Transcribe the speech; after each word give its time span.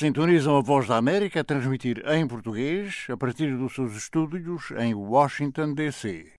Sintonizam 0.00 0.56
a 0.56 0.62
Voz 0.62 0.86
da 0.86 0.96
América 0.96 1.40
a 1.40 1.44
transmitir 1.44 2.02
em 2.10 2.26
português 2.26 3.04
a 3.10 3.18
partir 3.18 3.54
dos 3.54 3.74
seus 3.74 3.94
estúdios 3.94 4.70
em 4.78 4.94
Washington, 4.94 5.74
D.C. 5.74 6.32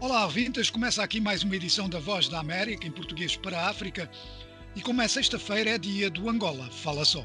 Olá, 0.00 0.24
ouvintes. 0.24 0.70
Começa 0.70 1.02
aqui 1.02 1.20
mais 1.20 1.42
uma 1.42 1.54
edição 1.54 1.86
da 1.86 1.98
Voz 1.98 2.30
da 2.30 2.40
América 2.40 2.86
em 2.86 2.90
português 2.90 3.36
para 3.36 3.58
a 3.60 3.68
África. 3.68 4.10
E 4.74 4.80
como 4.80 5.02
é 5.02 5.06
sexta-feira, 5.06 5.68
é 5.68 5.76
dia 5.76 6.08
do 6.08 6.30
Angola. 6.30 6.70
Fala 6.70 7.04
só. 7.04 7.22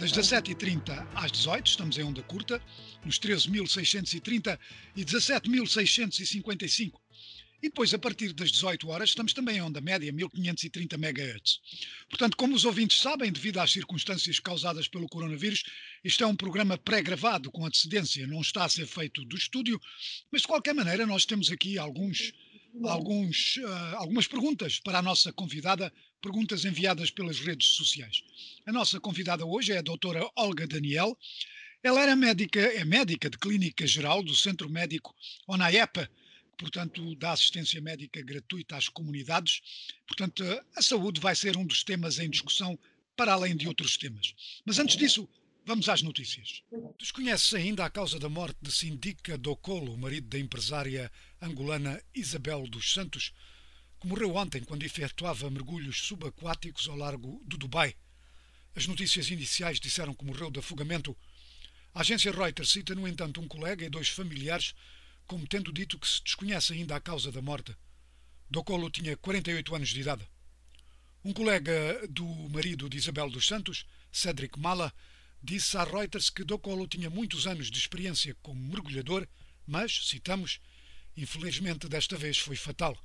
Das 0.00 0.12
17h30 0.12 1.06
às 1.14 1.30
18 1.30 1.66
estamos 1.66 1.98
em 1.98 2.02
onda 2.02 2.22
curta, 2.22 2.58
nos 3.04 3.20
13.630 3.20 4.58
e 4.96 5.04
17.655. 5.04 6.92
E 7.62 7.68
depois, 7.68 7.92
a 7.92 7.98
partir 7.98 8.32
das 8.32 8.50
18 8.50 8.88
horas, 8.88 9.10
estamos 9.10 9.34
também 9.34 9.58
em 9.58 9.60
onda 9.60 9.78
média, 9.78 10.10
1530 10.10 10.96
MHz. 10.96 11.60
Portanto, 12.08 12.34
como 12.38 12.54
os 12.54 12.64
ouvintes 12.64 12.98
sabem, 12.98 13.30
devido 13.30 13.58
às 13.58 13.72
circunstâncias 13.72 14.40
causadas 14.40 14.88
pelo 14.88 15.06
coronavírus, 15.06 15.64
este 16.02 16.22
é 16.22 16.26
um 16.26 16.34
programa 16.34 16.78
pré-gravado 16.78 17.50
com 17.50 17.66
antecedência, 17.66 18.26
não 18.26 18.40
está 18.40 18.64
a 18.64 18.70
ser 18.70 18.86
feito 18.86 19.22
do 19.26 19.36
estúdio, 19.36 19.78
mas 20.32 20.40
de 20.40 20.48
qualquer 20.48 20.74
maneira 20.74 21.04
nós 21.04 21.26
temos 21.26 21.50
aqui 21.50 21.78
alguns, 21.78 22.32
alguns, 22.84 23.58
uh, 23.58 23.96
algumas 23.96 24.26
perguntas 24.26 24.80
para 24.80 25.00
a 25.00 25.02
nossa 25.02 25.30
convidada, 25.30 25.92
perguntas 26.20 26.64
enviadas 26.64 27.10
pelas 27.10 27.40
redes 27.40 27.68
sociais. 27.68 28.22
A 28.66 28.72
nossa 28.72 29.00
convidada 29.00 29.44
hoje 29.44 29.72
é 29.72 29.78
a 29.78 29.82
doutora 29.82 30.28
Olga 30.36 30.66
Daniel. 30.66 31.16
Ela 31.82 32.02
era 32.02 32.14
médica, 32.14 32.60
é 32.60 32.84
médica 32.84 33.30
de 33.30 33.38
clínica 33.38 33.86
geral 33.86 34.22
do 34.22 34.36
Centro 34.36 34.68
Médico 34.68 35.14
ONAEPA, 35.46 36.10
portanto, 36.58 37.14
dá 37.16 37.32
assistência 37.32 37.80
médica 37.80 38.20
gratuita 38.22 38.76
às 38.76 38.88
comunidades. 38.88 39.62
Portanto, 40.06 40.44
a 40.76 40.82
saúde 40.82 41.20
vai 41.20 41.34
ser 41.34 41.56
um 41.56 41.64
dos 41.64 41.82
temas 41.82 42.18
em 42.18 42.28
discussão, 42.28 42.78
para 43.16 43.32
além 43.32 43.56
de 43.56 43.66
outros 43.66 43.96
temas. 43.96 44.34
Mas 44.64 44.78
antes 44.78 44.96
disso, 44.96 45.28
vamos 45.64 45.88
às 45.88 46.02
notícias. 46.02 46.62
Desconhece 46.98 47.56
ainda 47.56 47.84
a 47.84 47.90
causa 47.90 48.18
da 48.18 48.28
morte 48.28 48.58
de 48.60 48.70
Sindica 48.70 49.38
Docolo, 49.38 49.96
marido 49.96 50.28
da 50.28 50.38
empresária 50.38 51.10
angolana 51.40 52.02
Isabel 52.14 52.66
dos 52.66 52.92
Santos, 52.92 53.32
morreu 54.06 54.34
ontem 54.36 54.62
quando 54.62 54.82
efetuava 54.82 55.50
mergulhos 55.50 56.02
subaquáticos 56.02 56.88
ao 56.88 56.96
largo 56.96 57.42
do 57.44 57.56
Dubai. 57.56 57.94
As 58.74 58.86
notícias 58.86 59.28
iniciais 59.30 59.80
disseram 59.80 60.14
que 60.14 60.24
morreu 60.24 60.50
de 60.50 60.60
afogamento. 60.60 61.16
A 61.92 62.00
agência 62.00 62.30
Reuters 62.32 62.70
cita, 62.70 62.94
no 62.94 63.06
entanto, 63.06 63.40
um 63.40 63.48
colega 63.48 63.84
e 63.84 63.90
dois 63.90 64.08
familiares 64.08 64.74
como 65.26 65.46
tendo 65.46 65.72
dito 65.72 65.98
que 65.98 66.08
se 66.08 66.22
desconhece 66.24 66.72
ainda 66.72 66.96
a 66.96 67.00
causa 67.00 67.30
da 67.30 67.40
morte. 67.40 67.76
Docolo 68.48 68.90
tinha 68.90 69.16
48 69.16 69.74
anos 69.74 69.88
de 69.90 70.00
idade. 70.00 70.28
Um 71.24 71.32
colega 71.32 71.72
do 72.08 72.24
marido 72.48 72.88
de 72.88 72.96
Isabel 72.96 73.30
dos 73.30 73.46
Santos, 73.46 73.86
Cedric 74.10 74.58
Mala, 74.58 74.92
disse 75.42 75.76
à 75.76 75.84
Reuters 75.84 76.30
que 76.30 76.42
Docolo 76.42 76.88
tinha 76.88 77.08
muitos 77.08 77.46
anos 77.46 77.70
de 77.70 77.78
experiência 77.78 78.36
como 78.42 78.60
mergulhador, 78.60 79.28
mas, 79.66 80.08
citamos, 80.08 80.60
infelizmente 81.16 81.88
desta 81.88 82.16
vez 82.16 82.38
foi 82.38 82.56
fatal. 82.56 82.98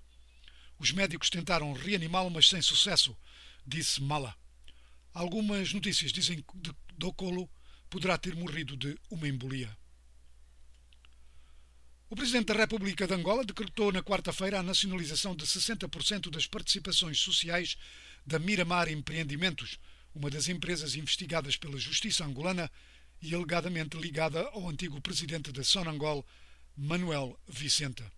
Os 0.78 0.92
médicos 0.92 1.30
tentaram 1.30 1.74
reanimá-lo, 1.74 2.30
mas 2.30 2.50
sem 2.50 2.62
sucesso, 2.62 3.16
disse 3.66 4.02
Mala. 4.02 4.36
Algumas 5.14 5.74
notícias 5.74 6.12
dizem 6.12 6.38
que 6.38 6.76
Docolo 6.98 7.50
poderá 7.90 8.18
ter 8.18 8.36
morrido 8.36 8.76
de 8.76 8.98
uma 9.10 9.28
embolia. 9.28 9.76
O 12.10 12.16
Presidente 12.16 12.48
da 12.48 12.54
República 12.54 13.08
de 13.08 13.14
Angola 13.14 13.44
decretou 13.44 13.92
na 13.92 14.04
quarta-feira 14.04 14.60
a 14.60 14.64
nacionalização 14.64 15.36
de 15.36 15.46
60% 15.46 16.30
das 16.30 16.46
participações 16.46 17.20
sociais 17.20 17.78
da 18.26 18.38
Miramar 18.38 18.90
Empreendimentos, 18.90 19.80
uma 20.14 20.30
das 20.30 20.48
empresas 20.48 20.96
investigadas 20.96 21.58
pela 21.58 21.78
Justiça 21.78 22.24
angolana 22.24 22.72
e 23.22 23.34
alegadamente 23.34 23.98
ligada 23.98 24.42
ao 24.50 24.70
antigo 24.70 25.02
presidente 25.02 25.52
da 25.52 25.64
Sonangol, 25.64 26.26
Manuel 26.78 27.40
Vicenta. 27.48 28.10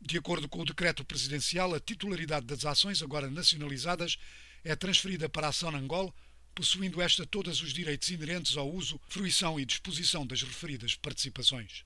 De 0.00 0.16
acordo 0.16 0.48
com 0.48 0.60
o 0.60 0.64
decreto 0.64 1.04
presidencial, 1.04 1.74
a 1.74 1.80
titularidade 1.80 2.46
das 2.46 2.64
ações, 2.64 3.02
agora 3.02 3.28
nacionalizadas, 3.28 4.16
é 4.62 4.76
transferida 4.76 5.28
para 5.28 5.48
a 5.48 5.52
Sonangol, 5.52 6.14
possuindo 6.54 7.02
esta 7.02 7.26
todos 7.26 7.60
os 7.62 7.72
direitos 7.72 8.08
inerentes 8.08 8.56
ao 8.56 8.72
uso, 8.72 9.00
fruição 9.08 9.58
e 9.58 9.64
disposição 9.64 10.26
das 10.26 10.42
referidas 10.42 10.94
participações. 10.94 11.84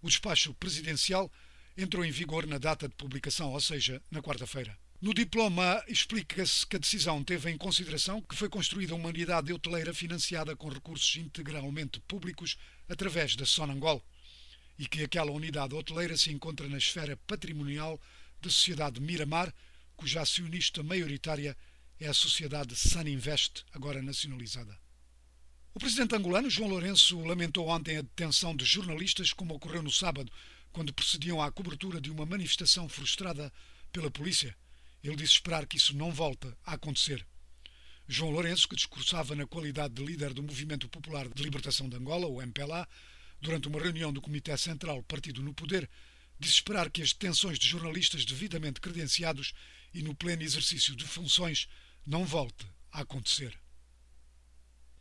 O 0.00 0.08
despacho 0.08 0.54
presidencial 0.54 1.30
entrou 1.76 2.04
em 2.04 2.10
vigor 2.10 2.46
na 2.46 2.58
data 2.58 2.88
de 2.88 2.94
publicação, 2.94 3.52
ou 3.52 3.60
seja, 3.60 4.00
na 4.10 4.22
quarta-feira. 4.22 4.78
No 5.00 5.12
diploma 5.12 5.82
explica-se 5.88 6.64
que 6.64 6.76
a 6.76 6.78
decisão 6.78 7.24
teve 7.24 7.50
em 7.50 7.58
consideração 7.58 8.22
que 8.22 8.36
foi 8.36 8.48
construída 8.48 8.94
uma 8.94 9.08
unidade 9.08 9.52
hoteleira 9.52 9.92
financiada 9.92 10.54
com 10.54 10.68
recursos 10.68 11.16
integralmente 11.16 11.98
públicos 12.00 12.56
através 12.88 13.34
da 13.34 13.44
Sonangol 13.44 14.04
e 14.78 14.86
que 14.86 15.02
aquela 15.02 15.30
unidade 15.30 15.74
hoteleira 15.74 16.16
se 16.16 16.30
encontra 16.30 16.68
na 16.68 16.78
esfera 16.78 17.16
patrimonial 17.26 18.00
da 18.40 18.50
Sociedade 18.50 19.00
Miramar, 19.00 19.52
cuja 19.96 20.20
acionista 20.20 20.82
maioritária 20.82 21.56
é 22.00 22.08
a 22.08 22.14
Sociedade 22.14 22.74
Suninvest, 22.74 23.64
agora 23.72 24.02
nacionalizada. 24.02 24.76
O 25.74 25.78
presidente 25.78 26.14
angolano, 26.14 26.50
João 26.50 26.68
Lourenço, 26.68 27.20
lamentou 27.20 27.68
ontem 27.68 27.96
a 27.96 28.02
detenção 28.02 28.54
de 28.54 28.64
jornalistas, 28.64 29.32
como 29.32 29.54
ocorreu 29.54 29.82
no 29.82 29.90
sábado, 29.90 30.30
quando 30.72 30.92
procediam 30.92 31.40
à 31.40 31.50
cobertura 31.50 32.00
de 32.00 32.10
uma 32.10 32.26
manifestação 32.26 32.88
frustrada 32.88 33.52
pela 33.92 34.10
polícia. 34.10 34.56
Ele 35.02 35.16
disse 35.16 35.34
esperar 35.34 35.66
que 35.66 35.76
isso 35.76 35.96
não 35.96 36.10
volte 36.10 36.48
a 36.64 36.74
acontecer. 36.74 37.26
João 38.08 38.30
Lourenço, 38.30 38.68
que 38.68 38.76
discursava 38.76 39.34
na 39.34 39.46
qualidade 39.46 39.94
de 39.94 40.04
líder 40.04 40.34
do 40.34 40.42
Movimento 40.42 40.88
Popular 40.88 41.28
de 41.28 41.42
Libertação 41.42 41.88
de 41.88 41.96
Angola, 41.96 42.26
o 42.26 42.42
MPLA, 42.42 42.86
durante 43.42 43.66
uma 43.66 43.80
reunião 43.80 44.12
do 44.12 44.22
Comitê 44.22 44.56
Central 44.56 45.02
Partido 45.02 45.42
no 45.42 45.52
Poder, 45.52 45.90
disse 46.38 46.54
esperar 46.54 46.88
que 46.88 47.02
as 47.02 47.12
detenções 47.12 47.58
de 47.58 47.66
jornalistas 47.68 48.24
devidamente 48.24 48.80
credenciados 48.80 49.52
e 49.92 50.00
no 50.00 50.14
pleno 50.14 50.42
exercício 50.42 50.94
de 50.94 51.04
funções 51.04 51.68
não 52.06 52.24
volte 52.24 52.64
a 52.92 53.00
acontecer. 53.00 53.52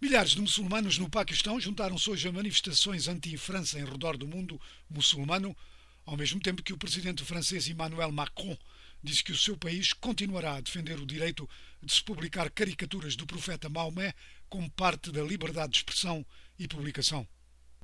Milhares 0.02 0.32
de 0.32 0.42
muçulmanos 0.42 0.98
no 0.98 1.08
Paquistão 1.08 1.60
juntaram-se 1.60 2.10
hoje 2.10 2.28
a 2.28 2.32
manifestações 2.32 3.08
anti-França 3.08 3.80
em 3.80 3.86
redor 3.86 4.18
do 4.18 4.28
mundo 4.28 4.60
muçulmano, 4.90 5.56
ao 6.04 6.18
mesmo 6.18 6.42
tempo 6.42 6.64
que 6.64 6.74
o 6.74 6.78
presidente 6.78 7.24
francês 7.24 7.68
Emmanuel 7.68 8.12
Macron 8.12 8.58
disse 9.04 9.24
que 9.24 9.32
o 9.32 9.38
seu 9.38 9.56
país 9.56 9.94
continuará 9.94 10.56
a 10.56 10.62
defender 10.62 11.00
o 11.00 11.06
direito 11.06 11.48
de 11.82 11.94
se 11.94 12.04
publicar 12.04 12.50
caricaturas 12.50 13.16
do 13.16 13.28
profeta 13.28 13.70
Maomé 13.70 14.16
como 14.50 14.70
parte 14.72 15.12
da 15.12 15.24
liberdade 15.24 15.74
de 15.74 15.78
expressão 15.78 16.26
e 16.58 16.68
publicação. 16.68 17.28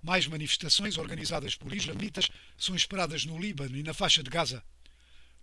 Mais 0.07 0.25
manifestações 0.25 0.97
organizadas 0.97 1.53
por 1.55 1.73
islamitas 1.73 2.29
são 2.57 2.73
esperadas 2.73 3.25
no 3.25 3.37
Líbano 3.37 3.75
e 3.75 3.83
na 3.83 3.93
faixa 3.93 4.23
de 4.23 4.29
Gaza. 4.29 4.63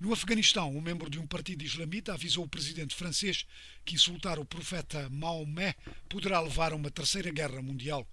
No 0.01 0.11
Afeganistão, 0.11 0.75
um 0.75 0.81
membro 0.81 1.11
de 1.11 1.19
um 1.19 1.27
partido 1.27 1.63
islamita 1.63 2.15
avisou 2.15 2.47
o 2.47 2.49
presidente 2.49 2.95
francês 2.95 3.45
que 3.85 3.95
insultar 3.95 4.39
o 4.39 4.45
profeta 4.47 5.07
Maomé 5.11 5.75
poderá 6.09 6.41
levar 6.41 6.73
a 6.73 6.77
uma 6.77 6.91
terceira 6.91 7.31
guerra 7.31 7.61
mundial. 7.61 8.09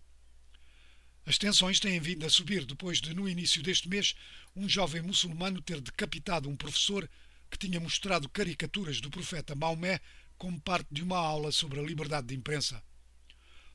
As 1.26 1.38
tensões 1.38 1.80
têm 1.80 2.02
vindo 2.02 2.26
a 2.26 2.30
subir 2.30 2.66
depois 2.66 3.00
de, 3.00 3.14
no 3.14 3.30
início 3.30 3.64
deste 3.64 3.88
mês, 3.88 4.14
um 4.54 4.68
jovem 4.68 5.02
muçulmano 5.02 5.62
ter 5.62 5.80
decapitado 5.80 6.50
um 6.50 6.58
professor 6.58 7.10
que 7.50 7.58
tinha 7.58 7.80
mostrado 7.80 8.28
caricaturas 8.28 9.00
do 9.00 9.10
profeta 9.10 9.56
Maomé 9.56 10.02
como 10.38 10.60
parte 10.60 10.90
de 10.92 11.02
uma 11.02 11.18
aula 11.18 11.50
sobre 11.50 11.80
a 11.80 11.84
liberdade 11.84 12.28
de 12.28 12.36
imprensa. 12.36 12.84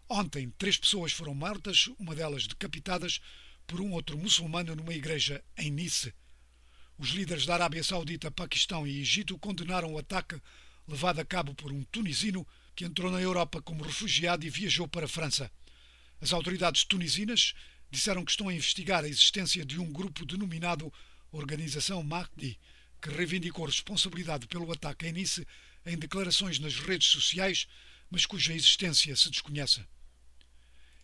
Ontem, 0.08 0.50
três 0.56 0.76
pessoas 0.76 1.12
foram 1.12 1.34
mortas, 1.34 1.88
uma 1.98 2.14
delas 2.14 2.46
decapitadas, 2.46 3.20
por 3.66 3.80
um 3.80 3.90
outro 3.90 4.16
muçulmano 4.16 4.76
numa 4.76 4.94
igreja 4.94 5.42
em 5.58 5.68
Nice. 5.68 6.14
Os 6.96 7.08
líderes 7.08 7.44
da 7.44 7.54
Arábia 7.54 7.82
Saudita, 7.82 8.30
Paquistão 8.30 8.86
e 8.86 9.00
Egito 9.00 9.36
condenaram 9.36 9.92
o 9.92 9.98
ataque 9.98 10.40
levado 10.86 11.18
a 11.18 11.24
cabo 11.24 11.54
por 11.54 11.72
um 11.72 11.82
tunisino 11.84 12.46
que 12.76 12.84
entrou 12.84 13.10
na 13.10 13.20
Europa 13.20 13.60
como 13.60 13.82
refugiado 13.82 14.46
e 14.46 14.50
viajou 14.50 14.86
para 14.86 15.06
a 15.06 15.08
França. 15.08 15.50
As 16.20 16.32
autoridades 16.32 16.84
tunisinas 16.84 17.52
disseram 17.90 18.24
que 18.24 18.30
estão 18.30 18.48
a 18.48 18.54
investigar 18.54 19.02
a 19.02 19.08
existência 19.08 19.64
de 19.64 19.80
um 19.80 19.92
grupo 19.92 20.24
denominado 20.24 20.92
Organização 21.32 22.02
Mahdi, 22.04 22.58
que 23.02 23.10
reivindicou 23.10 23.66
responsabilidade 23.66 24.46
pelo 24.46 24.70
ataque 24.70 25.08
em 25.08 25.12
Nice 25.12 25.44
em 25.84 25.98
declarações 25.98 26.60
nas 26.60 26.76
redes 26.76 27.08
sociais, 27.08 27.66
mas 28.08 28.24
cuja 28.24 28.54
existência 28.54 29.14
se 29.16 29.28
desconhece. 29.30 29.84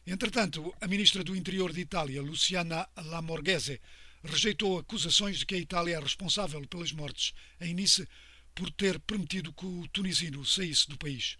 Entretanto, 0.04 0.75
a 0.81 0.88
ministra 0.88 1.22
do 1.22 1.37
Interior 1.37 1.72
de 1.72 1.81
Itália, 1.81 2.20
Luciana 2.20 2.88
Lamorghese, 2.96 3.81
rejeitou 4.25 4.78
acusações 4.78 5.38
de 5.38 5.46
que 5.46 5.54
a 5.54 5.58
Itália 5.58 5.96
é 5.96 6.00
responsável 6.00 6.60
pelas 6.66 6.90
mortes 6.90 7.32
em 7.60 7.72
Nice 7.72 8.08
por 8.52 8.69
ter 8.72 8.99
permitido 8.99 9.52
que 9.52 9.64
o 9.64 9.87
tunisino 9.88 10.44
saísse 10.44 10.88
do 10.88 10.99
país. 10.99 11.37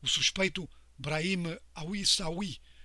O 0.00 0.08
suspeito, 0.08 0.68
Brahim 0.98 1.58
Aoui 1.74 2.04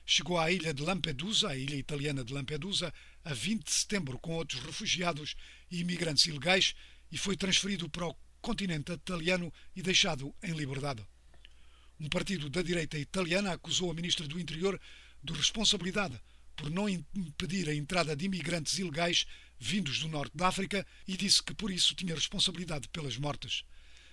chegou 0.05 0.37
à 0.37 0.51
ilha 0.51 0.73
de 0.73 0.83
Lampedusa, 0.83 1.49
a 1.49 1.55
ilha 1.55 1.75
italiana 1.75 2.23
de 2.23 2.33
Lampedusa, 2.33 2.93
a 3.23 3.33
20 3.33 3.63
de 3.63 3.71
setembro 3.71 4.19
com 4.19 4.35
outros 4.35 4.61
refugiados 4.61 5.35
e 5.71 5.79
imigrantes 5.79 6.25
ilegais 6.25 6.75
e 7.09 7.17
foi 7.17 7.37
transferido 7.37 7.89
para 7.89 8.07
o 8.07 8.15
continente 8.41 8.91
italiano 8.91 9.53
e 9.75 9.81
deixado 9.81 10.35
em 10.43 10.51
liberdade. 10.51 11.05
Um 11.99 12.07
partido 12.07 12.49
da 12.49 12.61
direita 12.61 12.97
italiana 12.97 13.51
acusou 13.51 13.91
a 13.91 13.93
ministra 13.93 14.27
do 14.27 14.39
Interior 14.39 14.79
de 15.21 15.33
responsabilidade 15.33 16.19
por 16.55 16.69
não 16.69 16.87
impedir 16.87 17.69
a 17.69 17.75
entrada 17.75 18.15
de 18.15 18.25
imigrantes 18.25 18.77
ilegais 18.79 19.25
vindos 19.59 19.99
do 19.99 20.07
norte 20.07 20.35
da 20.35 20.47
África 20.47 20.85
e 21.07 21.17
disse 21.17 21.43
que 21.43 21.53
por 21.53 21.71
isso 21.71 21.95
tinha 21.95 22.15
responsabilidade 22.15 22.87
pelas 22.89 23.17
mortes. 23.17 23.63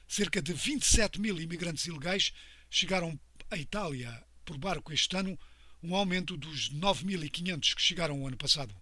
Cerca 0.08 0.42
de 0.42 0.52
27 0.52 1.20
mil 1.20 1.40
imigrantes 1.40 1.86
ilegais 1.86 2.32
chegaram 2.70 3.18
à 3.50 3.56
Itália 3.56 4.24
por 4.44 4.58
barco 4.58 4.92
este 4.92 5.16
ano, 5.16 5.38
um 5.82 5.94
aumento 5.94 6.36
dos 6.36 6.70
9.500 6.70 7.74
que 7.74 7.82
chegaram 7.82 8.20
o 8.20 8.26
ano 8.26 8.36
passado. 8.36 8.74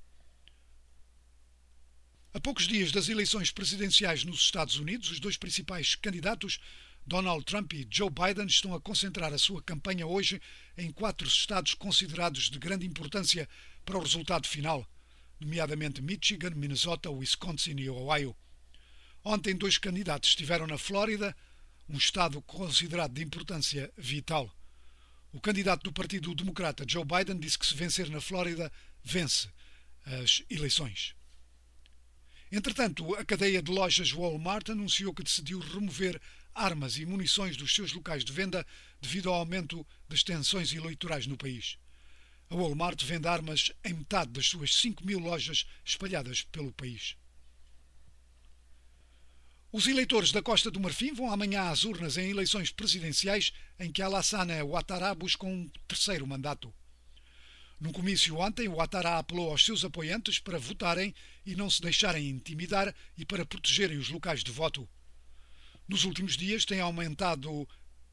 A 2.32 2.40
poucos 2.40 2.66
dias 2.66 2.90
das 2.90 3.08
eleições 3.08 3.50
presidenciais 3.50 4.24
nos 4.24 4.40
Estados 4.40 4.76
Unidos, 4.76 5.10
os 5.10 5.20
dois 5.20 5.36
principais 5.36 5.94
candidatos, 5.94 6.58
Donald 7.06 7.44
Trump 7.44 7.72
e 7.74 7.86
Joe 7.90 8.08
Biden, 8.08 8.46
estão 8.46 8.74
a 8.74 8.80
concentrar 8.80 9.32
a 9.32 9.38
sua 9.38 9.62
campanha 9.62 10.06
hoje 10.06 10.40
em 10.76 10.90
quatro 10.90 11.28
estados 11.28 11.74
considerados 11.74 12.48
de 12.48 12.58
grande 12.58 12.86
importância 12.86 13.48
para 13.84 13.98
o 13.98 14.02
resultado 14.02 14.48
final, 14.48 14.88
nomeadamente 15.38 16.00
Michigan, 16.00 16.50
Minnesota, 16.50 17.10
Wisconsin 17.10 17.78
e 17.78 17.90
Ohio. 17.90 18.34
Ontem, 19.22 19.54
dois 19.54 19.76
candidatos 19.76 20.30
estiveram 20.30 20.66
na 20.66 20.78
Flórida, 20.78 21.36
um 21.88 21.98
estado 21.98 22.40
considerado 22.42 23.12
de 23.12 23.22
importância 23.22 23.92
vital. 23.98 24.50
O 25.30 25.40
candidato 25.40 25.82
do 25.82 25.92
Partido 25.92 26.34
Democrata, 26.34 26.86
Joe 26.88 27.04
Biden, 27.04 27.38
disse 27.38 27.58
que 27.58 27.66
se 27.66 27.74
vencer 27.74 28.08
na 28.08 28.20
Flórida, 28.20 28.72
vence 29.02 29.48
as 30.06 30.42
eleições. 30.48 31.14
Entretanto, 32.50 33.14
a 33.16 33.24
cadeia 33.24 33.60
de 33.60 33.70
lojas 33.70 34.12
Walmart 34.12 34.70
anunciou 34.70 35.12
que 35.12 35.24
decidiu 35.24 35.58
remover 35.58 36.20
armas 36.54 36.96
e 36.96 37.04
munições 37.04 37.56
dos 37.56 37.74
seus 37.74 37.92
locais 37.92 38.24
de 38.24 38.32
venda 38.32 38.66
devido 39.00 39.28
ao 39.28 39.36
aumento 39.36 39.86
das 40.08 40.22
tensões 40.22 40.72
eleitorais 40.72 41.26
no 41.26 41.36
país. 41.36 41.76
A 42.48 42.54
Walmart 42.54 43.02
vende 43.02 43.26
armas 43.26 43.72
em 43.84 43.94
metade 43.94 44.30
das 44.30 44.46
suas 44.46 44.74
5 44.76 45.04
mil 45.04 45.18
lojas 45.18 45.66
espalhadas 45.84 46.42
pelo 46.42 46.72
país. 46.72 47.16
Os 49.72 49.88
eleitores 49.88 50.30
da 50.30 50.40
Costa 50.40 50.70
do 50.70 50.78
Marfim 50.78 51.12
vão 51.12 51.32
amanhã 51.32 51.62
às 51.68 51.82
urnas 51.82 52.16
em 52.16 52.30
eleições 52.30 52.70
presidenciais 52.70 53.52
em 53.76 53.90
que 53.90 54.02
Alassane 54.02 54.62
Ouattara 54.62 55.12
busca 55.16 55.44
um 55.46 55.68
terceiro 55.88 56.24
mandato. 56.24 56.72
Num 57.80 57.90
comício 57.90 58.38
ontem, 58.38 58.68
Ouattara 58.68 59.18
apelou 59.18 59.50
aos 59.50 59.64
seus 59.64 59.84
apoiantes 59.84 60.38
para 60.38 60.58
votarem 60.58 61.12
e 61.44 61.56
não 61.56 61.68
se 61.68 61.82
deixarem 61.82 62.28
intimidar 62.28 62.94
e 63.18 63.24
para 63.24 63.44
protegerem 63.44 63.98
os 63.98 64.10
locais 64.10 64.44
de 64.44 64.52
voto. 64.52 64.88
Nos 65.86 66.04
últimos 66.04 66.36
dias 66.36 66.64
têm 66.64 66.80
aumentado 66.80 67.68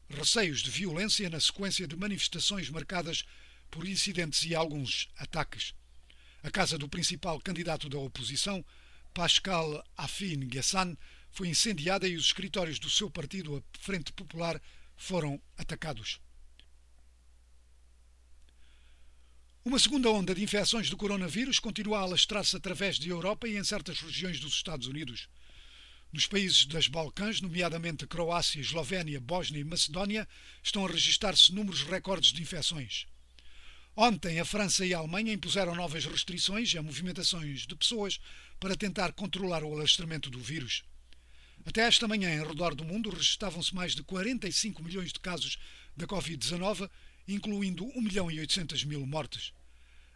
receios 0.08 0.60
de 0.60 0.70
violência 0.70 1.30
na 1.30 1.40
sequência 1.40 1.86
de 1.86 1.96
manifestações 1.96 2.68
marcadas 2.68 3.24
por 3.70 3.88
incidentes 3.88 4.44
e 4.44 4.54
alguns 4.54 5.08
ataques. 5.16 5.74
A 6.42 6.50
casa 6.50 6.76
do 6.76 6.88
principal 6.88 7.40
candidato 7.40 7.88
da 7.88 7.98
oposição, 7.98 8.64
Pascal 9.14 9.82
Afin 9.96 10.40
Ghassan, 10.48 10.96
foi 11.30 11.48
incendiada 11.48 12.06
e 12.06 12.14
os 12.14 12.26
escritórios 12.26 12.78
do 12.78 12.90
seu 12.90 13.10
partido, 13.10 13.56
a 13.56 13.78
Frente 13.78 14.12
Popular, 14.12 14.60
foram 14.94 15.40
atacados. 15.56 16.20
Uma 19.64 19.78
segunda 19.78 20.10
onda 20.10 20.34
de 20.34 20.42
infecções 20.42 20.90
do 20.90 20.96
coronavírus 20.96 21.58
continua 21.58 22.00
a 22.00 22.02
alastrar-se 22.02 22.54
através 22.54 22.98
da 22.98 23.06
Europa 23.06 23.48
e 23.48 23.56
em 23.56 23.64
certas 23.64 24.00
regiões 24.00 24.40
dos 24.40 24.52
Estados 24.52 24.88
Unidos. 24.88 25.28
Nos 26.12 26.26
países 26.26 26.66
das 26.66 26.88
Balcãs, 26.88 27.40
nomeadamente 27.40 28.06
Croácia, 28.06 28.60
Eslovénia, 28.60 29.18
Bósnia 29.18 29.60
e 29.60 29.64
Macedónia, 29.64 30.28
estão 30.62 30.84
a 30.84 30.88
registrar-se 30.90 31.54
números 31.54 31.84
recordes 31.84 32.34
de 32.34 32.42
infecções. 32.42 33.06
Ontem, 33.96 34.38
a 34.38 34.44
França 34.44 34.84
e 34.84 34.92
a 34.92 34.98
Alemanha 34.98 35.32
impuseram 35.32 35.74
novas 35.74 36.04
restrições 36.04 36.76
a 36.76 36.82
movimentações 36.82 37.66
de 37.66 37.74
pessoas 37.74 38.20
para 38.60 38.76
tentar 38.76 39.12
controlar 39.12 39.64
o 39.64 39.72
alastramento 39.72 40.28
do 40.28 40.38
vírus. 40.38 40.84
Até 41.64 41.80
esta 41.80 42.06
manhã, 42.06 42.28
em 42.28 42.46
redor 42.46 42.74
do 42.74 42.84
mundo, 42.84 43.08
registavam-se 43.08 43.74
mais 43.74 43.94
de 43.94 44.02
45 44.02 44.82
milhões 44.82 45.14
de 45.14 45.20
casos 45.20 45.56
da 45.96 46.06
Covid-19, 46.06 46.90
incluindo 47.26 47.86
1 47.86 48.02
milhão 48.02 48.30
e 48.30 48.38
800 48.38 48.84
mil 48.84 49.06
mortes. 49.06 49.54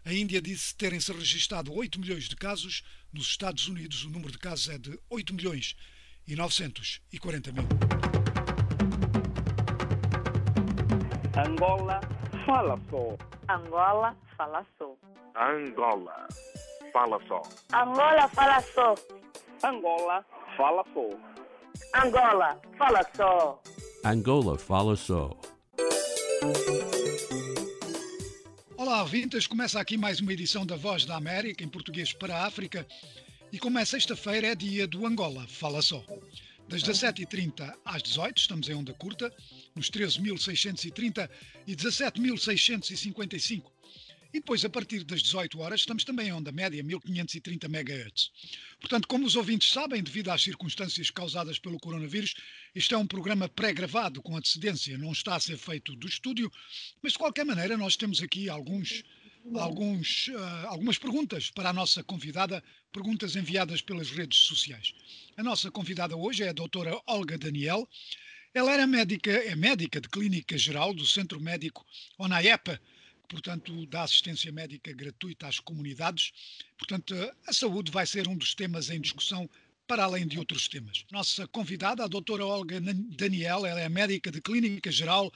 A 0.06 0.12
Índia 0.14 0.40
disse 0.40 0.72
terem-se 0.76 1.12
registado 1.12 1.74
8 1.74 1.98
milhões 1.98 2.28
de 2.28 2.36
casos. 2.36 2.84
Nos 3.12 3.26
Estados 3.26 3.66
Unidos, 3.66 4.04
o 4.04 4.08
número 4.08 4.30
de 4.30 4.38
casos 4.38 4.68
é 4.68 4.78
de 4.78 4.96
8 5.10 5.34
milhões 5.34 5.74
e 6.28 6.36
940 6.36 7.50
mil. 7.50 7.64
Angola 11.36 12.00
fala 12.46 12.80
só. 12.88 13.16
Angola 13.52 14.16
fala 14.36 14.64
só. 14.78 14.96
Angola 15.34 16.28
fala 16.92 17.20
só. 17.26 17.42
Angola 17.72 18.28
fala 18.28 18.62
só. 18.62 18.94
Angola 19.64 20.24
fala 20.56 20.84
só. 20.94 21.10
Angola 21.96 22.60
fala 22.78 23.04
só. 23.16 23.62
Angola 24.04 24.56
fala 24.56 24.94
só. 24.94 25.36
Olá, 28.86 29.02
ouvintes. 29.02 29.48
Começa 29.48 29.80
aqui 29.80 29.96
mais 29.96 30.20
uma 30.20 30.32
edição 30.32 30.64
da 30.64 30.76
Voz 30.76 31.04
da 31.04 31.16
América, 31.16 31.64
em 31.64 31.68
português 31.68 32.12
para 32.12 32.36
a 32.36 32.46
África. 32.46 32.86
E 33.50 33.58
como 33.58 33.80
é 33.80 33.84
sexta-feira, 33.84 34.46
é 34.46 34.54
dia 34.54 34.86
do 34.86 35.04
Angola 35.04 35.44
Fala 35.48 35.82
Só. 35.82 36.06
Das 36.68 36.84
17h30 36.84 37.74
às 37.84 38.00
18 38.00 38.38
estamos 38.38 38.68
em 38.68 38.74
onda 38.74 38.94
curta, 38.94 39.34
nos 39.74 39.90
13.630 39.90 41.28
e 41.66 41.74
17.655. 41.74 43.64
E 44.32 44.38
depois, 44.40 44.64
a 44.64 44.68
partir 44.68 45.04
das 45.04 45.22
18 45.22 45.58
horas, 45.60 45.80
estamos 45.80 46.04
também 46.04 46.28
em 46.28 46.32
onda 46.32 46.52
média, 46.52 46.82
1530 46.82 47.66
MHz. 47.66 48.30
Portanto, 48.80 49.08
como 49.08 49.26
os 49.26 49.36
ouvintes 49.36 49.72
sabem, 49.72 50.02
devido 50.02 50.30
às 50.30 50.42
circunstâncias 50.42 51.10
causadas 51.10 51.58
pelo 51.58 51.78
coronavírus, 51.78 52.34
este 52.74 52.94
é 52.94 52.98
um 52.98 53.06
programa 53.06 53.48
pré-gravado 53.48 54.20
com 54.20 54.36
antecedência, 54.36 54.98
não 54.98 55.12
está 55.12 55.36
a 55.36 55.40
ser 55.40 55.56
feito 55.56 55.94
do 55.96 56.06
estúdio, 56.06 56.50
mas 57.02 57.12
de 57.12 57.18
qualquer 57.18 57.44
maneira 57.44 57.76
nós 57.76 57.96
temos 57.96 58.22
aqui 58.22 58.48
alguns, 58.48 59.04
alguns, 59.54 60.28
uh, 60.28 60.66
algumas 60.66 60.98
perguntas 60.98 61.50
para 61.50 61.70
a 61.70 61.72
nossa 61.72 62.02
convidada, 62.02 62.62
perguntas 62.92 63.36
enviadas 63.36 63.80
pelas 63.80 64.10
redes 64.10 64.38
sociais. 64.40 64.94
A 65.36 65.42
nossa 65.42 65.70
convidada 65.70 66.16
hoje 66.16 66.42
é 66.42 66.48
a 66.48 66.52
doutora 66.52 67.00
Olga 67.06 67.38
Daniel. 67.38 67.88
Ela 68.52 68.72
era 68.72 68.86
médica, 68.86 69.30
é 69.30 69.54
médica 69.54 70.00
de 70.00 70.08
clínica 70.08 70.56
geral 70.56 70.94
do 70.94 71.06
Centro 71.06 71.40
Médico 71.40 71.86
ONAEPA, 72.18 72.80
portanto, 73.28 73.86
da 73.86 74.02
assistência 74.02 74.50
médica 74.52 74.92
gratuita 74.92 75.46
às 75.46 75.58
comunidades. 75.60 76.32
Portanto, 76.78 77.14
a 77.46 77.52
saúde 77.52 77.90
vai 77.90 78.06
ser 78.06 78.28
um 78.28 78.36
dos 78.36 78.54
temas 78.54 78.90
em 78.90 79.00
discussão, 79.00 79.48
para 79.86 80.04
além 80.04 80.26
de 80.26 80.38
outros 80.38 80.66
temas. 80.68 81.04
Nossa 81.12 81.46
convidada, 81.46 82.04
a 82.04 82.08
doutora 82.08 82.44
Olga 82.44 82.80
Daniel, 82.80 83.64
ela 83.64 83.80
é 83.80 83.88
médica 83.88 84.30
de 84.30 84.40
clínica 84.40 84.90
geral 84.90 85.32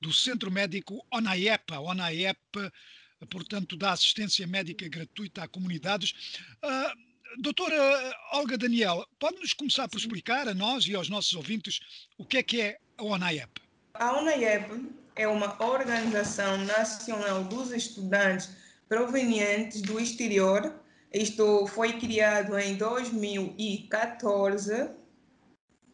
do 0.00 0.12
Centro 0.12 0.50
Médico 0.50 1.06
ONAEPA, 1.12 1.78
ONAEPA, 1.78 2.72
portanto, 3.30 3.76
da 3.76 3.92
assistência 3.92 4.46
médica 4.46 4.88
gratuita 4.88 5.44
a 5.44 5.48
comunidades. 5.48 6.12
Uh, 6.62 7.40
doutora 7.40 7.76
Olga 8.32 8.58
Daniel, 8.58 9.06
pode-nos 9.20 9.52
começar 9.52 9.88
por 9.88 9.98
explicar 9.98 10.48
a 10.48 10.54
nós 10.54 10.86
e 10.86 10.94
aos 10.94 11.08
nossos 11.08 11.34
ouvintes 11.34 11.78
o 12.18 12.26
que 12.26 12.38
é 12.38 12.42
que 12.42 12.60
é 12.60 12.78
a 12.98 13.04
ONAEP? 13.04 13.61
A 13.94 14.18
ONAEP 14.18 14.90
é 15.14 15.28
uma 15.28 15.62
organização 15.62 16.56
nacional 16.64 17.44
dos 17.44 17.70
estudantes 17.70 18.50
provenientes 18.88 19.82
do 19.82 20.00
exterior. 20.00 20.74
Isto 21.12 21.66
foi 21.66 22.00
criado 22.00 22.58
em 22.58 22.74
2014, 22.76 24.88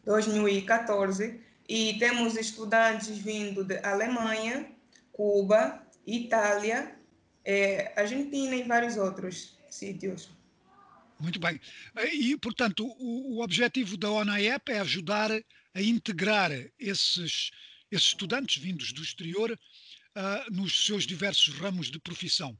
2014 0.04 1.40
e 1.68 1.98
temos 1.98 2.36
estudantes 2.36 3.18
vindo 3.18 3.64
de 3.64 3.84
Alemanha, 3.84 4.70
Cuba, 5.12 5.84
Itália, 6.06 6.96
é, 7.44 7.92
Argentina 8.00 8.54
e 8.54 8.62
vários 8.62 8.96
outros 8.96 9.58
sítios. 9.68 10.30
Muito 11.18 11.40
bem. 11.40 11.60
E, 12.12 12.36
portanto, 12.36 12.86
o, 12.86 13.38
o 13.38 13.42
objetivo 13.42 13.96
da 13.96 14.08
ONAEP 14.08 14.70
é 14.70 14.78
ajudar 14.78 15.32
a 15.74 15.82
integrar 15.82 16.52
esses 16.78 17.50
esses 17.90 18.08
estudantes 18.08 18.62
vindos 18.62 18.92
do 18.92 19.02
exterior 19.02 19.50
uh, 19.52 20.54
nos 20.54 20.86
seus 20.86 21.06
diversos 21.06 21.54
ramos 21.54 21.90
de 21.90 21.98
profissão. 21.98 22.58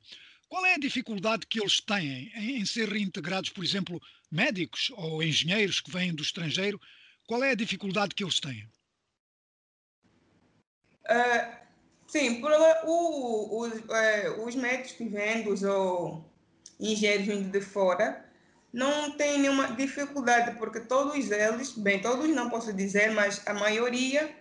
Qual 0.48 0.64
é 0.64 0.74
a 0.74 0.78
dificuldade 0.78 1.46
que 1.46 1.60
eles 1.60 1.80
têm 1.80 2.32
em, 2.34 2.60
em, 2.60 2.64
ser 2.64 2.88
reintegrados, 2.88 3.50
por 3.50 3.62
exemplo, 3.62 4.00
médicos 4.30 4.90
ou 4.94 5.22
engenheiros 5.22 5.80
que 5.80 5.90
vêm 5.90 6.14
do 6.14 6.22
estrangeiro? 6.22 6.80
Qual 7.26 7.44
é 7.44 7.50
a 7.50 7.54
dificuldade 7.54 8.14
que 8.14 8.24
eles 8.24 8.40
têm? 8.40 8.66
Uh, 11.04 11.68
Sim, 12.08 12.40
por, 12.40 12.50
o, 12.86 13.60
o, 13.60 13.94
é, 13.94 14.30
os 14.42 14.54
médicos 14.54 14.92
que 14.92 15.66
ou 15.66 16.24
engenheiros 16.80 17.26
vindo 17.26 17.50
de 17.50 17.60
fora 17.60 18.24
não 18.72 19.12
tem 19.12 19.38
nenhuma 19.38 19.74
dificuldade, 19.76 20.56
porque 20.58 20.80
todos 20.80 21.30
eles, 21.30 21.72
bem, 21.72 22.00
todos 22.00 22.28
não 22.30 22.48
posso 22.48 22.72
dizer, 22.72 23.10
mas 23.12 23.46
a 23.46 23.52
maioria 23.52 24.34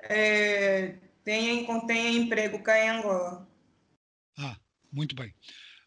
é, 0.00 0.96
tem, 1.24 1.66
tem 1.86 2.16
emprego 2.16 2.62
cá 2.62 2.78
em 2.78 2.88
Angola. 2.90 3.48
Ah, 4.38 4.56
muito 4.92 5.14
bem. 5.14 5.34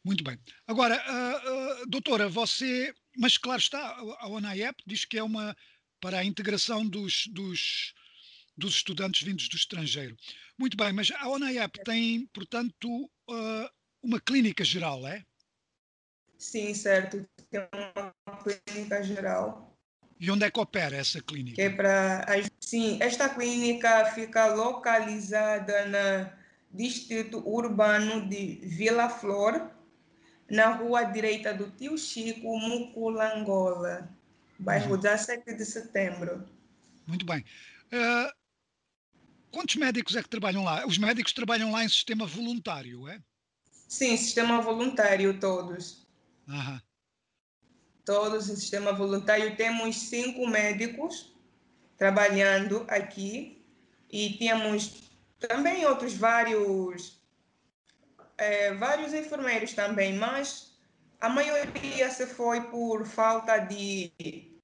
Muito 0.04 0.24
bem. 0.24 0.40
Agora, 0.66 0.96
uh, 0.96 1.84
uh, 1.84 1.88
doutora, 1.88 2.30
você. 2.30 2.94
Mas 3.18 3.38
claro 3.38 3.60
está, 3.60 3.80
a 4.20 4.28
ONAEP 4.28 4.84
diz 4.86 5.04
que 5.06 5.18
é 5.18 5.24
uma 5.24 5.56
para 6.00 6.20
a 6.20 6.24
integração 6.24 6.86
dos, 6.86 7.28
dos, 7.28 7.94
dos 8.58 8.76
estudantes 8.76 9.22
vindos 9.22 9.50
do 9.50 9.58
estrangeiro. 9.58 10.16
Muito 10.58 10.78
bem, 10.78 10.94
mas 10.94 11.12
a 11.12 11.28
ONAEP 11.28 11.84
tem, 11.84 12.26
portanto, 12.28 13.04
uh, 13.30 13.70
uma 14.02 14.20
clínica 14.20 14.64
geral, 14.64 15.06
é? 15.06 15.26
Sim, 16.38 16.74
certo. 16.74 17.28
Tem 17.52 17.62
uma 17.74 18.38
clínica 18.38 19.04
geral. 19.04 19.78
E 20.20 20.32
onde 20.32 20.46
é 20.46 20.52
que 20.52 20.60
opera 20.60 20.96
essa 20.96 21.22
clínica? 21.22 21.56
Que 21.56 21.62
é 21.62 21.70
para. 21.70 22.26
Sim, 22.70 23.00
esta 23.02 23.28
clínica 23.28 24.06
fica 24.14 24.46
localizada 24.54 25.88
no 25.88 26.32
distrito 26.72 27.42
urbano 27.44 28.30
de 28.30 28.60
Vila 28.62 29.10
Flor, 29.10 29.72
na 30.48 30.76
rua 30.76 31.04
direita 31.04 31.52
do 31.52 31.72
Tio 31.72 31.98
Chico, 31.98 32.60
Muculangola, 32.60 34.08
bairro 34.60 34.92
uhum. 34.92 35.00
17 35.00 35.52
de 35.56 35.66
setembro. 35.66 36.48
Muito 37.08 37.26
bem. 37.26 37.44
Uh, 37.92 38.32
quantos 39.50 39.76
médicos 39.76 40.16
é 40.16 40.22
que 40.22 40.30
trabalham 40.30 40.64
lá? 40.64 40.86
Os 40.86 41.00
médicos 41.00 41.34
trabalham 41.34 41.72
lá 41.72 41.84
em 41.84 41.90
sistema 41.90 42.28
voluntário, 42.28 43.08
é? 43.08 43.20
Sim, 43.88 44.16
sistema 44.16 44.62
voluntário, 44.62 45.40
todos. 45.40 46.08
Uhum. 46.48 46.80
Todos 48.06 48.48
em 48.48 48.56
sistema 48.56 48.94
voluntário. 48.94 49.56
Temos 49.56 49.96
cinco 49.96 50.48
médicos 50.48 51.34
trabalhando 52.00 52.86
aqui 52.88 53.64
e 54.10 54.34
temos 54.40 55.12
também 55.38 55.86
outros 55.86 56.14
vários 56.16 57.20
é, 58.38 58.74
vários 58.74 59.14
enfermeiros 59.14 59.74
também, 59.74 60.16
mas 60.16 60.74
a 61.20 61.28
maioria 61.28 62.10
se 62.10 62.26
foi 62.26 62.62
por 62.70 63.06
falta 63.06 63.60
de 63.60 64.12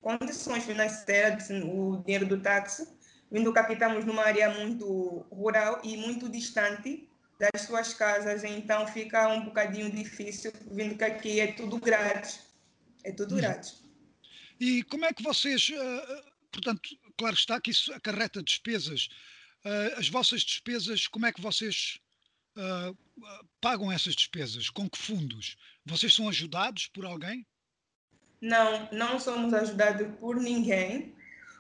condições 0.02 0.64
financeiras, 0.64 1.50
o 1.50 2.02
dinheiro 2.06 2.26
do 2.26 2.40
táxi, 2.40 2.88
vindo 3.30 3.52
que 3.52 3.60
aqui 3.60 3.74
estamos 3.74 4.06
numa 4.06 4.24
área 4.24 4.50
muito 4.50 5.26
rural 5.30 5.82
e 5.84 5.98
muito 5.98 6.30
distante 6.30 7.10
das 7.38 7.64
suas 7.64 7.94
casas, 7.94 8.46
então 8.46 8.88
fica 8.88 9.28
um 9.28 9.44
bocadinho 9.44 9.92
difícil, 9.92 10.54
vindo 10.72 10.98
que 10.98 11.04
aqui 11.04 11.40
é 11.42 11.48
tudo 11.52 11.78
grátis. 11.80 12.40
É 13.04 13.12
tudo 13.12 13.36
uhum. 13.36 13.42
grátis. 13.42 13.84
E 14.58 14.84
como 14.84 15.04
é 15.04 15.12
que 15.12 15.22
vocês, 15.22 15.70
uh, 15.70 16.32
portanto, 16.50 16.82
claro 17.18 17.36
está 17.36 17.60
que 17.60 17.72
isso 17.72 17.94
acarreta 17.94 18.44
despesas, 18.44 19.08
uh, 19.66 20.00
as 20.00 20.10
vossas 20.10 20.42
despesas, 20.42 21.08
como 21.08 21.26
é 21.26 21.32
que 21.34 21.42
vocês 21.42 22.00
uh, 22.58 22.98
pagam 23.62 23.92
essas 23.92 24.16
despesas? 24.16 24.70
Com 24.70 24.90
que 24.90 24.98
fundos? 24.98 25.58
Vocês 25.86 26.14
são 26.14 26.30
ajudados 26.30 26.88
por 26.88 27.06
alguém? 27.06 27.46
Não, 28.42 28.90
não 28.92 29.20
somos 29.20 29.54
ajudados 29.54 30.08
por 30.20 30.36
ninguém. 30.38 31.14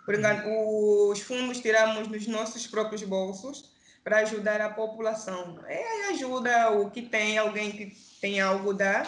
Uhum. 0.07 1.09
os 1.09 1.19
fundos 1.19 1.59
tiramos 1.59 2.07
dos 2.07 2.27
nossos 2.27 2.67
próprios 2.67 3.01
bolsos 3.01 3.71
para 4.03 4.19
ajudar 4.19 4.61
a 4.61 4.69
população. 4.69 5.59
É 5.67 6.09
ajuda 6.09 6.71
o 6.71 6.91
que 6.91 7.01
tem, 7.01 7.39
alguém 7.39 7.71
que 7.71 7.95
tem 8.21 8.39
algo 8.39 8.71
dar, 8.71 9.07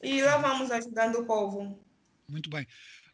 e 0.00 0.22
lá 0.22 0.36
vamos 0.38 0.70
ajudando 0.70 1.16
o 1.16 1.26
povo. 1.26 1.78
Muito 2.28 2.48
bem. 2.48 2.66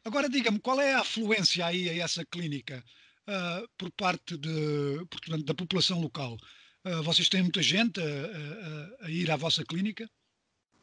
Agora 0.09 0.27
diga-me, 0.27 0.59
qual 0.59 0.81
é 0.81 0.95
a 0.95 1.01
afluência 1.01 1.67
aí 1.67 1.91
a 1.91 2.03
essa 2.03 2.25
clínica 2.25 2.83
uh, 3.29 3.69
por 3.77 3.91
parte 3.91 4.39
de, 4.39 5.05
portanto, 5.11 5.45
da 5.45 5.53
população 5.53 6.01
local? 6.01 6.39
Uh, 6.83 7.03
vocês 7.03 7.29
têm 7.29 7.43
muita 7.43 7.61
gente 7.61 8.01
a, 8.01 8.05
a, 8.05 9.07
a, 9.07 9.11
ir 9.11 9.31
à 9.31 9.37
vossa 9.37 9.63
clínica? 9.67 10.09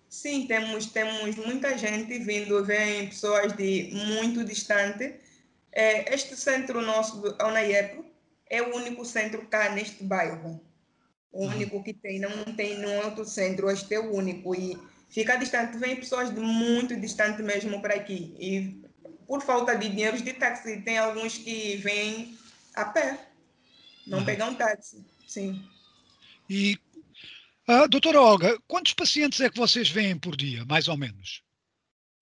Sim, 0.08 0.46
temos, 0.46 0.86
temos 0.92 1.36
muita 1.38 1.76
gente 1.76 2.20
vindo, 2.20 2.64
vem 2.64 3.10
pessoas 3.10 3.52
de 3.54 3.90
muito 3.94 4.46
distante. 4.46 5.16
É, 5.72 6.14
este 6.14 6.36
centro 6.36 6.80
nosso, 6.80 7.36
a 7.40 7.48
UNAIEP, 7.48 8.06
é 8.48 8.62
o 8.62 8.76
único 8.76 9.04
centro 9.04 9.44
cá 9.48 9.72
neste 9.72 10.04
bairro. 10.04 10.64
O 11.32 11.48
único 11.48 11.84
que 11.84 11.96
tem, 11.96 12.20
não 12.20 12.44
tem 12.56 12.78
nenhum 12.78 13.04
outro 13.06 13.26
centro, 13.26 13.72
este 13.72 13.96
é 13.96 14.00
o 14.00 14.14
único. 14.14 14.54
E 14.54 14.78
fica 15.10 15.36
distante, 15.36 15.80
vem 15.80 15.96
pessoas 15.96 16.32
de 16.32 16.40
muito 16.40 16.96
distante 16.96 17.42
mesmo 17.42 17.82
para 17.82 17.96
aqui. 17.96 18.36
E 18.40 18.85
por 19.28 19.42
falta 19.42 19.76
de 19.76 19.90
dinheiro 19.90 20.22
de 20.22 20.34
táxi, 20.34 20.82
tem 20.82 20.98
alguns 20.98 21.38
que 21.38 21.78
vêm 21.78 22.38
a 22.76 22.86
pé, 22.86 23.20
não 24.06 24.20
uhum. 24.20 24.26
pegam 24.26 24.56
táxi. 24.56 25.04
Sim. 25.28 25.64
E, 26.50 26.78
uh, 27.68 27.88
doutora 27.88 28.22
Olga, 28.22 28.58
quantos 28.68 28.94
pacientes 28.94 29.42
é 29.42 29.50
que 29.50 29.58
vocês 29.58 29.90
veem 29.90 30.18
por 30.18 30.36
dia, 30.36 30.64
mais 30.66 30.88
ou 30.88 30.98
menos? 30.98 31.42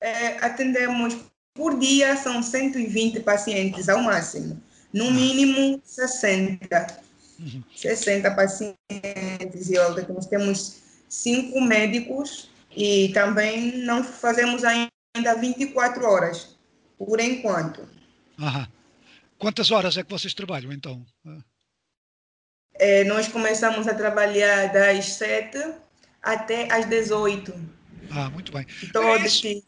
É, 0.01 0.37
atendemos 0.45 1.15
por 1.53 1.77
dia, 1.77 2.17
são 2.17 2.41
120 2.41 3.19
pacientes 3.21 3.87
ao 3.89 4.01
máximo. 4.01 4.61
No 4.91 5.11
mínimo, 5.11 5.81
60. 5.83 7.03
Uhum. 7.39 7.63
60 7.75 8.31
pacientes. 8.31 9.69
E 9.69 9.77
olha, 9.77 10.05
nós 10.07 10.25
temos 10.25 10.77
cinco 11.09 11.61
médicos 11.61 12.49
e 12.75 13.09
também 13.09 13.77
não 13.83 14.03
fazemos 14.03 14.63
ainda 14.63 15.35
24 15.35 16.05
horas, 16.05 16.52
por 17.05 17.19
enquanto. 17.19 17.87
Aham. 18.39 18.67
Quantas 19.37 19.71
horas 19.71 19.97
é 19.97 20.03
que 20.03 20.09
vocês 20.09 20.33
trabalham, 20.33 20.71
então? 20.71 21.05
É, 22.75 23.03
nós 23.03 23.27
começamos 23.27 23.87
a 23.87 23.93
trabalhar 23.93 24.71
das 24.71 25.05
7 25.05 25.57
até 26.21 26.71
às 26.71 26.85
18. 26.85 27.53
Ah, 28.09 28.29
muito 28.29 28.51
bem. 28.51 28.65
Todos. 28.91 29.39
Sim. 29.39 29.61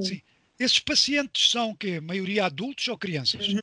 Sim. 0.00 0.22
Esses 0.58 0.78
pacientes 0.78 1.50
são 1.50 1.70
o 1.70 1.76
quê? 1.76 2.00
Maioria 2.00 2.46
adultos 2.46 2.88
ou 2.88 2.96
crianças? 2.96 3.48
Uhum. 3.48 3.60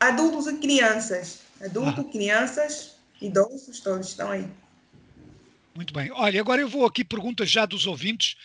Adultos 0.00 0.46
e 0.48 0.58
crianças. 0.58 1.40
Adultos, 1.60 2.04
ah. 2.06 2.10
crianças, 2.10 2.96
idosos, 3.20 3.80
todos 3.80 4.08
estão 4.08 4.30
aí. 4.30 4.48
Muito 5.74 5.94
bem. 5.94 6.10
Olha, 6.12 6.40
agora 6.40 6.60
eu 6.60 6.68
vou 6.68 6.84
aqui 6.84 7.04
perguntas 7.04 7.48
já 7.48 7.64
dos 7.64 7.86
ouvintes. 7.86 8.36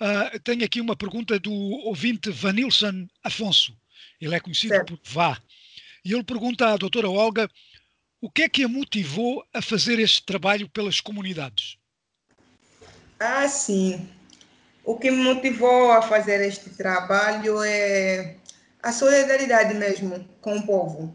Uh, 0.00 0.38
tenho 0.40 0.64
aqui 0.64 0.80
uma 0.80 0.96
pergunta 0.96 1.38
do 1.38 1.52
ouvinte 1.52 2.30
Vanilson 2.30 3.06
Afonso. 3.22 3.76
Ele 4.20 4.34
é 4.34 4.40
conhecido 4.40 4.74
certo. 4.74 4.96
por 4.96 5.00
Vá. 5.04 5.40
E 6.04 6.12
ele 6.12 6.24
pergunta 6.24 6.68
à 6.68 6.76
doutora 6.76 7.08
Olga 7.08 7.48
o 8.24 8.30
que 8.30 8.44
é 8.44 8.48
que 8.48 8.64
a 8.64 8.68
motivou 8.68 9.44
a 9.52 9.60
fazer 9.60 9.98
este 9.98 10.24
trabalho 10.24 10.66
pelas 10.70 10.98
comunidades? 10.98 11.76
Ah, 13.20 13.46
sim. 13.46 14.08
O 14.82 14.96
que 14.96 15.10
me 15.10 15.22
motivou 15.22 15.92
a 15.92 16.00
fazer 16.00 16.40
este 16.40 16.70
trabalho 16.70 17.62
é 17.62 18.36
a 18.82 18.92
solidariedade 18.92 19.74
mesmo 19.74 20.26
com 20.40 20.56
o 20.56 20.66
povo. 20.66 21.14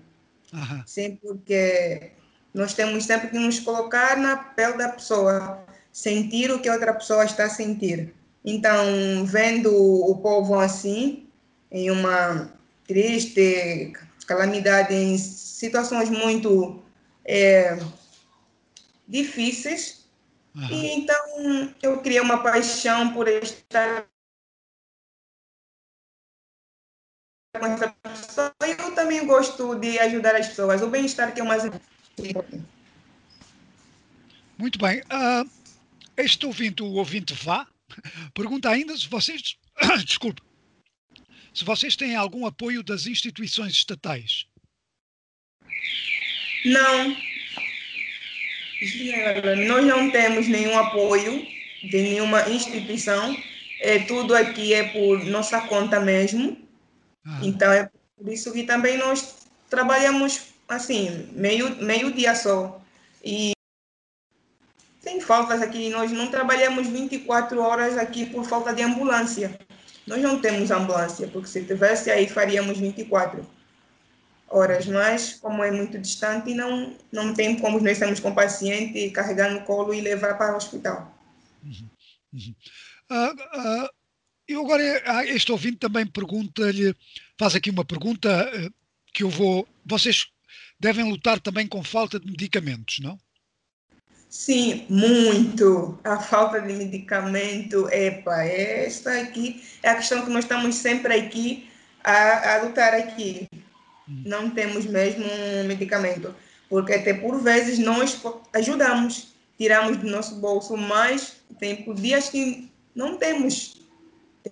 Aham. 0.54 0.84
Sim, 0.86 1.16
porque 1.16 2.12
nós 2.54 2.76
temos 2.76 3.06
sempre 3.06 3.30
que 3.30 3.40
nos 3.40 3.60
colocar 3.60 4.16
na 4.16 4.38
pele 4.38 4.78
da 4.78 4.90
pessoa, 4.90 5.66
sentir 5.92 6.52
o 6.52 6.60
que 6.60 6.70
outra 6.70 6.94
pessoa 6.94 7.26
está 7.26 7.46
a 7.46 7.50
sentir. 7.50 8.14
Então, 8.44 9.26
vendo 9.26 9.72
o 9.74 10.18
povo 10.18 10.58
assim, 10.58 11.28
em 11.72 11.92
uma 11.92 12.54
triste 12.88 13.94
calamidade, 14.26 14.94
em 14.94 15.18
situações 15.18 16.10
muito 16.10 16.82
é, 17.26 17.78
difíceis, 19.08 20.06
uhum. 20.56 20.70
e 20.70 20.88
então 20.94 21.74
eu 21.82 22.00
criei 22.02 22.22
uma 22.22 22.42
paixão 22.42 23.14
por 23.14 23.28
estar 23.28 24.06
com 27.60 27.66
essa 27.66 27.90
pessoa. 27.90 28.54
E 28.64 28.72
eu 28.72 28.96
também 28.96 29.26
gosto 29.26 29.76
de 29.76 30.00
ajudar 30.00 30.36
as 30.36 30.48
pessoas. 30.48 30.82
O 30.82 30.88
bem-estar 30.88 31.34
que 31.34 31.42
é 31.42 31.44
o 31.44 31.48
mais. 31.48 31.64
Muito 34.58 34.78
bem. 34.80 35.02
Uh, 35.02 35.50
este 36.18 36.46
ouvinte, 36.46 36.84
o 36.84 36.94
ouvinte 36.94 37.34
Vá, 37.34 37.68
pergunta 38.34 38.70
ainda 38.70 38.96
se 38.98 39.08
vocês. 39.08 39.56
Desculpe. 40.06 40.42
Se 41.54 41.66
vocês 41.66 41.96
têm 41.96 42.16
algum 42.16 42.46
apoio 42.46 42.84
das 42.84 43.06
instituições 43.06 43.74
estatais. 43.74 44.46
Não. 46.66 47.16
Nós 49.68 49.86
não 49.86 50.10
temos 50.10 50.48
nenhum 50.48 50.78
apoio 50.78 51.46
de 51.84 52.02
nenhuma 52.02 52.50
instituição. 52.50 53.36
É, 53.82 54.00
tudo 54.00 54.36
aqui 54.36 54.74
é 54.74 54.90
por 54.90 55.24
nossa 55.26 55.62
conta 55.62 56.00
mesmo. 56.00 56.58
Ah. 57.26 57.40
Então, 57.44 57.72
é 57.72 57.90
por 58.18 58.32
isso 58.32 58.52
que 58.54 58.64
também 58.64 58.98
nós 58.98 59.48
trabalhamos 59.70 60.50
assim, 60.68 61.30
meio, 61.34 61.76
meio 61.84 62.12
dia 62.14 62.36
só. 62.36 62.82
E 63.24 63.54
faltas 65.30 65.62
aqui, 65.62 65.92
nós 65.92 66.12
não 66.12 66.26
trabalhamos 66.32 66.88
24 66.88 67.62
horas 67.62 67.96
aqui 68.00 68.26
por 68.26 68.44
falta 68.44 68.74
de 68.74 68.82
ambulância. 68.82 69.60
Nós 70.08 70.20
não 70.24 70.42
temos 70.42 70.72
ambulância, 70.72 71.28
porque 71.28 71.48
se 71.48 71.64
tivesse 71.64 72.10
aí 72.10 72.28
faríamos 72.28 72.80
24 72.80 73.46
horas, 74.48 74.88
mas 74.88 75.36
como 75.36 75.64
é 75.64 75.70
muito 75.70 76.00
distante, 76.00 76.52
não, 76.56 76.98
não 77.12 77.32
tem 77.36 77.56
como 77.60 77.80
nós 77.80 77.92
estamos 77.92 78.20
com 78.20 78.32
o 78.32 78.34
paciente 78.34 79.12
carregar 79.12 79.52
no 79.52 79.62
colo 79.66 79.94
e 79.94 80.02
levar 80.02 80.36
para 80.36 80.56
o 80.56 80.58
hospital. 80.58 81.16
Uhum, 81.64 81.90
uhum. 82.34 82.56
Uh, 83.12 83.86
uh, 83.86 83.90
eu 84.48 84.66
agora, 84.66 85.04
ah, 85.06 85.26
este 85.26 85.52
ouvinte 85.52 85.78
também 85.78 86.08
pergunta-lhe, 86.08 86.96
faz 87.38 87.54
aqui 87.54 87.70
uma 87.70 87.86
pergunta 87.86 88.52
uh, 88.52 88.74
que 89.14 89.22
eu 89.22 89.30
vou. 89.30 89.68
Vocês 89.86 90.26
devem 90.80 91.08
lutar 91.08 91.40
também 91.40 91.68
com 91.68 91.84
falta 91.84 92.20
de 92.20 92.26
medicamentos, 92.26 92.98
não? 93.00 93.20
Sim, 94.30 94.86
muito. 94.88 95.98
A 96.04 96.20
falta 96.20 96.62
de 96.62 96.72
medicamento, 96.74 97.90
epa, 97.90 98.44
esta 98.44 99.20
aqui 99.20 99.64
é 99.82 99.90
a 99.90 99.96
questão 99.96 100.24
que 100.24 100.30
nós 100.30 100.46
estamos 100.46 100.76
sempre 100.76 101.16
aqui 101.16 101.68
a, 102.04 102.54
a 102.54 102.62
lutar 102.62 102.94
aqui. 102.94 103.50
Hum. 104.08 104.22
Não 104.28 104.52
temos 104.52 104.86
mesmo 104.86 105.26
medicamento, 105.66 106.34
porque 106.70 106.94
até 106.94 107.12
por 107.12 107.42
vezes 107.42 107.80
nós 107.80 108.22
ajudamos, 108.54 109.34
tiramos 109.58 109.98
do 109.98 110.08
nosso 110.08 110.36
bolso, 110.36 110.78
mas 110.78 111.38
tem 111.60 111.92
dias 111.96 112.30
que 112.30 112.72
não 112.94 113.18
temos. 113.18 113.82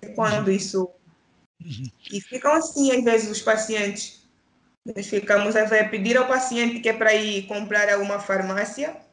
É 0.02 0.08
quando 0.08 0.50
isso. 0.50 0.90
Uhum. 1.64 1.90
E 2.12 2.20
ficam 2.20 2.52
assim, 2.52 2.90
às 2.90 3.04
vezes, 3.04 3.30
os 3.30 3.42
pacientes. 3.42 4.22
Nós 4.84 5.06
ficamos 5.06 5.54
a 5.54 5.64
ver, 5.64 5.88
pedir 5.88 6.16
ao 6.16 6.26
paciente 6.26 6.80
que 6.80 6.88
é 6.88 6.92
para 6.92 7.14
ir 7.14 7.46
comprar 7.46 7.88
alguma 7.92 8.18
farmácia 8.18 9.07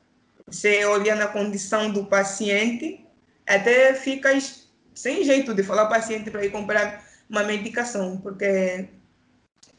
você 0.47 0.85
olha 0.85 1.15
na 1.15 1.27
condição 1.27 1.91
do 1.91 2.05
paciente, 2.05 3.03
até 3.47 3.93
ficas 3.93 4.67
sem 4.93 5.23
jeito 5.23 5.53
de 5.53 5.63
falar 5.63 5.87
paciente 5.87 6.29
para 6.29 6.45
ir 6.45 6.51
comprar 6.51 7.05
uma 7.29 7.43
medicação, 7.43 8.17
porque 8.17 8.87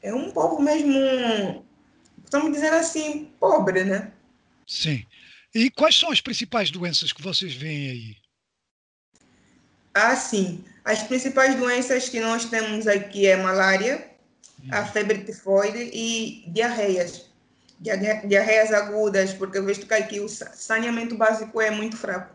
é 0.03 0.13
um 0.13 0.31
povo 0.31 0.61
mesmo, 0.61 1.65
vamos 2.31 2.53
dizer 2.53 2.73
assim, 2.73 3.31
pobre, 3.39 3.85
né? 3.85 4.13
Sim. 4.67 5.07
E 5.55 5.71
quais 5.71 5.99
são 5.99 6.11
as 6.11 6.21
principais 6.21 6.71
doenças 6.71 7.13
que 7.13 7.23
vocês 7.23 7.55
veem 7.55 7.91
aí? 7.91 8.17
Ah, 9.95 10.15
sim. 10.15 10.63
As 10.85 11.03
principais 11.03 11.55
doenças 11.55 12.09
que 12.09 12.21
nós 12.21 12.45
temos 12.45 12.87
aqui 12.87 13.27
é 13.27 13.37
malária, 13.37 14.11
hum. 14.63 14.69
a 14.71 14.85
febre 14.85 15.25
tifoide 15.25 15.91
e 15.95 16.45
diarreias 16.49 17.27
diarreias 17.79 18.73
agudas, 18.73 19.33
porque 19.35 19.59
eu 19.59 19.65
vejo 19.65 19.87
que 19.87 19.95
aqui 19.95 20.21
o 20.21 20.29
saneamento 20.29 21.17
básico 21.17 21.61
é 21.61 21.71
muito 21.71 21.97
fraco. 21.97 22.35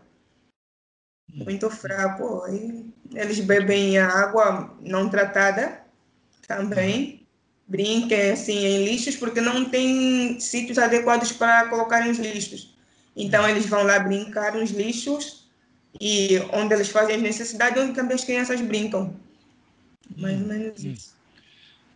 Muito 1.34 1.70
fraco. 1.70 2.46
E 2.50 2.94
eles 3.14 3.40
bebem 3.40 3.98
água 3.98 4.76
não 4.82 5.10
tratada 5.10 5.82
também. 6.48 7.26
Brinquem 7.68 8.32
assim 8.32 8.58
em 8.58 8.86
lixos, 8.86 9.16
porque 9.16 9.40
não 9.40 9.70
tem 9.70 10.40
sítios 10.40 10.78
adequados 10.78 11.32
para 11.32 11.70
colocarem 11.70 12.12
os 12.12 12.20
lixos. 12.20 12.76
Então 13.16 13.48
eles 13.48 13.66
vão 13.66 13.84
lá 13.84 14.00
brincar 14.00 14.54
nos 14.54 14.72
lixos 14.72 15.50
e 16.00 16.38
onde 16.54 16.74
eles 16.74 16.90
fazem 16.90 17.16
as 17.16 17.22
necessidades, 17.22 17.82
onde 17.82 17.94
também 17.94 18.16
as 18.16 18.24
crianças 18.24 18.60
brincam. 18.62 19.16
Mais 20.18 20.40
ou 20.42 20.48
menos 20.48 20.84
hum. 20.84 20.92
isso. 20.92 21.21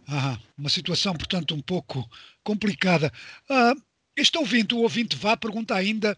Ah, 0.08 0.40
uma 0.58 0.70
situação, 0.70 1.14
portanto, 1.14 1.56
um 1.56 1.62
pouco 1.62 2.08
complicada. 2.44 3.12
Ah, 3.50 3.74
este 4.16 4.38
ouvinte, 4.38 4.76
o 4.76 4.80
ouvinte 4.80 5.16
vá, 5.16 5.36
pergunta 5.36 5.76
ainda 5.76 6.18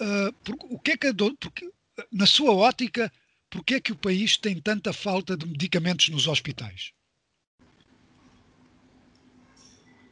ah, 0.00 0.32
por, 0.44 0.56
o 0.70 0.78
que 0.78 0.92
é 0.92 0.96
que, 0.96 1.12
porque, 1.40 1.70
na 2.12 2.26
sua 2.26 2.52
ótica, 2.52 3.10
por 3.50 3.64
que 3.64 3.74
é 3.74 3.80
que 3.80 3.92
o 3.92 3.96
país 3.96 4.36
tem 4.36 4.60
tanta 4.60 4.92
falta 4.92 5.36
de 5.36 5.46
medicamentos 5.46 6.08
nos 6.08 6.26
hospitais? 6.26 6.92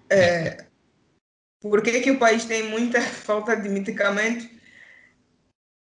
É, 0.08 0.66
por 1.60 1.82
que, 1.82 1.90
é 1.90 2.00
que 2.00 2.10
o 2.10 2.18
país 2.18 2.44
tem 2.44 2.64
muita 2.64 3.00
falta 3.02 3.56
de 3.56 3.68
medicamentos? 3.68 4.48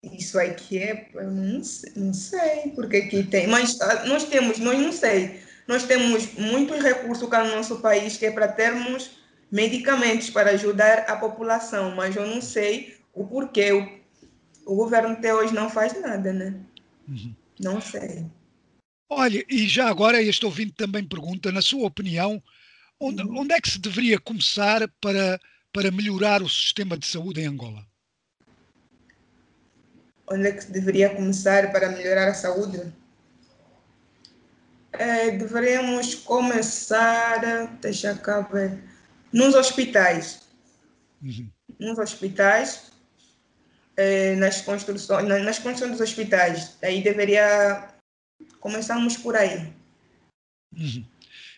Isso 0.04 0.38
aqui 0.38 0.78
é, 0.78 1.10
eu 1.14 1.30
não, 1.30 1.60
não 1.96 2.14
sei 2.14 2.70
por 2.74 2.88
que, 2.88 3.02
que 3.02 3.24
tem, 3.24 3.48
mas 3.48 3.80
ah, 3.80 4.06
nós 4.06 4.24
temos, 4.24 4.58
nós 4.58 4.78
não 4.78 4.92
sei, 4.92 5.42
nós 5.68 5.84
temos 5.84 6.32
muitos 6.32 6.82
recursos 6.82 7.28
cá 7.28 7.44
no 7.44 7.54
nosso 7.54 7.80
país 7.80 8.16
que 8.16 8.24
é 8.24 8.30
para 8.30 8.48
termos 8.48 9.10
medicamentos 9.52 10.30
para 10.30 10.52
ajudar 10.52 11.00
a 11.00 11.16
população, 11.16 11.94
mas 11.94 12.16
eu 12.16 12.26
não 12.26 12.40
sei 12.40 12.96
o 13.12 13.26
porquê 13.26 13.72
o, 13.72 13.86
o 14.64 14.74
governo 14.74 15.10
até 15.10 15.34
hoje 15.34 15.54
não 15.54 15.68
faz 15.68 15.98
nada, 16.00 16.32
né? 16.32 16.58
Uhum. 17.06 17.34
Não 17.60 17.80
sei. 17.80 18.26
Olha, 19.10 19.44
e 19.48 19.68
já 19.68 19.88
agora 19.88 20.22
este 20.22 20.44
ouvinte 20.46 20.72
também 20.72 21.04
pergunta, 21.04 21.52
na 21.52 21.60
sua 21.60 21.86
opinião, 21.86 22.42
onde, 22.98 23.22
uhum. 23.22 23.40
onde 23.40 23.54
é 23.54 23.60
que 23.60 23.70
se 23.70 23.78
deveria 23.78 24.18
começar 24.18 24.88
para, 25.00 25.38
para 25.72 25.90
melhorar 25.90 26.42
o 26.42 26.48
sistema 26.48 26.96
de 26.96 27.06
saúde 27.06 27.42
em 27.42 27.46
Angola? 27.46 27.86
Onde 30.30 30.48
é 30.48 30.52
que 30.52 30.64
se 30.64 30.72
deveria 30.72 31.10
começar 31.10 31.72
para 31.72 31.90
melhorar 31.90 32.28
a 32.28 32.34
saúde? 32.34 32.92
É, 34.92 35.30
deveríamos 35.32 36.14
começar, 36.14 37.40
deixa 37.80 38.14
cá 38.16 38.40
ver, 38.42 38.82
nos 39.32 39.54
hospitais. 39.54 40.48
Uhum. 41.22 41.50
Nos 41.78 41.98
hospitais, 41.98 42.90
é, 43.96 44.34
nas 44.36 44.60
construções, 44.60 45.28
nas 45.28 45.58
construções 45.58 45.92
dos 45.92 46.00
hospitais. 46.00 46.76
Aí 46.82 47.02
deveria 47.02 47.94
começarmos 48.60 49.16
por 49.16 49.36
aí. 49.36 49.72
Uhum. 50.72 51.04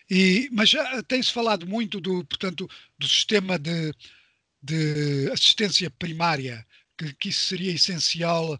E, 0.09 0.49
mas 0.51 0.71
tem-se 1.07 1.31
falado 1.31 1.65
muito 1.65 2.01
do, 2.01 2.25
portanto, 2.25 2.69
do 2.99 3.07
sistema 3.07 3.57
de, 3.57 3.93
de 4.61 5.31
assistência 5.31 5.89
primária, 5.89 6.65
que, 6.97 7.13
que 7.13 7.29
isso 7.29 7.47
seria 7.47 7.73
essencial 7.73 8.59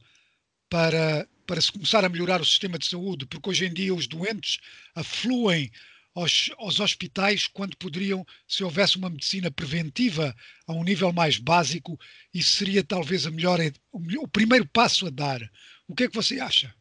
para 0.69 1.27
para 1.51 1.59
se 1.59 1.69
começar 1.69 2.05
a 2.05 2.07
melhorar 2.07 2.39
o 2.39 2.45
sistema 2.45 2.79
de 2.79 2.87
saúde, 2.87 3.25
porque 3.25 3.49
hoje 3.49 3.65
em 3.65 3.73
dia 3.73 3.93
os 3.93 4.07
doentes 4.07 4.57
afluem 4.95 5.69
aos, 6.15 6.49
aos, 6.57 6.79
hospitais 6.79 7.45
quando 7.45 7.75
poderiam, 7.75 8.25
se 8.47 8.63
houvesse 8.63 8.95
uma 8.95 9.09
medicina 9.09 9.51
preventiva 9.51 10.33
a 10.65 10.71
um 10.71 10.81
nível 10.81 11.11
mais 11.11 11.37
básico, 11.37 11.99
isso 12.33 12.53
seria 12.53 12.81
talvez 12.81 13.27
a 13.27 13.31
melhor, 13.31 13.59
o, 13.91 13.99
o 14.23 14.27
primeiro 14.29 14.65
passo 14.65 15.07
a 15.07 15.09
dar. 15.09 15.41
O 15.89 15.93
que 15.93 16.05
é 16.05 16.07
que 16.07 16.15
você 16.15 16.39
acha? 16.39 16.73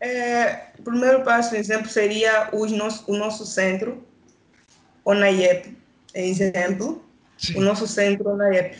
É, 0.00 0.68
o 0.78 0.82
primeiro 0.84 1.22
passo, 1.22 1.54
exemplo, 1.54 1.90
seria 1.90 2.48
o 2.54 2.64
nosso, 2.64 3.04
o 3.12 3.14
nosso 3.18 3.44
centro, 3.44 4.02
o 5.04 5.12
NAIEP, 5.12 5.76
exemplo, 6.14 7.06
Sim. 7.36 7.58
o 7.58 7.60
nosso 7.60 7.86
centro 7.86 8.26
ONAIEP. 8.30 8.78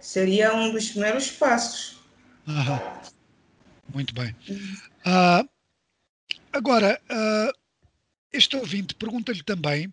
Seria 0.00 0.54
um 0.54 0.70
dos 0.70 0.90
primeiros 0.90 1.32
passos. 1.32 1.95
Uhum. 2.46 3.12
Muito 3.94 4.14
bem. 4.14 4.34
Uh, 5.04 5.48
agora, 6.52 7.00
uh, 7.10 7.52
este 8.32 8.56
ouvinte 8.56 8.94
pergunta-lhe 8.94 9.42
também. 9.42 9.86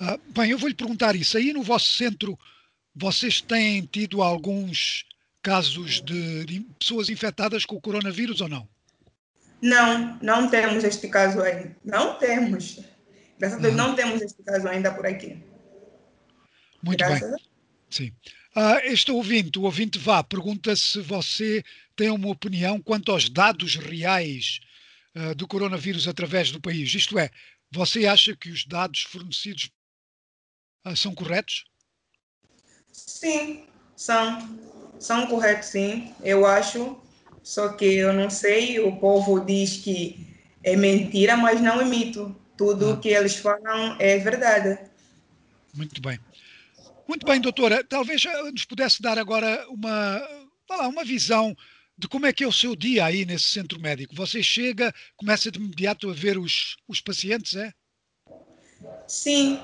Uh, 0.00 0.18
bem, 0.32 0.50
eu 0.50 0.58
vou-lhe 0.58 0.74
perguntar 0.74 1.16
isso. 1.16 1.36
Aí 1.36 1.52
no 1.52 1.62
vosso 1.62 1.88
centro, 1.88 2.38
vocês 2.94 3.40
têm 3.40 3.82
tido 3.86 4.22
alguns 4.22 5.04
casos 5.42 6.02
de, 6.02 6.44
de 6.44 6.60
pessoas 6.78 7.08
infectadas 7.08 7.64
com 7.64 7.76
o 7.76 7.80
coronavírus 7.80 8.40
ou 8.40 8.48
não? 8.48 8.68
Não, 9.60 10.18
não 10.22 10.48
temos 10.48 10.84
este 10.84 11.08
caso 11.08 11.40
ainda. 11.40 11.76
Não 11.84 12.18
temos. 12.18 12.80
Graças 13.38 13.58
a 13.58 13.62
Deus, 13.62 13.74
não 13.74 13.94
temos 13.94 14.20
este 14.20 14.42
caso 14.42 14.68
ainda 14.68 14.92
por 14.92 15.06
aqui. 15.06 15.42
Muito 16.82 16.98
Graças 16.98 17.30
bem. 17.30 17.38
Sim. 17.90 18.12
Uh, 18.58 18.80
este 18.82 19.12
ouvinte, 19.12 19.56
o 19.56 19.62
ouvinte 19.62 20.00
vá, 20.00 20.24
pergunta 20.24 20.74
se 20.74 21.00
você 21.00 21.62
tem 21.94 22.10
uma 22.10 22.26
opinião 22.26 22.82
quanto 22.82 23.12
aos 23.12 23.28
dados 23.28 23.76
reais 23.76 24.58
uh, 25.14 25.32
do 25.36 25.46
coronavírus 25.46 26.08
através 26.08 26.50
do 26.50 26.60
país. 26.60 26.92
Isto 26.92 27.20
é, 27.20 27.30
você 27.70 28.04
acha 28.04 28.34
que 28.34 28.50
os 28.50 28.66
dados 28.66 29.02
fornecidos 29.02 29.70
uh, 30.84 30.96
são 30.96 31.14
corretos? 31.14 31.66
Sim, 32.92 33.64
são. 33.94 34.58
São 34.98 35.28
corretos, 35.28 35.68
sim. 35.68 36.12
Eu 36.20 36.44
acho. 36.44 37.00
Só 37.44 37.68
que 37.68 37.84
eu 37.84 38.12
não 38.12 38.28
sei, 38.28 38.80
o 38.80 38.96
povo 38.96 39.38
diz 39.38 39.76
que 39.76 40.36
é 40.64 40.74
mentira, 40.74 41.36
mas 41.36 41.60
não 41.60 41.80
é 41.80 41.84
mito. 41.84 42.34
Tudo 42.56 42.94
o 42.94 43.00
que 43.00 43.10
eles 43.10 43.36
falam 43.36 43.94
é 44.00 44.18
verdade. 44.18 44.76
Muito 45.72 46.02
bem. 46.02 46.18
Muito 47.08 47.26
bem, 47.26 47.40
doutora. 47.40 47.82
Talvez 47.82 48.22
eh, 48.26 48.50
nos 48.52 48.66
pudesse 48.66 49.00
dar 49.00 49.18
agora 49.18 49.66
uma, 49.70 50.20
lá, 50.68 50.88
uma 50.88 51.02
visão 51.02 51.56
de 51.96 52.06
como 52.06 52.26
é 52.26 52.32
que 52.34 52.44
é 52.44 52.46
o 52.46 52.52
seu 52.52 52.76
dia 52.76 53.06
aí 53.06 53.24
nesse 53.24 53.46
centro 53.46 53.80
médico. 53.80 54.14
Você 54.14 54.42
chega, 54.42 54.94
começa 55.16 55.50
de 55.50 55.58
imediato 55.58 56.10
a 56.10 56.12
ver 56.12 56.36
os, 56.36 56.76
os 56.86 57.00
pacientes, 57.00 57.56
é? 57.56 57.72
Sim, 59.06 59.58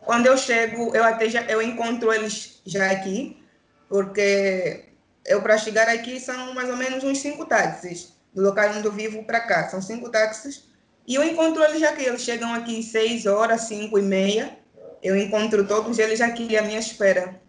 quando 0.00 0.26
eu 0.26 0.36
chego, 0.36 0.94
eu 0.94 1.04
até 1.04 1.30
já 1.30 1.42
eu 1.44 1.62
encontro 1.62 2.12
eles 2.12 2.60
já 2.66 2.90
aqui, 2.90 3.40
porque 3.88 4.86
eu 5.24 5.40
para 5.40 5.56
chegar 5.56 5.88
aqui 5.88 6.18
são 6.18 6.52
mais 6.52 6.68
ou 6.68 6.76
menos 6.76 7.04
uns 7.04 7.18
cinco 7.18 7.46
táxis 7.46 8.12
do 8.34 8.42
local 8.42 8.70
onde 8.76 8.86
eu 8.86 8.92
vivo 8.92 9.22
para 9.24 9.40
cá, 9.40 9.68
são 9.68 9.80
cinco 9.80 10.10
táxis 10.10 10.64
e 11.06 11.14
eu 11.14 11.24
encontro 11.24 11.62
eles 11.62 11.82
aqui, 11.82 12.04
eles 12.04 12.22
chegam 12.22 12.52
aqui 12.52 12.82
seis 12.82 13.24
horas, 13.24 13.62
cinco 13.62 13.98
e 13.98 14.02
meia, 14.02 14.58
eu 15.02 15.16
encontro 15.16 15.66
todos 15.66 15.98
eles 15.98 16.20
aqui 16.20 16.56
à 16.56 16.62
minha 16.62 16.78
espera. 16.78 17.40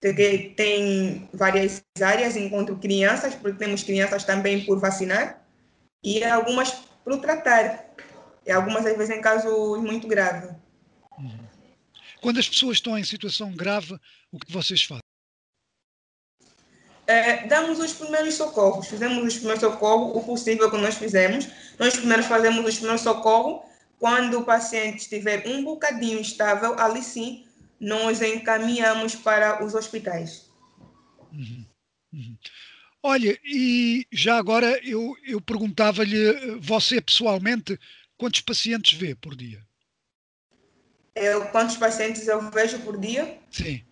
Porque 0.00 0.54
tem 0.56 1.28
várias 1.32 1.82
áreas, 2.00 2.36
encontro 2.36 2.76
crianças, 2.78 3.34
porque 3.34 3.58
temos 3.58 3.82
crianças 3.82 4.24
também 4.24 4.64
por 4.64 4.80
vacinar, 4.80 5.44
e 6.02 6.24
algumas 6.24 6.72
para 7.04 7.16
tratar, 7.18 7.84
e 8.46 8.50
algumas 8.50 8.86
às 8.86 8.96
vezes 8.96 9.14
em 9.14 9.20
casos 9.20 9.78
muito 9.80 10.08
graves. 10.08 10.50
Quando 12.20 12.38
as 12.38 12.48
pessoas 12.48 12.76
estão 12.76 12.98
em 12.98 13.04
situação 13.04 13.54
grave, 13.54 13.98
o 14.32 14.38
que 14.38 14.52
vocês 14.52 14.82
fazem? 14.84 15.00
É, 17.06 17.46
damos 17.48 17.80
os 17.80 17.92
primeiros 17.92 18.34
socorros, 18.34 18.86
fizemos 18.86 19.24
os 19.24 19.34
primeiros 19.34 19.60
socorros, 19.60 20.16
o 20.16 20.24
possível 20.24 20.70
que 20.70 20.76
nós 20.76 20.94
fizemos. 20.94 21.48
Nós 21.78 21.96
primeiro 21.96 22.22
fazemos 22.22 22.64
os 22.64 22.76
primeiros 22.76 23.00
socorros. 23.00 23.68
Quando 24.00 24.38
o 24.38 24.44
paciente 24.44 25.00
estiver 25.00 25.46
um 25.46 25.62
bocadinho 25.62 26.18
estável, 26.18 26.74
ali 26.80 27.02
sim, 27.02 27.46
nós 27.78 28.22
encaminhamos 28.22 29.14
para 29.14 29.62
os 29.62 29.74
hospitais. 29.74 30.50
Uhum. 31.30 31.66
Uhum. 32.10 32.38
Olha, 33.02 33.38
e 33.44 34.06
já 34.10 34.38
agora 34.38 34.80
eu, 34.82 35.14
eu 35.22 35.38
perguntava-lhe, 35.38 36.58
você 36.60 36.98
pessoalmente, 37.00 37.78
quantos 38.16 38.40
pacientes 38.40 38.98
vê 38.98 39.14
por 39.14 39.36
dia? 39.36 39.62
Eu, 41.14 41.44
quantos 41.50 41.76
pacientes 41.76 42.26
eu 42.26 42.50
vejo 42.50 42.78
por 42.80 42.98
dia? 42.98 43.38
Sim. 43.50 43.84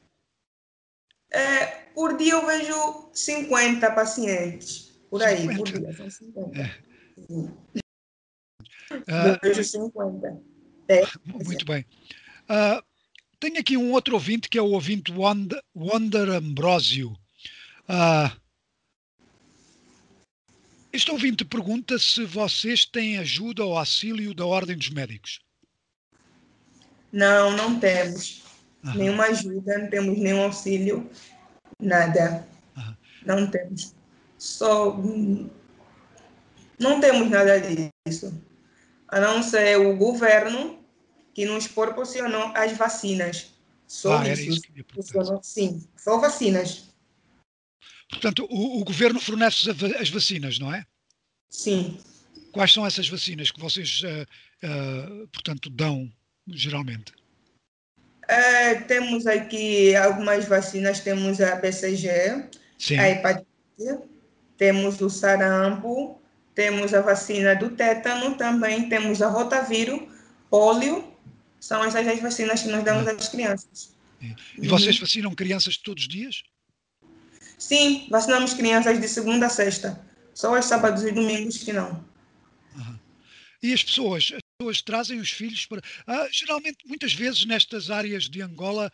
É, 1.31 1.66
por 1.94 2.16
dia 2.16 2.33
eu 2.33 2.47
vejo 2.47 3.11
50 3.12 3.90
pacientes. 3.92 4.88
Por 5.11 5.23
aí, 5.23 5.42
50. 5.42 5.59
por 5.59 5.81
dia, 5.81 5.92
são 5.94 6.11
50. 6.11 6.61
É. 6.61 6.79
50. 9.64 10.42
É. 10.88 11.03
Muito 11.24 11.64
bem. 11.64 11.85
Uh, 12.48 12.83
tenho 13.38 13.59
aqui 13.59 13.77
um 13.77 13.92
outro 13.92 14.14
ouvinte 14.14 14.48
que 14.48 14.59
é 14.59 14.62
o 14.62 14.70
ouvinte 14.70 15.12
Wonder, 15.12 15.62
Wonder 15.74 16.31
Ambrosio. 16.31 17.12
Uh, 17.88 18.35
este 20.92 21.11
ouvinte 21.11 21.44
pergunta 21.44 21.98
se 21.98 22.24
vocês 22.24 22.85
têm 22.85 23.18
ajuda 23.18 23.64
ou 23.64 23.77
auxílio 23.77 24.35
da 24.35 24.46
Ordem 24.46 24.77
dos 24.77 24.90
Médicos. 24.90 25.40
Não, 27.12 27.57
não 27.57 27.79
temos 27.79 28.42
Aham. 28.85 28.96
nenhuma 28.96 29.24
ajuda, 29.24 29.79
não 29.79 29.90
temos 29.90 30.18
nenhum 30.18 30.42
auxílio, 30.42 31.11
nada. 31.79 32.46
Aham. 32.77 32.96
Não 33.27 33.51
temos. 33.51 33.94
Só. 34.38 34.96
Não 36.79 37.01
temos 37.01 37.31
nada 37.31 37.61
disso. 37.61 38.48
A 39.09 39.21
não 39.21 39.42
ser 39.42 39.79
o 39.79 39.97
governo 39.97 40.79
que 41.35 41.44
nos 41.44 41.66
proporcionou 41.66 42.53
as 42.55 42.73
vacinas. 42.73 43.53
Só 43.87 44.18
ah, 44.18 44.29
isso. 44.29 44.51
isso 44.51 45.40
Sim, 45.42 45.88
só 45.97 46.18
vacinas. 46.18 46.88
Portanto, 48.11 48.47
o, 48.51 48.81
o 48.81 48.85
governo 48.85 49.21
fornece 49.21 49.71
as 49.99 50.11
vacinas, 50.11 50.59
não 50.59 50.73
é? 50.73 50.85
Sim. 51.51 51.99
Quais 52.53 52.73
são 52.73 52.87
essas 52.87 53.09
vacinas 53.09 53.51
que 53.51 53.61
vocês, 53.61 54.03
uh, 54.03 55.23
uh, 55.23 55.29
portanto, 55.29 55.71
dão 55.71 56.11
geralmente? 56.49 57.12
É, 58.27 58.75
temos 58.75 59.27
aqui 59.27 59.94
algumas 59.97 60.44
vacinas, 60.47 61.01
temos 61.01 61.40
a 61.40 61.57
BCG, 61.57 62.49
Sim. 62.79 62.99
a 62.99 63.11
hepatite, 63.11 63.47
temos 64.57 65.01
o 65.01 65.09
sarampo, 65.09 66.21
temos 66.59 66.92
a 66.92 67.01
vacina 67.01 67.55
do 67.55 67.71
tétano 67.71 68.35
também, 68.35 68.88
temos 68.88 69.23
a 69.23 69.29
rotavírus, 69.29 70.01
pólio, 70.51 71.09
são 71.61 71.85
essas 71.85 72.05
as 72.05 72.21
vacinas 72.21 72.64
que 72.64 72.68
nós 72.68 72.83
damos 72.83 73.07
às 73.07 73.29
crianças. 73.29 73.94
E 74.61 74.66
vocês 74.66 74.99
vacinam 74.99 75.33
crianças 75.37 75.77
todos 75.77 76.03
os 76.03 76.09
dias? 76.09 76.42
Sim, 77.57 78.09
vacinamos 78.11 78.55
crianças 78.55 79.01
de 79.01 79.07
segunda 79.07 79.47
a 79.47 79.49
sexta. 79.49 80.05
Só 80.35 80.57
aos 80.57 80.64
sábados 80.64 81.05
e 81.05 81.12
domingos 81.12 81.59
que 81.59 81.73
não. 81.73 82.05
Uhum. 82.75 82.99
E 83.62 83.73
as 83.73 83.85
pessoas, 83.85 84.33
pessoas 84.59 84.83
trazem 84.83 85.21
os 85.21 85.31
filhos 85.31 85.64
para. 85.64 85.81
Ah, 86.09 86.27
geralmente, 86.33 86.79
muitas 86.88 87.14
vezes, 87.14 87.44
nestas 87.44 87.88
áreas 87.88 88.25
de 88.25 88.42
Angola, 88.42 88.90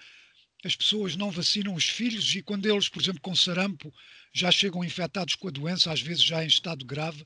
as 0.62 0.76
pessoas 0.76 1.16
não 1.16 1.30
vacinam 1.30 1.74
os 1.74 1.88
filhos 1.88 2.36
e 2.36 2.42
quando 2.42 2.66
eles, 2.66 2.90
por 2.90 3.00
exemplo, 3.00 3.22
com 3.22 3.34
sarampo, 3.34 3.90
já 4.34 4.50
chegam 4.50 4.84
infectados 4.84 5.34
com 5.34 5.48
a 5.48 5.50
doença, 5.50 5.90
às 5.90 6.02
vezes 6.02 6.22
já 6.22 6.44
em 6.44 6.46
estado 6.46 6.84
grave. 6.84 7.24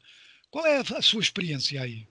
Qual 0.50 0.66
é 0.66 0.78
a 0.78 1.02
sua 1.02 1.20
experiência 1.20 1.82
aí? 1.82 2.06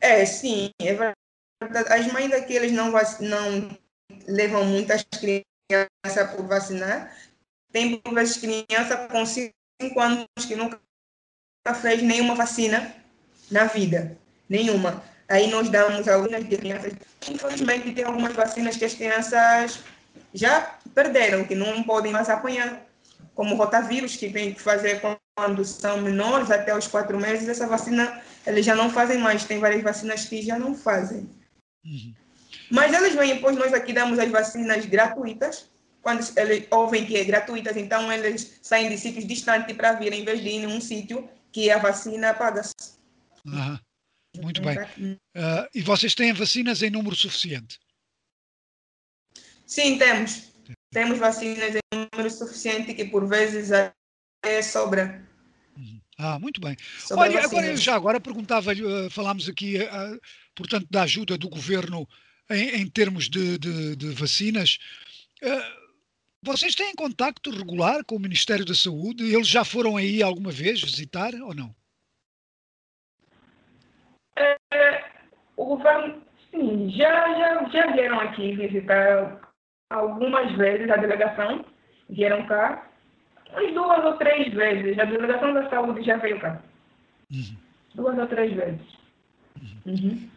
É, 0.00 0.24
sim, 0.24 0.70
é 0.80 0.94
verdade. 0.94 1.92
As 1.92 2.10
mães 2.12 2.32
aqui 2.32 2.54
eles 2.54 2.72
não, 2.72 2.90
não 3.20 3.78
levam 4.26 4.64
muitas 4.64 5.04
crianças 5.04 6.34
por 6.34 6.46
vacinar. 6.46 7.14
Tem, 7.70 7.98
por 7.98 8.14
vezes, 8.14 8.38
criança 8.38 9.08
com 9.08 9.24
5 9.26 9.52
anos 10.00 10.26
que 10.46 10.56
nunca 10.56 10.80
fez 11.80 12.02
nenhuma 12.02 12.34
vacina 12.34 12.94
na 13.50 13.64
vida, 13.64 14.18
nenhuma. 14.48 15.02
Aí 15.28 15.48
nós 15.48 15.68
damos 15.68 16.08
algumas 16.08 16.44
crianças, 16.44 16.92
infelizmente 17.28 17.92
tem 17.92 18.04
algumas 18.04 18.32
vacinas 18.32 18.76
que 18.76 18.84
as 18.84 18.94
crianças 18.94 19.80
já 20.34 20.78
perderam, 20.92 21.44
que 21.44 21.54
não 21.54 21.84
podem 21.84 22.10
mais 22.10 22.28
apanhar, 22.28 22.84
como 23.34 23.54
o 23.54 23.58
rotavírus, 23.58 24.16
que 24.16 24.28
que 24.28 24.60
fazer 24.60 25.00
quando 25.40 25.64
são 25.64 26.02
menores, 26.02 26.50
até 26.50 26.76
os 26.76 26.86
quatro 26.86 27.18
meses, 27.18 27.48
essa 27.48 27.66
vacina 27.66 28.22
eles 28.46 28.66
já 28.66 28.74
não 28.74 28.90
fazem 28.90 29.16
mais, 29.16 29.44
tem 29.44 29.58
várias 29.58 29.82
vacinas 29.82 30.26
que 30.26 30.42
já 30.42 30.58
não 30.58 30.74
fazem. 30.74 31.30
Uhum. 31.82 32.14
Mas 32.70 32.92
eles 32.92 33.14
vêm, 33.14 33.40
pois 33.40 33.56
nós 33.56 33.72
aqui 33.72 33.94
damos 33.94 34.18
as 34.18 34.30
vacinas 34.30 34.84
gratuitas, 34.84 35.70
quando 36.02 36.22
eles 36.36 36.66
ouvem 36.70 37.06
que 37.06 37.16
é 37.16 37.24
gratuitas, 37.24 37.74
então 37.74 38.12
eles 38.12 38.58
saem 38.60 38.90
de 38.90 38.98
sítios 38.98 39.26
distantes 39.26 39.74
para 39.74 39.94
vir, 39.94 40.12
em 40.12 40.26
vez 40.26 40.42
de 40.42 40.48
ir 40.48 40.64
em 40.64 40.66
um 40.66 40.78
sítio 40.78 41.26
que 41.50 41.70
a 41.70 41.78
vacina 41.78 42.34
paga-se. 42.34 42.74
Uhum. 43.46 43.78
Muito 44.42 44.60
bem. 44.60 44.76
Uh, 45.34 45.66
e 45.74 45.80
vocês 45.80 46.14
têm 46.14 46.34
vacinas 46.34 46.82
em 46.82 46.90
número 46.90 47.16
suficiente? 47.16 47.80
Sim, 49.66 49.96
temos. 49.96 50.52
Temos 50.92 51.18
vacinas 51.18 51.76
em 51.76 52.08
número 52.12 52.30
suficiente 52.30 52.92
que 52.92 53.06
por 53.06 53.26
vezes 53.26 53.70
é 53.70 54.62
sobra. 54.62 55.29
Ah, 56.22 56.38
muito 56.38 56.60
bem. 56.60 56.76
Sobre 56.98 57.24
Olha, 57.24 57.44
agora, 57.44 57.76
já 57.76 57.94
agora 57.94 58.20
perguntava-lhe, 58.20 58.84
uh, 58.84 59.08
falámos 59.08 59.48
aqui, 59.48 59.78
uh, 59.78 60.20
portanto, 60.54 60.86
da 60.90 61.02
ajuda 61.04 61.38
do 61.38 61.48
governo 61.48 62.06
em, 62.50 62.82
em 62.82 62.86
termos 62.90 63.30
de, 63.30 63.58
de, 63.58 63.96
de 63.96 64.10
vacinas. 64.10 64.78
Uh, 65.42 65.80
vocês 66.42 66.74
têm 66.74 66.94
contacto 66.94 67.50
regular 67.50 68.04
com 68.04 68.16
o 68.16 68.20
Ministério 68.20 68.66
da 68.66 68.74
Saúde? 68.74 69.34
Eles 69.34 69.48
já 69.48 69.64
foram 69.64 69.96
aí 69.96 70.22
alguma 70.22 70.50
vez 70.50 70.82
visitar 70.82 71.32
ou 71.34 71.54
não? 71.54 71.74
É, 74.36 75.04
o 75.56 75.64
governo, 75.64 76.22
sim, 76.50 76.90
já, 76.90 77.38
já, 77.38 77.68
já 77.70 77.92
vieram 77.92 78.20
aqui 78.20 78.56
visitar 78.56 79.40
algumas 79.88 80.54
vezes 80.56 80.90
a 80.90 80.96
delegação, 80.96 81.64
vieram 82.10 82.46
cá, 82.46 82.89
umas 83.52 83.74
duas 83.74 84.04
ou 84.04 84.16
três 84.16 84.52
vezes. 84.52 84.98
A 84.98 85.04
delegação 85.04 85.54
da 85.54 85.68
saúde 85.70 86.02
já 86.02 86.16
veio 86.16 86.40
cá. 86.40 86.60
Uhum. 87.30 87.56
Duas 87.94 88.18
ou 88.18 88.26
três 88.26 88.52
vezes. 88.54 88.80
Uhum. 89.60 89.92
Uhum. 89.92 90.30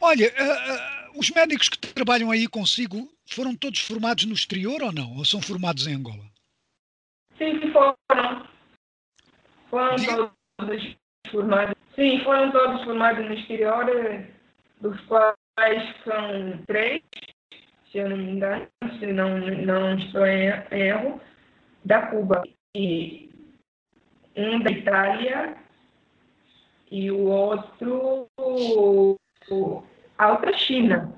Olha, 0.00 0.26
uh, 0.26 1.14
uh, 1.14 1.18
os 1.18 1.30
médicos 1.30 1.68
que 1.68 1.78
trabalham 1.78 2.30
aí 2.30 2.46
consigo 2.46 3.08
foram 3.28 3.54
todos 3.54 3.80
formados 3.80 4.24
no 4.24 4.34
exterior 4.34 4.82
ou 4.82 4.92
não? 4.92 5.16
Ou 5.16 5.24
são 5.24 5.40
formados 5.40 5.86
em 5.86 5.94
Angola? 5.94 6.24
Sim, 7.38 7.60
foram. 7.72 8.46
Foram 9.70 9.96
todos 10.58 10.96
formados 11.30 11.76
Sim, 11.96 12.20
foram 12.24 12.52
todos 12.52 12.84
formados 12.84 13.24
no 13.24 13.32
exterior, 13.32 13.86
dos 14.82 15.00
quais 15.06 15.82
são 16.04 16.62
três, 16.66 17.00
se 17.90 17.98
eu 17.98 18.10
não 18.10 18.18
me 18.18 18.32
engano, 18.32 18.68
se 18.98 19.06
não, 19.06 19.38
não 19.38 19.96
estou 19.96 20.26
em 20.26 20.52
erro, 20.72 21.18
da 21.86 22.02
Cuba. 22.08 22.42
E 22.74 23.30
um 24.36 24.60
da 24.60 24.70
Itália 24.70 25.56
e 26.90 27.10
o 27.10 27.24
outro 27.24 28.28
a 30.18 30.32
outra 30.32 30.56
China. 30.58 31.14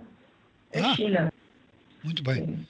É 0.72 0.80
ah, 0.80 0.94
China. 0.94 1.32
Muito 2.04 2.22
bem. 2.22 2.46
Sim. 2.46 2.66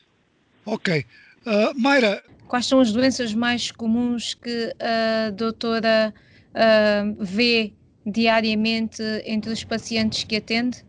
Ok. 0.65 1.05
Uh, 1.45 1.79
Mayra. 1.79 2.23
Quais 2.47 2.67
são 2.67 2.81
as 2.81 2.93
doenças 2.93 3.35
mais 3.35 3.71
comuns 3.71 4.35
que 4.35 4.73
a 4.81 5.31
doutora 5.31 6.15
uh, 6.51 7.25
vê 7.25 7.73
diariamente 8.07 9.03
entre 9.27 9.51
os 9.51 9.65
pacientes 9.65 10.25
que 10.25 10.37
atende? 10.37 10.85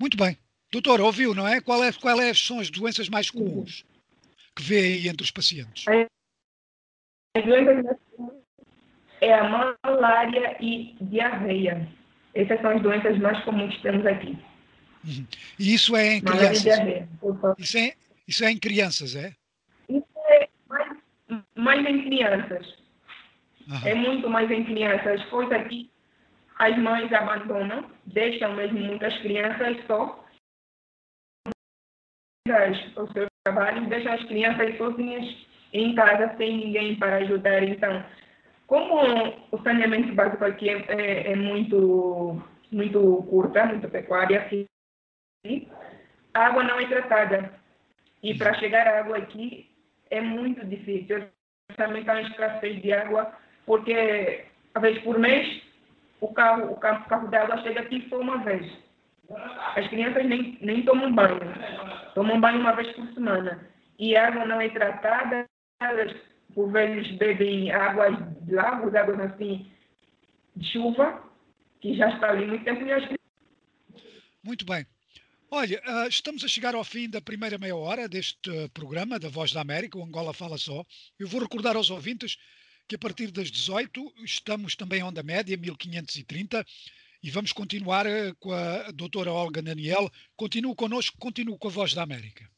Muito 0.00 0.16
bem. 0.16 0.38
Doutor, 0.70 1.00
ouviu, 1.00 1.34
não 1.34 1.46
é? 1.46 1.60
Qual 1.60 1.82
é, 1.82 1.92
qual 1.92 2.20
é 2.20 2.32
são 2.32 2.60
as 2.60 2.70
doenças 2.70 3.08
mais 3.08 3.30
comuns 3.30 3.84
que 4.54 4.62
vê 4.62 4.78
aí 4.78 5.08
entre 5.08 5.24
os 5.24 5.30
pacientes? 5.30 5.84
As 7.38 7.44
doenças 7.44 7.84
mais 7.84 7.98
comuns 8.16 8.42
é 9.20 9.32
a 9.32 9.44
malária 9.84 10.56
e 10.60 10.96
diarreia. 11.00 11.88
Essas 12.34 12.60
são 12.60 12.70
as 12.70 12.82
doenças 12.82 13.16
mais 13.18 13.44
comuns 13.44 13.76
que 13.76 13.82
temos 13.82 14.04
aqui. 14.06 14.36
Uhum. 15.04 15.26
E 15.58 15.74
isso 15.74 15.96
é 15.96 16.16
em 16.16 16.22
Malária 16.22 16.48
crianças? 16.48 16.62
diarreia. 16.62 17.08
Isso 17.58 17.78
é, 17.78 17.94
isso 18.26 18.44
é 18.44 18.50
em 18.50 18.58
crianças, 18.58 19.14
é? 19.14 19.32
Isso 19.88 20.06
é 20.30 20.48
mais, 20.68 20.98
mais 21.54 21.86
em 21.86 22.02
crianças. 22.02 22.76
É 23.84 23.94
muito 23.94 24.28
mais 24.28 24.50
em 24.50 24.64
crianças. 24.64 25.22
Pois 25.30 25.50
aqui 25.52 25.90
as 26.58 26.76
mães 26.76 27.12
abandonam, 27.12 27.88
deixam 28.06 28.52
mesmo 28.54 28.80
muitas 28.80 29.16
crianças 29.18 29.76
só 29.86 30.24
os 32.96 33.12
seus 33.12 33.28
trabalhos, 33.44 33.88
deixam 33.88 34.12
as 34.12 34.24
crianças 34.24 34.76
sozinhas 34.76 35.47
em 35.72 35.94
casa 35.94 36.34
sem 36.36 36.56
ninguém 36.56 36.96
para 36.96 37.16
ajudar. 37.16 37.62
Então, 37.62 38.04
como 38.66 38.96
o 39.50 39.58
saneamento 39.62 40.14
básico 40.14 40.44
aqui 40.44 40.68
é, 40.68 40.84
é- 40.88 41.32
é 41.32 41.36
muito, 41.36 42.42
muito 42.70 43.26
curta, 43.30 43.66
muito 43.66 43.88
pecuária, 43.88 44.40
aqui, 44.40 44.66
a 46.34 46.46
água 46.46 46.62
não 46.62 46.78
é 46.78 46.86
tratada. 46.86 47.52
E 48.22 48.36
para 48.36 48.54
chegar 48.54 48.86
a 48.86 49.00
água 49.00 49.16
aqui 49.18 49.70
é 50.10 50.20
muito 50.20 50.64
difícil. 50.66 51.28
Também 51.76 52.00
está 52.00 52.20
escassez 52.20 52.80
de 52.82 52.92
água, 52.92 53.32
porque, 53.66 54.44
uma 54.74 54.80
vez 54.82 54.98
por 55.02 55.18
mês, 55.18 55.62
o 56.20 56.32
carro, 56.32 56.72
o 56.72 56.76
carro, 56.76 57.04
o 57.04 57.08
carro 57.08 57.28
d'água 57.28 57.58
chega 57.62 57.80
aqui 57.80 58.06
só 58.08 58.18
uma 58.18 58.38
vez. 58.38 58.66
As 59.76 59.86
crianças 59.88 60.24
nem, 60.24 60.58
nem 60.60 60.82
tomam 60.82 61.12
banho. 61.12 61.40
Tomam 62.14 62.40
banho 62.40 62.60
uma 62.60 62.72
vez 62.72 62.90
por 62.92 63.06
semana. 63.12 63.68
E 63.98 64.16
a 64.16 64.28
água 64.28 64.46
não 64.46 64.60
é 64.60 64.68
tratada, 64.70 65.44
por 66.54 66.72
vezes 66.72 67.16
bebem 67.18 67.70
águas 67.70 68.14
lagos, 68.48 68.94
águas 68.94 69.20
assim 69.20 69.70
de 70.56 70.72
chuva, 70.72 71.22
que 71.80 71.96
já 71.96 72.12
está 72.12 72.30
ali 72.30 72.46
muito 72.46 72.64
tempo 72.64 72.84
Muito 74.42 74.64
bem. 74.64 74.84
Olha, 75.50 75.80
ah, 75.86 76.08
estamos 76.08 76.44
a 76.44 76.48
chegar 76.48 76.74
ao 76.74 76.84
fim 76.84 77.08
da 77.08 77.20
primeira 77.20 77.56
meia 77.56 77.76
hora 77.76 78.08
deste 78.08 78.50
ah, 78.50 78.68
programa 78.74 79.18
da 79.18 79.28
Voz 79.28 79.52
da 79.52 79.60
América, 79.60 79.98
o 79.98 80.04
Angola 80.04 80.34
Fala 80.34 80.58
Só. 80.58 80.84
Eu 81.18 81.28
vou 81.28 81.40
recordar 81.40 81.76
aos 81.76 81.90
ouvintes 81.90 82.36
que 82.88 82.96
a 82.96 82.98
partir 82.98 83.30
das 83.30 83.50
18 83.50 84.14
estamos 84.24 84.74
também 84.74 85.02
onda 85.02 85.22
média, 85.22 85.56
1530, 85.56 86.64
e 87.22 87.30
vamos 87.30 87.52
continuar 87.52 88.06
ah, 88.06 88.34
com 88.40 88.52
a 88.52 88.90
doutora 88.90 89.32
Olga 89.32 89.62
Daniel. 89.62 90.10
Continue 90.36 90.74
connosco, 90.74 91.16
continue 91.18 91.56
com 91.56 91.68
a 91.68 91.70
Voz 91.70 91.94
da 91.94 92.02
América. 92.02 92.50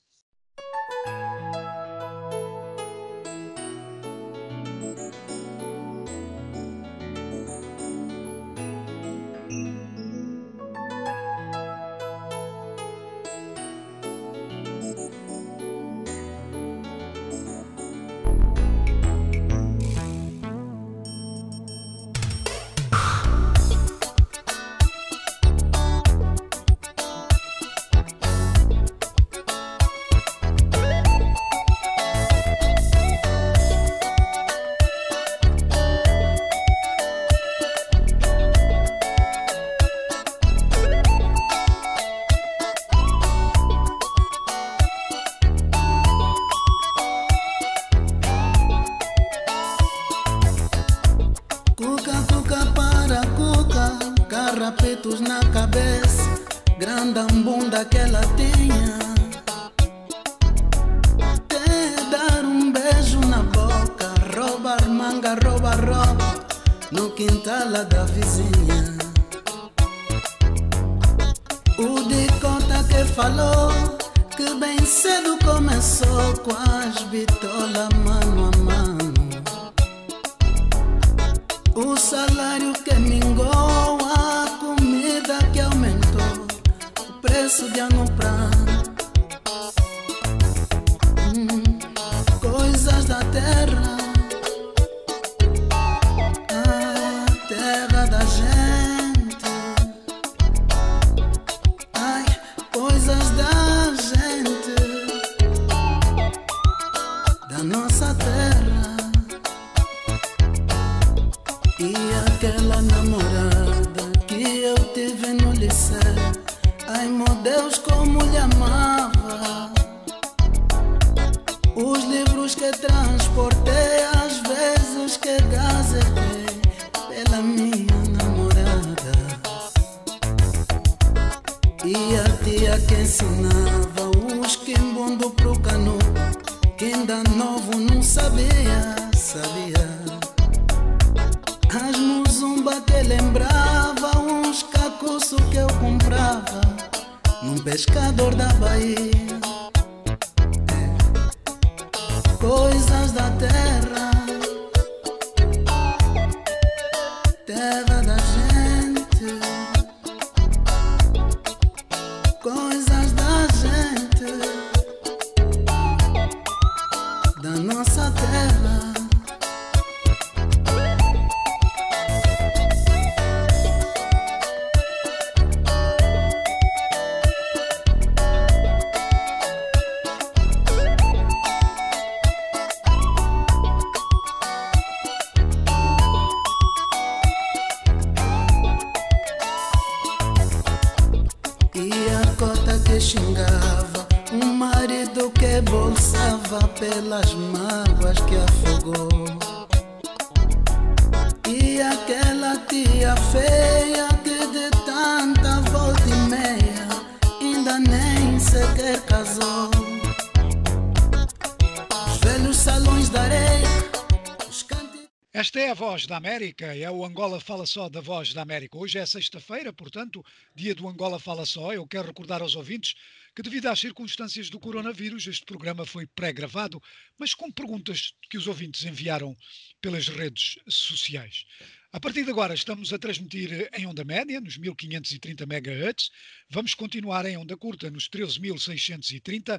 Esta 215.40 215.58
é 215.58 215.70
a 215.70 215.74
Voz 215.74 216.06
da 216.06 216.18
América, 216.18 216.76
é 216.76 216.90
o 216.90 217.02
Angola 217.02 217.40
Fala 217.40 217.64
Só 217.64 217.88
da 217.88 218.02
Voz 218.02 218.34
da 218.34 218.42
América. 218.42 218.76
Hoje 218.76 218.98
é 218.98 219.06
sexta-feira, 219.06 219.72
portanto, 219.72 220.22
dia 220.54 220.74
do 220.74 220.86
Angola 220.86 221.18
Fala 221.18 221.46
Só. 221.46 221.72
Eu 221.72 221.86
quero 221.86 222.08
recordar 222.08 222.42
aos 222.42 222.56
ouvintes 222.56 222.94
que, 223.34 223.40
devido 223.40 223.68
às 223.68 223.80
circunstâncias 223.80 224.50
do 224.50 224.60
coronavírus, 224.60 225.26
este 225.26 225.46
programa 225.46 225.86
foi 225.86 226.06
pré-gravado, 226.06 226.78
mas 227.18 227.32
com 227.32 227.50
perguntas 227.50 228.12
que 228.28 228.36
os 228.36 228.46
ouvintes 228.46 228.84
enviaram 228.84 229.34
pelas 229.80 230.08
redes 230.08 230.58
sociais. 230.68 231.46
A 231.90 231.98
partir 231.98 232.22
de 232.22 232.32
agora 232.32 232.52
estamos 232.52 232.92
a 232.92 232.98
transmitir 232.98 233.66
em 233.72 233.86
onda 233.86 234.04
média, 234.04 234.42
nos 234.42 234.58
1530 234.58 235.44
MHz. 235.44 236.10
Vamos 236.50 236.74
continuar 236.74 237.24
em 237.24 237.38
onda 237.38 237.56
curta, 237.56 237.90
nos 237.90 238.10
13.630 238.10 239.58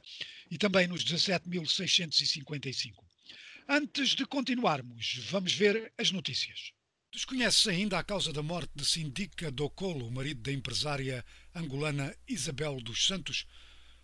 e 0.51 0.59
também 0.59 0.85
nos 0.85 1.03
17.655. 1.03 3.10
Antes 3.73 4.15
de 4.15 4.25
continuarmos, 4.25 5.21
vamos 5.29 5.53
ver 5.53 5.93
as 5.97 6.11
notícias. 6.11 6.73
Desconhece 7.09 7.69
ainda 7.69 7.97
a 7.97 8.03
causa 8.03 8.33
da 8.33 8.43
morte 8.43 8.69
de 8.75 8.83
Sindica 8.83 9.49
Docolo, 9.49 10.11
marido 10.11 10.41
da 10.41 10.51
empresária 10.51 11.23
angolana 11.55 12.13
Isabel 12.27 12.81
dos 12.81 13.07
Santos, 13.07 13.47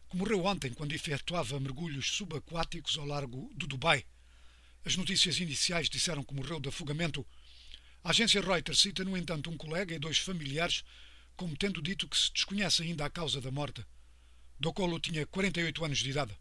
que 0.10 0.15
morreu 0.15 0.45
ontem 0.45 0.73
quando 0.73 0.93
efetuava 0.93 1.60
mergulhos 1.60 2.12
subaquáticos 2.12 2.97
ao 2.97 3.06
largo 3.06 3.53
do 3.58 3.67
Dubai. 3.67 4.06
As 4.86 4.95
notícias 4.95 5.38
iniciais 5.41 5.89
disseram 5.89 6.23
que 6.23 6.34
morreu 6.34 6.62
de 6.62 6.69
afogamento. 6.69 7.27
A 8.06 8.12
agência 8.12 8.39
Reuters 8.39 8.80
cita, 8.80 9.03
no 9.03 9.17
entanto, 9.17 9.49
um 9.49 9.58
colega 9.58 9.93
e 9.93 9.99
dois 9.99 10.17
familiares 10.17 10.86
como 11.36 11.58
tendo 11.58 11.82
dito 11.82 12.08
que 12.08 12.17
se 12.17 12.32
desconhece 12.32 12.84
ainda 12.84 13.03
a 13.03 13.10
causa 13.10 13.41
da 13.41 13.51
morte. 13.51 13.86
Docolo 14.58 14.97
tinha 14.97 15.25
48 15.25 15.84
anos 15.84 15.97
de 15.97 16.10
idade. 16.10 16.39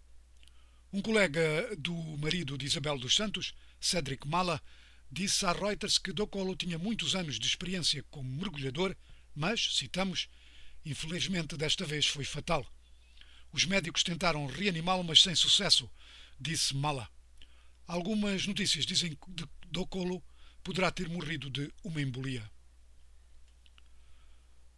Um 0.92 1.02
colega 1.02 1.76
do 1.76 1.94
marido 2.16 2.56
de 2.56 2.64
Isabel 2.64 2.96
dos 2.96 3.14
Santos, 3.16 3.52
Cedric 3.80 4.26
Mala, 4.26 4.62
disse 5.10 5.44
à 5.44 5.52
Reuters 5.52 5.98
que 5.98 6.12
Docolo 6.12 6.54
tinha 6.54 6.78
muitos 6.78 7.14
anos 7.14 7.38
de 7.38 7.46
experiência 7.46 8.04
como 8.10 8.30
mergulhador, 8.30 8.96
mas, 9.34 9.76
citamos, 9.76 10.28
infelizmente 10.84 11.56
desta 11.56 11.84
vez 11.84 12.06
foi 12.06 12.24
fatal. 12.24 12.64
Os 13.52 13.64
médicos 13.64 14.02
tentaram 14.02 14.46
reanimá-lo, 14.46 15.02
mas 15.02 15.22
sem 15.22 15.34
sucesso, 15.34 15.90
disse 16.40 16.74
Mala. 16.74 17.08
Algumas 17.86 18.46
notícias 18.46 18.86
dizem 18.86 19.10
que 19.10 19.48
Docolo 19.66 20.22
poderá 20.62 20.90
ter 20.90 21.08
morrido 21.08 21.50
de 21.50 21.70
uma 21.82 22.00
embolia. 22.00 22.48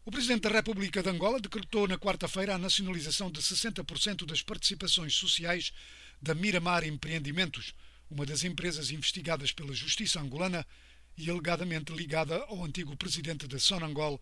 O 0.08 0.10
Presidente 0.10 0.44
da 0.44 0.48
República 0.48 1.02
de 1.02 1.10
Angola 1.10 1.38
decretou 1.38 1.86
na 1.86 1.98
quarta-feira 1.98 2.54
a 2.54 2.58
nacionalização 2.58 3.30
de 3.30 3.42
60% 3.42 4.24
das 4.24 4.40
participações 4.40 5.14
sociais 5.14 5.70
da 6.18 6.34
Miramar 6.34 6.82
Empreendimentos, 6.82 7.74
uma 8.10 8.24
das 8.24 8.42
empresas 8.42 8.90
investigadas 8.90 9.52
pela 9.52 9.74
Justiça 9.74 10.18
angolana 10.18 10.66
e 11.14 11.28
alegadamente 11.28 11.92
ligada 11.92 12.36
ao 12.44 12.64
antigo 12.64 12.96
presidente 12.96 13.46
da 13.46 13.58
Sonangol, 13.58 14.18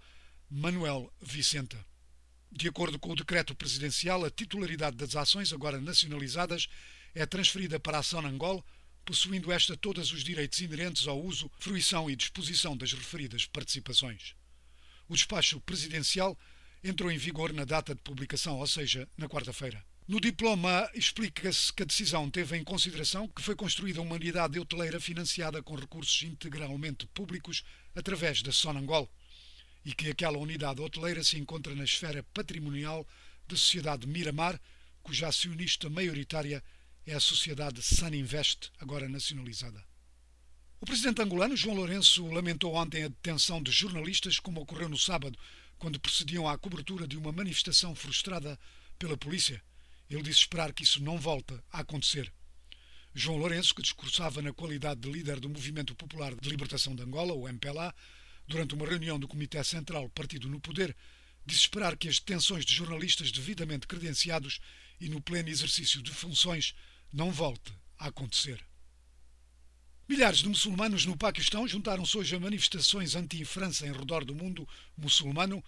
Manuel 0.51 1.09
Vicente. 1.23 1.77
De 2.51 2.67
acordo 2.67 2.99
com 2.99 3.13
o 3.13 3.17
decreto 3.17 3.55
presidencial, 3.55 4.25
a 4.25 4.31
titularidade 4.31 4.97
das 4.97 5.15
ações, 5.15 5.53
agora 5.53 5.81
nacionalizadas, 5.81 6.67
é 7.15 7.25
transferida 7.25 7.79
para 7.79 8.01
a 8.01 8.03
Sonangol, 8.03 8.67
possuindo 9.05 9.53
esta 9.53 9.77
todos 9.77 10.13
os 10.13 10.25
direitos 10.25 10.59
inerentes 10.59 11.07
ao 11.07 11.23
uso, 11.23 11.49
fruição 11.61 12.11
e 12.11 12.17
disposição 12.17 12.77
das 12.77 12.93
referidas 12.93 13.47
participações. 13.47 14.35
O 15.09 15.15
despacho 15.15 15.61
presidencial 15.61 16.39
entrou 16.83 17.11
em 17.11 17.19
vigor 17.19 17.53
na 17.53 17.65
data 17.65 17.95
de 17.95 18.01
publicação, 18.01 18.59
ou 18.59 18.67
seja, 18.67 19.09
na 19.17 19.29
quarta-feira. 19.29 19.85
No 20.09 20.21
diploma 20.21 20.89
explica-se 20.95 21.73
que 21.73 21.83
a 21.83 21.87
decisão 21.87 22.31
teve 22.31 22.57
em 22.57 22.63
consideração 22.63 23.27
que 23.27 23.43
foi 23.43 23.57
construída 23.57 24.01
uma 24.01 24.15
unidade 24.15 24.59
hoteleira 24.59 25.01
financiada 25.01 25.61
com 25.63 25.75
recursos 25.75 26.23
integralmente 26.23 27.07
públicos 27.09 27.65
através 27.95 28.41
da 28.41 28.53
Sonangol 28.53 29.11
e 29.85 29.93
que 29.93 30.09
aquela 30.09 30.39
unidade 30.39 30.81
hoteleira 30.81 31.25
se 31.25 31.37
encontra 31.39 31.75
na 31.75 31.85
esfera 31.85 32.23
patrimonial 32.35 33.07
da 33.49 33.57
sociedade 33.57 34.07
Miramar, 34.07 34.61
cuja 35.03 35.29
acionista 35.29 35.91
maioritária 35.91 36.63
é 37.05 37.15
a 37.15 37.21
sociedade 37.21 37.83
Suninvest, 37.83 38.71
agora 38.81 39.09
nacionalizada. 39.09 39.85
O 40.79 40.85
presidente 40.85 41.23
angolano 41.23 41.57
João 41.57 41.75
Lourenço 41.75 42.27
lamentou 42.27 42.75
ontem 42.75 43.05
a 43.05 43.09
detenção 43.09 43.63
de 43.63 43.71
jornalistas, 43.71 44.39
como 44.39 44.61
ocorreu 44.61 44.91
no 44.91 44.99
sábado, 44.99 45.39
quando 45.79 45.99
procediam 45.99 46.47
à 46.47 46.59
cobertura 46.59 47.09
de 47.09 47.17
uma 47.17 47.33
manifestação 47.33 47.95
frustrada 47.95 48.59
pela 48.99 49.17
polícia. 49.17 49.63
Ele 50.11 50.23
disse 50.23 50.41
esperar 50.41 50.75
que 50.75 50.85
isso 50.85 51.03
não 51.03 51.17
volte 51.17 51.55
a 51.73 51.81
acontecer. 51.81 52.31
João 53.15 53.39
Lourenço, 53.39 53.75
que 53.75 53.81
discursava 53.81 54.43
na 54.43 54.53
qualidade 54.53 55.01
de 55.01 55.11
líder 55.11 55.41
do 55.41 55.49
Movimento 55.49 55.95
Popular 55.95 56.35
de 56.35 56.49
Libertação 56.51 56.95
de 56.95 57.03
Angola, 57.03 57.33
o 57.33 57.49
MPLA, 57.49 57.95
durante 58.47 58.75
uma 58.75 58.87
reunião 58.87 59.19
do 59.19 59.27
Comitê 59.27 59.65
Central 59.65 60.11
Partido 60.11 60.47
no 60.47 60.61
Poder, 60.61 60.95
disse 61.45 61.63
esperar 61.63 61.97
que 61.97 62.07
as 62.07 62.19
detenções 62.19 62.67
de 62.67 62.75
jornalistas 62.75 63.33
devidamente 63.33 63.87
credenciados 63.87 64.61
e 65.01 65.09
no 65.09 65.23
pleno 65.23 65.49
exercício 65.49 66.03
de 66.03 66.11
funções 66.11 66.75
não 67.11 67.33
volte 67.33 67.73
a 67.99 68.09
acontecer. 68.09 68.63
Milhares 70.09 70.39
de 70.39 70.49
muçulmanos 70.49 71.05
no 71.05 71.17
Paquistão 71.17 71.67
juntaram-se 71.67 72.17
hoje 72.17 72.37
a 72.37 72.39
manifestações 72.39 73.17
anti-França 73.17 73.89
em 73.89 73.93
redor 73.93 74.25
do 74.25 74.37
mundo 74.37 74.67
muçulmano, 74.97 75.63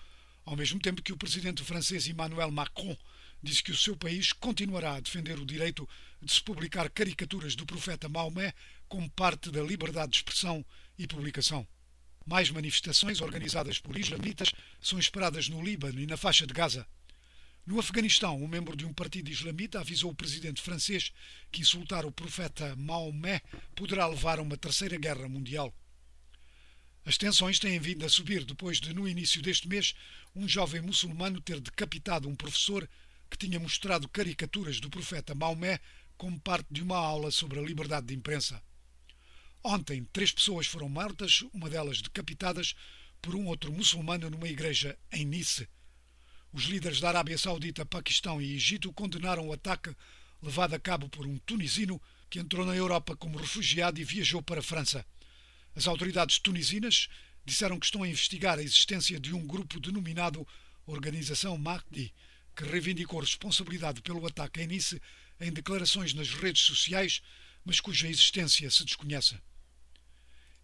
ao 0.45 0.55
mesmo 0.55 0.79
tempo 0.79 1.03
que 1.03 1.13
o 1.13 1.17
presidente 1.17 1.65
francês 1.65 2.07
Emmanuel 2.07 2.49
Macron 2.53 2.97
disse 3.43 3.65
que 3.65 3.73
o 3.73 3.77
seu 3.77 3.97
país 3.97 4.33
continuará 4.33 4.95
a 4.95 5.01
defender 5.01 5.41
o 5.41 5.45
direito 5.45 5.89
de 6.23 6.33
se 6.33 6.41
publicar 6.41 6.89
caricaturas 6.89 7.57
do 7.57 7.67
profeta 7.67 8.09
Maomé 8.09 8.55
como 8.89 9.11
parte 9.11 9.51
da 9.51 9.61
liberdade 9.61 10.13
de 10.13 10.19
expressão 10.19 10.65
e 10.97 11.05
publicação. 11.09 11.67
Mais 12.25 12.49
manifestações 12.49 13.21
organizadas 13.21 13.81
por 13.81 13.99
islamitas 13.99 14.53
são 14.81 15.01
esperadas 15.01 15.49
no 15.49 15.61
Líbano 15.61 15.99
e 15.99 16.07
na 16.07 16.17
faixa 16.17 16.47
de 16.47 16.55
Gaza. 16.55 16.87
No 17.69 17.79
Afeganistão, 17.79 18.43
um 18.43 18.49
membro 18.49 18.75
de 18.75 18.87
um 18.87 18.95
partido 18.95 19.31
islamita 19.31 19.79
avisou 19.79 20.11
o 20.11 20.15
presidente 20.15 20.63
francês 20.63 21.13
que 21.53 21.61
insultar 21.61 22.07
o 22.07 22.11
profeta 22.11 22.75
Maomé 22.77 23.43
poderá 23.77 24.07
levar 24.07 24.39
a 24.39 24.43
uma 24.43 24.57
terceira 24.57 24.97
guerra 24.97 25.29
mundial. 25.29 25.71
As 27.05 27.19
tensões 27.19 27.59
têm 27.59 27.79
vindo 27.79 28.07
a 28.07 28.09
subir 28.09 28.43
depois 28.47 28.81
de, 28.81 28.95
no 28.95 29.07
início 29.07 29.43
deste 29.43 29.69
mês, 29.69 29.95
um 30.35 30.49
jovem 30.49 30.81
muçulmano 30.81 31.43
ter 31.43 31.61
decapitado 31.61 32.27
um 32.27 32.35
professor 32.35 32.89
que 33.31 33.37
tinha 33.37 33.61
mostrado 33.61 34.09
caricaturas 34.09 34.81
do 34.81 34.89
profeta 34.89 35.35
Maomé 35.35 35.79
como 36.17 36.41
parte 36.41 36.69
de 36.71 36.81
uma 36.81 36.97
aula 36.97 37.31
sobre 37.31 37.59
a 37.59 37.63
liberdade 37.63 38.07
de 38.07 38.15
imprensa. 38.15 38.63
Ontem, 39.63 40.09
três 40.11 40.33
pessoas 40.33 40.67
foram 40.67 40.89
mortas, 40.89 41.45
uma 41.53 41.69
delas 41.69 42.01
decapitadas, 42.01 42.75
por 43.21 43.35
um 43.35 43.45
outro 43.45 43.71
muçulmano 43.71 44.31
numa 44.31 44.49
igreja 44.49 44.99
em 45.13 45.27
Nice. 45.27 45.69
Os 46.53 46.65
líderes 46.65 47.01
da 47.01 47.09
Arábia 47.09 47.37
Saudita, 47.37 47.85
Paquistão 47.85 48.41
e 48.41 48.55
Egito 48.55 48.93
condenaram 48.93 49.47
o 49.47 49.53
ataque 49.53 49.95
levado 50.43 50.75
a 50.75 50.79
cabo 50.79 51.09
por 51.09 51.27
um 51.27 51.37
tunisino 51.39 52.01
que 52.31 52.39
entrou 52.39 52.65
na 52.65 52.75
Europa 52.75 53.17
como 53.17 53.39
refugiado 53.39 54.01
e 54.01 54.05
viajou 54.05 54.43
para 54.43 54.61
a 54.61 54.63
França. 54.63 55.05
As 55.75 55.87
autoridades 55.87 56.39
tunisinas 56.39 57.09
disseram 57.45 57.79
que 57.79 57.87
estão 57.87 58.03
a 58.03 58.09
investigar 58.09 58.59
a 58.59 58.63
existência 58.63 59.19
de 59.21 59.35
um 59.35 59.47
grupo 59.47 59.79
denominado 59.79 60.47
Organização 60.87 61.57
Mahdi, 61.59 62.13
que 62.57 62.65
reivindicou 62.65 63.21
responsabilidade 63.21 64.01
pelo 64.01 64.27
ataque 64.27 64.61
em 64.63 64.67
Nice 64.67 65.01
em 65.41 65.53
declarações 65.53 66.15
nas 66.15 66.31
redes 66.31 66.63
sociais, 66.63 67.23
mas 67.65 67.79
cuja 67.79 68.09
existência 68.09 68.71
se 68.71 68.85
desconhece. 68.85 69.39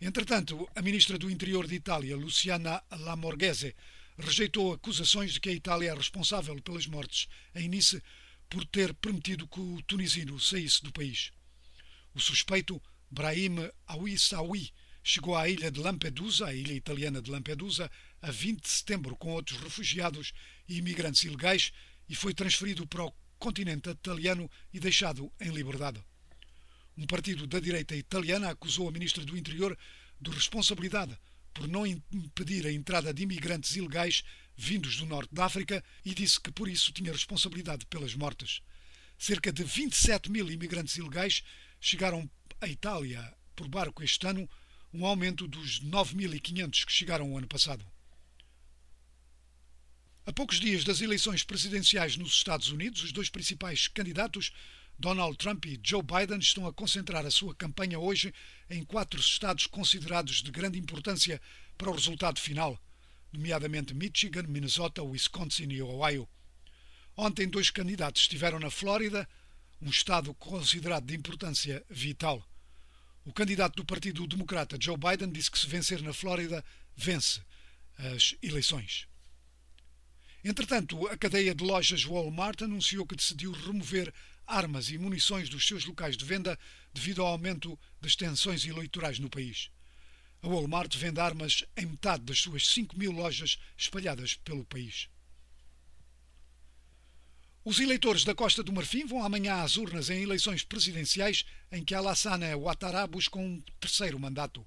Entretanto, 0.01 0.69
a 0.75 0.83
ministra 0.83 1.17
do 1.17 1.31
Interior 1.31 1.67
de 1.67 1.77
Itália, 1.77 2.17
Luciana 2.17 2.83
Lamorghese, 2.91 3.77
rejeitou 4.19 4.73
acusações 4.73 5.33
de 5.33 5.41
que 5.41 5.49
a 5.49 5.53
Itália 5.53 5.91
é 5.91 5.95
responsável 5.95 6.61
pelas 6.63 6.87
mortes 6.87 7.29
em 7.55 7.69
Nice 7.69 8.03
por 8.49 8.65
ter 8.65 8.95
permitido 8.95 9.49
que 9.49 9.61
o 9.61 9.83
tunisino 9.83 10.39
saísse 10.39 10.83
do 10.83 10.93
país. 10.93 11.33
O 12.15 12.21
suspeito, 12.21 12.81
Brahim 13.11 13.69
Awissawi, 13.87 14.73
chegou 15.03 15.37
à 15.37 15.49
ilha 15.49 15.71
de 15.71 15.81
Lampedusa, 15.81 16.47
a 16.47 16.55
ilha 16.55 16.73
italiana 16.73 17.21
de 17.21 17.31
Lampedusa, 17.31 17.91
a 18.23 18.31
20 18.31 18.63
de 18.63 18.69
setembro 18.69 19.17
com 19.17 19.33
outros 19.33 19.61
refugiados 19.61 20.33
e 20.69 20.79
imigrantes 20.79 21.25
ilegais 21.25 21.73
e 22.09 22.15
foi 22.15 22.33
transferido 22.33 22.87
para 22.87 23.05
o 23.05 23.13
continente 23.39 23.91
italiano 23.91 24.51
e 24.73 24.79
deixado 24.79 25.31
em 25.41 25.51
liberdade. 25.51 26.03
Um 26.97 27.07
partido 27.07 27.47
da 27.47 27.59
direita 27.59 27.97
italiana 27.97 28.51
acusou 28.51 28.89
a 28.89 28.93
ministra 28.93 29.25
do 29.25 29.37
Interior 29.37 29.77
de 30.21 30.31
responsabilidade 30.31 31.19
por 31.55 31.69
não 31.69 31.87
impedir 31.87 32.67
a 32.67 32.73
entrada 32.73 33.15
de 33.15 33.23
imigrantes 33.23 33.77
ilegais 33.77 34.25
vindos 34.57 34.97
do 34.97 35.07
norte 35.07 35.33
da 35.33 35.47
África 35.47 35.83
e 36.05 36.13
disse 36.13 36.41
que 36.41 36.51
por 36.51 36.69
isso 36.69 36.93
tinha 36.93 37.13
responsabilidade 37.13 37.87
pelas 37.87 38.15
mortes. 38.15 38.61
Cerca 39.17 39.53
de 39.53 39.63
27 39.63 40.31
mil 40.31 40.51
imigrantes 40.51 40.97
ilegais 40.97 41.43
chegaram 41.81 42.29
à 42.61 42.69
Itália 42.69 43.33
por 43.55 43.69
barco 43.69 44.03
este 44.03 44.27
ano, 44.27 44.49
um 44.93 45.07
aumento 45.07 45.47
dos 45.47 45.81
9.500 45.81 46.85
que 46.85 46.93
chegaram 46.93 47.33
o 47.33 47.39
ano 47.39 47.49
passado. 47.49 47.87
A 50.27 50.33
poucos 50.33 50.59
dias 50.59 50.85
das 50.85 51.01
eleições 51.01 51.45
presidenciais 51.45 52.17
nos 52.17 52.33
Estados 52.33 52.69
Unidos, 52.69 53.03
os 53.03 53.13
dois 53.13 53.29
principais 53.29 53.87
candidatos 53.89 54.53
Donald 54.99 55.37
Trump 55.37 55.67
e 55.67 55.81
Joe 55.83 56.03
Biden 56.03 56.39
estão 56.39 56.67
a 56.67 56.73
concentrar 56.73 57.27
a 57.27 57.31
sua 57.31 57.55
campanha 57.55 57.99
hoje 57.99 58.33
em 58.71 58.85
quatro 58.85 59.21
estados 59.21 59.67
considerados 59.67 60.43
de 60.43 60.51
grande 60.51 60.79
importância 60.79 61.41
para 61.77 61.91
o 61.91 61.95
resultado 61.95 62.41
final, 62.41 62.81
nomeadamente 63.33 63.93
Michigan, 63.93 64.45
Minnesota, 64.45 65.03
Wisconsin 65.03 65.71
e 65.73 65.83
Ohio. 65.83 66.29
Ontem, 67.17 67.49
dois 67.49 67.71
candidatos 67.71 68.23
estiveram 68.23 68.59
na 68.59 68.71
Flórida, 68.71 69.29
um 69.83 69.91
estado 69.91 70.33
considerado 70.35 71.07
de 71.07 71.15
importância 71.15 71.85
vital. 71.91 72.43
O 73.25 73.33
candidato 73.33 73.77
do 73.77 73.85
Partido 73.85 74.27
Democrata, 74.27 74.77
Joe 74.81 74.97
Biden, 74.97 75.33
disse 75.33 75.51
que 75.51 75.59
se 75.59 75.67
vencer 75.67 76.03
na 76.03 76.13
Flórida, 76.13 76.65
vence 76.97 77.41
as 77.99 78.35
eleições. 78.43 79.07
Entretanto, 80.45 81.09
a 81.09 81.17
cadeia 81.17 81.55
de 81.55 81.65
lojas 81.65 82.05
Walmart 82.05 82.63
anunciou 82.63 83.07
que 83.07 83.17
decidiu 83.17 83.51
remover 83.53 84.13
armas 84.47 84.91
e 84.91 84.99
munições 84.99 85.49
dos 85.49 85.67
seus 85.67 85.85
locais 85.85 86.17
de 86.17 86.25
venda 86.25 86.59
devido 86.93 87.23
ao 87.23 87.29
aumento 87.29 87.79
das 88.01 88.17
tensões 88.17 88.65
eleitorais 88.65 89.19
no 89.19 89.31
país. 89.31 89.71
A 90.43 90.49
Walmart 90.49 90.95
vende 90.97 91.21
armas 91.21 91.65
em 91.77 91.87
metade 91.87 92.23
das 92.25 92.39
suas 92.39 92.67
5 92.69 92.99
mil 92.99 93.13
lojas 93.13 93.59
espalhadas 93.77 94.35
pelo 94.35 94.65
país. 94.65 95.09
Os 97.65 97.81
eleitores 97.81 98.25
da 98.25 98.35
Costa 98.35 98.63
do 98.63 98.71
Marfim 98.71 99.07
vão 99.07 99.23
amanhã 99.23 99.63
às 99.63 99.79
urnas 99.79 100.11
em 100.11 100.23
eleições 100.23 100.63
presidenciais 100.63 101.47
em 101.73 101.83
que 101.83 101.95
Alassane 101.95 102.53
Ouattara 102.55 103.07
busca 103.07 103.39
um 103.39 103.63
terceiro 103.81 104.21
mandato. 104.21 104.67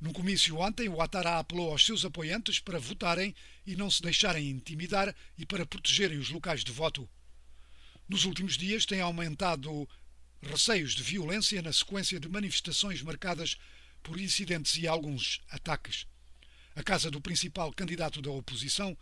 No 0.00 0.10
comício 0.10 0.58
ontem, 0.58 0.88
Ouattara 0.88 1.38
apelou 1.38 1.70
aos 1.70 1.84
seus 1.84 2.02
apoiantes 2.02 2.58
para 2.58 2.78
votarem 2.78 3.34
e 3.66 3.76
não 3.76 3.90
se 3.90 4.00
deixarem 4.00 4.48
intimidar 4.48 5.14
e 5.36 5.44
para 5.44 5.66
protegerem 5.66 6.16
os 6.16 6.30
locais 6.30 6.64
de 6.64 6.72
voto. 6.72 7.06
Nos 8.12 8.26
últimos 8.26 8.58
dias 8.58 8.84
têm 8.84 9.00
aumentado 9.00 9.88
receios 10.42 10.92
de 10.92 11.02
violência 11.02 11.62
na 11.62 11.72
sequência 11.72 12.20
de 12.20 12.28
manifestações 12.28 13.00
marcadas 13.00 13.56
por 14.02 14.20
incidentes 14.20 14.76
e 14.76 14.86
alguns 14.86 15.40
ataques. 15.48 16.06
A 16.76 16.82
casa 16.82 17.10
do 17.10 17.22
principal 17.22 17.72
candidato 17.72 18.20
da 18.20 18.30
oposição, 18.30 18.94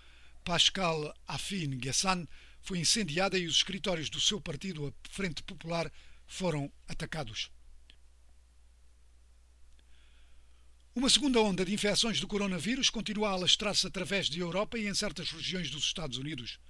Pascal 0.44 1.12
Afin 1.26 1.70
Guessan, 1.70 2.24
foi 2.62 2.78
incendiada 2.78 3.36
e 3.36 3.48
os 3.48 3.56
escritórios 3.56 4.08
do 4.08 4.20
seu 4.20 4.40
partido, 4.40 4.86
a 4.86 5.08
Frente 5.10 5.42
Popular, 5.42 5.90
foram 6.24 6.72
atacados. 6.86 7.50
Uma 10.94 11.10
segunda 11.10 11.40
onda 11.40 11.64
de 11.64 11.74
infecções 11.74 12.20
do 12.20 12.28
coronavírus 12.28 12.88
continua 12.88 13.30
a 13.30 13.32
alastrar-se 13.32 13.88
através 13.88 14.28
da 14.30 14.36
Europa 14.36 14.78
e 14.78 14.86
em 14.86 14.94
certas 14.94 15.32
regiões 15.32 15.68
dos 15.68 15.82
Estados 15.82 16.16
Unidos. 16.16 16.60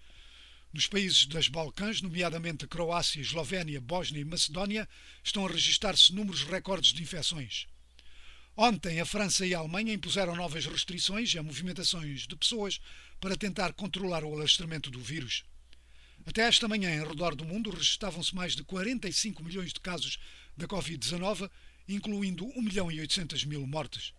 Nos 0.72 0.86
países 0.86 1.26
das 1.26 1.48
Balcãs, 1.48 2.00
nomeadamente 2.00 2.64
Croácia, 2.64 3.20
Eslovénia, 3.20 3.80
Bósnia 3.80 4.20
e 4.20 4.24
Macedónia, 4.24 4.88
estão 5.22 5.44
a 5.44 5.50
registrar-se 5.50 6.14
números 6.14 6.44
recordes 6.44 6.92
de 6.92 7.02
infecções. 7.02 7.66
Ontem, 8.56 9.00
a 9.00 9.04
França 9.04 9.44
e 9.44 9.52
a 9.52 9.58
Alemanha 9.58 9.92
impuseram 9.92 10.36
novas 10.36 10.66
restrições 10.66 11.34
a 11.34 11.42
movimentações 11.42 12.20
de 12.20 12.36
pessoas 12.36 12.80
para 13.18 13.36
tentar 13.36 13.72
controlar 13.72 14.22
o 14.22 14.32
alastramento 14.32 14.92
do 14.92 15.00
vírus. 15.00 15.42
Até 16.24 16.42
esta 16.42 16.68
manhã, 16.68 16.94
em 16.94 17.04
redor 17.04 17.34
do 17.34 17.44
mundo, 17.44 17.70
registavam-se 17.70 18.32
mais 18.32 18.54
de 18.54 18.62
45 18.62 19.42
milhões 19.42 19.72
de 19.72 19.80
casos 19.80 20.18
da 20.56 20.68
Covid-19, 20.68 21.50
incluindo 21.88 22.46
1 22.46 22.62
milhão 22.62 22.92
e 22.92 23.00
800 23.00 23.44
mil 23.44 23.66
mortes. 23.66 24.12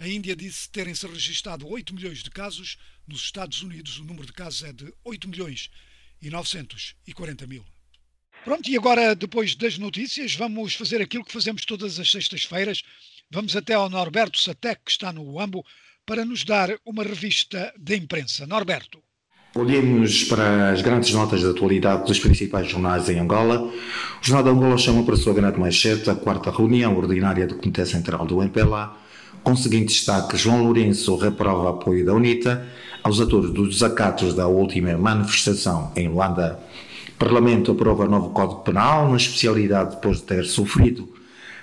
A 0.00 0.06
Índia 0.06 0.36
disse 0.36 0.70
terem-se 0.70 1.06
registado 1.06 1.68
8 1.68 1.92
milhões 1.92 2.22
de 2.22 2.30
casos. 2.30 2.76
Nos 3.06 3.22
Estados 3.22 3.62
Unidos, 3.62 3.98
o 3.98 4.04
número 4.04 4.26
de 4.26 4.32
casos 4.32 4.62
é 4.62 4.72
de 4.72 4.92
8 5.04 5.28
milhões 5.28 5.70
e 6.22 6.30
940 6.30 7.46
mil. 7.46 7.64
Pronto, 8.44 8.70
e 8.70 8.76
agora, 8.76 9.14
depois 9.16 9.56
das 9.56 9.76
notícias, 9.76 10.34
vamos 10.36 10.74
fazer 10.74 11.02
aquilo 11.02 11.24
que 11.24 11.32
fazemos 11.32 11.64
todas 11.64 11.98
as 11.98 12.10
sextas-feiras. 12.10 12.82
Vamos 13.30 13.56
até 13.56 13.74
ao 13.74 13.90
Norberto 13.90 14.38
Satec, 14.38 14.80
que 14.84 14.90
está 14.92 15.12
no 15.12 15.22
UAMBO, 15.32 15.64
para 16.06 16.24
nos 16.24 16.44
dar 16.44 16.70
uma 16.86 17.02
revista 17.02 17.74
de 17.76 17.96
imprensa. 17.96 18.46
Norberto. 18.46 19.02
Olhemos 19.54 20.24
para 20.24 20.70
as 20.70 20.80
grandes 20.80 21.12
notas 21.12 21.40
de 21.40 21.46
atualidade 21.46 22.06
dos 22.06 22.20
principais 22.20 22.68
jornais 22.68 23.08
em 23.08 23.18
Angola. 23.18 23.62
O 23.62 23.72
Jornal 24.22 24.44
de 24.44 24.50
Angola 24.50 24.78
chama 24.78 25.04
para 25.04 25.14
a 25.14 25.18
sua 25.18 25.34
grande 25.34 25.58
manchete 25.58 26.08
a 26.08 26.14
quarta 26.14 26.50
reunião 26.50 26.96
ordinária 26.96 27.46
do 27.46 27.56
Comitê 27.56 27.84
Central 27.84 28.24
do 28.24 28.40
MPLA, 28.40 28.96
com 29.42 29.52
o 29.52 29.56
seguinte 29.56 29.88
destaque: 29.88 30.36
João 30.36 30.62
Lourenço 30.64 31.16
reprova 31.16 31.70
apoio 31.70 32.04
da 32.04 32.14
UNITA 32.14 32.66
aos 33.02 33.20
atores 33.20 33.50
dos 33.50 33.70
desacatos 33.70 34.34
da 34.34 34.46
última 34.46 34.96
manifestação 34.96 35.92
em 35.96 36.08
Luanda. 36.08 36.58
Parlamento 37.18 37.72
aprova 37.72 38.06
novo 38.06 38.30
Código 38.30 38.60
Penal, 38.60 39.10
na 39.10 39.16
especialidade 39.16 39.96
depois 39.96 40.18
de 40.18 40.24
ter 40.24 40.44
sofrido 40.44 41.08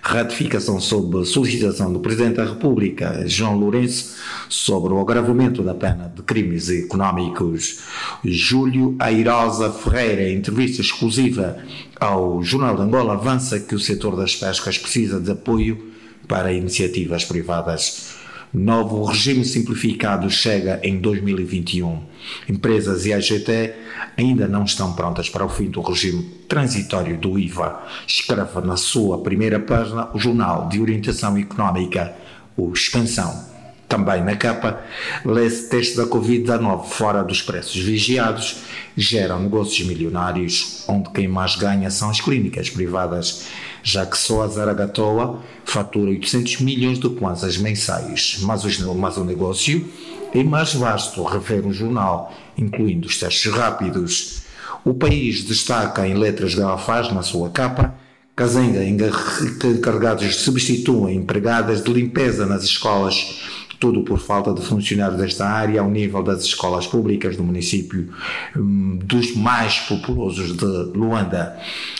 ratificação 0.05 0.79
sob 0.79 1.25
solicitação 1.25 1.91
do 1.91 1.99
Presidente 1.99 2.35
da 2.35 2.45
República, 2.45 3.23
João 3.27 3.57
Lourenço, 3.57 4.17
sobre 4.47 4.93
o 4.93 4.99
agravamento 4.99 5.63
da 5.63 5.73
pena 5.73 6.13
de 6.15 6.21
crimes 6.21 6.69
económicos. 6.69 7.79
Júlio 8.23 8.95
Airosa 8.99 9.71
Ferreira, 9.71 10.29
em 10.29 10.37
entrevista 10.37 10.79
exclusiva 10.79 11.57
ao 11.99 12.43
Jornal 12.43 12.75
de 12.75 12.83
Angola, 12.83 13.13
avança 13.13 13.59
que 13.59 13.73
o 13.73 13.79
setor 13.79 14.15
das 14.15 14.35
pescas 14.35 14.77
precisa 14.77 15.19
de 15.19 15.31
apoio 15.31 15.94
para 16.27 16.53
iniciativas 16.53 17.23
privadas. 17.23 18.15
Novo 18.53 19.03
regime 19.03 19.43
simplificado 19.43 20.29
chega 20.29 20.79
em 20.81 20.97
2021. 20.99 22.01
Empresas 22.47 23.05
e 23.05 23.13
AGT 23.13 23.73
ainda 24.17 24.47
não 24.47 24.63
estão 24.63 24.93
prontas 24.93 25.29
para 25.29 25.45
o 25.45 25.49
fim 25.49 25.69
do 25.69 25.81
regime 25.81 26.23
transitório 26.47 27.17
do 27.17 27.37
IVA. 27.37 27.83
Escreve 28.07 28.61
na 28.61 28.77
sua 28.77 29.21
primeira 29.21 29.59
página 29.59 30.09
o 30.13 30.19
Jornal 30.19 30.69
de 30.69 30.79
Orientação 30.79 31.37
Económica, 31.37 32.15
o 32.55 32.71
Expansão. 32.71 33.55
Também 33.89 34.23
na 34.23 34.35
capa, 34.35 34.83
lê-se 35.23 35.69
teste 35.69 35.95
da 35.95 36.05
Covid-19 36.05 36.85
fora 36.85 37.23
dos 37.23 37.41
preços 37.41 37.75
vigiados, 37.75 38.57
geram 38.97 39.41
negócios 39.41 39.85
milionários, 39.85 40.83
onde 40.87 41.09
quem 41.11 41.27
mais 41.27 41.55
ganha 41.55 41.91
são 41.91 42.09
as 42.09 42.19
clínicas 42.19 42.69
privadas, 42.69 43.45
já 43.85 44.03
que 44.03 44.17
só 44.17 44.41
a 44.41 44.47
Zaragatoa 44.47 45.43
fatura 45.63 46.09
800 46.09 46.61
milhões 46.61 46.97
de 46.97 47.07
kwanzas 47.07 47.55
mensais. 47.57 48.39
Mas, 48.41 48.79
mas 48.79 49.17
o 49.17 49.23
negócio 49.23 49.87
é 50.33 50.43
mais 50.43 50.73
vasto, 50.73 51.23
refere 51.23 51.67
o 51.67 51.71
jornal, 51.71 52.33
incluindo 52.57 53.07
os 53.07 53.19
testes 53.19 53.51
rápidos. 53.53 54.41
O 54.83 54.95
país 54.95 55.43
destaca 55.43 56.07
em 56.07 56.15
letras 56.15 56.55
garrafais 56.55 57.13
na 57.13 57.21
sua 57.21 57.51
capa 57.51 57.95
Cazenga 58.35 58.83
encarregados 58.83 60.35
substituem 60.35 61.15
empregadas 61.15 61.81
de 61.81 61.93
limpeza 61.93 62.45
nas 62.45 62.65
escolas 62.65 63.39
tudo 63.79 64.01
por 64.01 64.19
falta 64.19 64.53
de 64.53 64.61
funcionários 64.61 65.19
desta 65.19 65.47
área 65.47 65.81
ao 65.81 65.89
nível 65.89 66.23
das 66.23 66.43
escolas 66.43 66.87
públicas 66.87 67.35
do 67.35 67.43
município 67.43 68.09
um, 68.55 68.97
dos 68.97 69.35
mais 69.35 69.79
populosos 69.79 70.55
de 70.55 70.65
Luanda. 70.97 71.57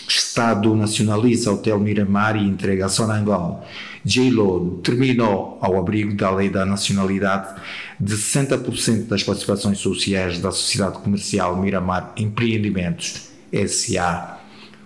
Estado 0.08 0.76
nacionaliza 0.76 1.52
Hotel 1.52 1.80
Miramar 1.80 2.36
e 2.36 2.48
entrega 2.48 2.86
a 2.86 2.90
Sonangol. 2.90 3.64
J-Lo 4.04 4.80
terminou 4.84 5.58
ao 5.62 5.80
abrigo 5.80 6.14
da 6.16 6.30
lei 6.30 6.50
da 6.50 6.66
nacionalidade 6.66 7.60
de 8.00 8.16
60% 8.16 9.08
das 9.08 9.24
participações 9.24 9.80
sociais 9.80 10.38
da 10.38 10.52
Sociedade 10.52 11.00
Comercial 11.00 11.58
Miramar 11.58 12.14
Empreendimentos, 12.16 13.30
SA. 13.68 14.40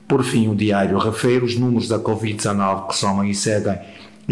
Por 0.08 0.24
fim, 0.24 0.48
o 0.48 0.56
diário 0.56 0.98
refere 0.98 1.44
os 1.44 1.56
números 1.56 1.88
da 1.88 2.00
Covid-19 2.00 2.88
que 2.88 2.96
somam 2.96 3.26
e 3.26 3.36
seguem 3.36 3.78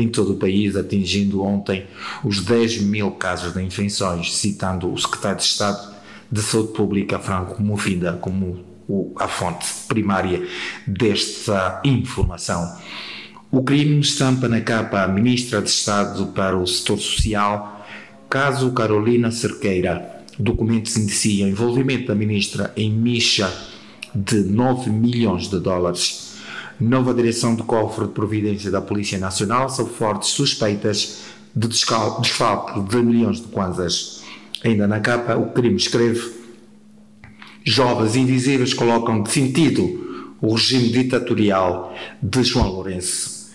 em 0.01 0.09
todo 0.09 0.33
o 0.33 0.37
país, 0.37 0.75
atingindo 0.75 1.41
ontem 1.43 1.85
os 2.23 2.41
10 2.41 2.81
mil 2.81 3.11
casos 3.11 3.53
de 3.53 3.61
infecções, 3.63 4.35
citando 4.35 4.91
o 4.91 4.97
secretário 4.97 5.37
de 5.37 5.43
Estado 5.43 5.95
de 6.31 6.41
Saúde 6.41 6.73
Pública, 6.73 7.19
Franco 7.19 7.61
Mofinda, 7.61 8.13
como 8.13 8.65
a 9.17 9.27
fonte 9.27 9.65
primária 9.87 10.45
desta 10.85 11.81
informação. 11.83 12.77
O 13.51 13.63
crime 13.63 13.99
estampa 13.99 14.47
na 14.47 14.61
capa 14.61 15.03
a 15.03 15.07
Ministra 15.07 15.61
de 15.61 15.69
Estado 15.69 16.27
para 16.27 16.57
o 16.57 16.67
Setor 16.67 16.99
Social, 16.99 17.85
caso 18.29 18.71
Carolina 18.71 19.31
Cerqueira. 19.31 20.15
Documentos 20.37 20.95
indiciam 20.97 21.47
envolvimento 21.47 22.07
da 22.07 22.15
Ministra 22.15 22.71
em 22.75 22.91
micha 22.91 23.51
de 24.13 24.43
9 24.43 24.89
milhões 24.89 25.49
de 25.49 25.59
dólares 25.59 26.26
nova 26.80 27.13
direção 27.13 27.55
do 27.55 27.63
cofre 27.63 28.05
de 28.05 28.11
providência 28.11 28.69
da 28.69 28.82
Polícia 28.82 29.17
Nacional 29.17 29.69
sob 29.69 29.89
fortes 29.91 30.30
suspeitas 30.30 31.23
de 31.55 31.67
desfalque 31.67 32.80
de 32.82 32.97
milhões 32.97 33.38
de 33.38 33.47
kwanzas. 33.47 34.23
Ainda 34.63 34.88
na 34.88 34.99
capa, 34.99 35.36
o 35.36 35.51
crime 35.51 35.75
escreve: 35.75 36.32
Jovens 37.63 38.15
invisíveis 38.15 38.73
colocam 38.73 39.23
de 39.23 39.32
sentido 39.32 40.36
o 40.41 40.53
regime 40.53 40.89
ditatorial 40.89 41.95
de 42.21 42.43
João 42.43 42.69
Lourenço. 42.69 43.51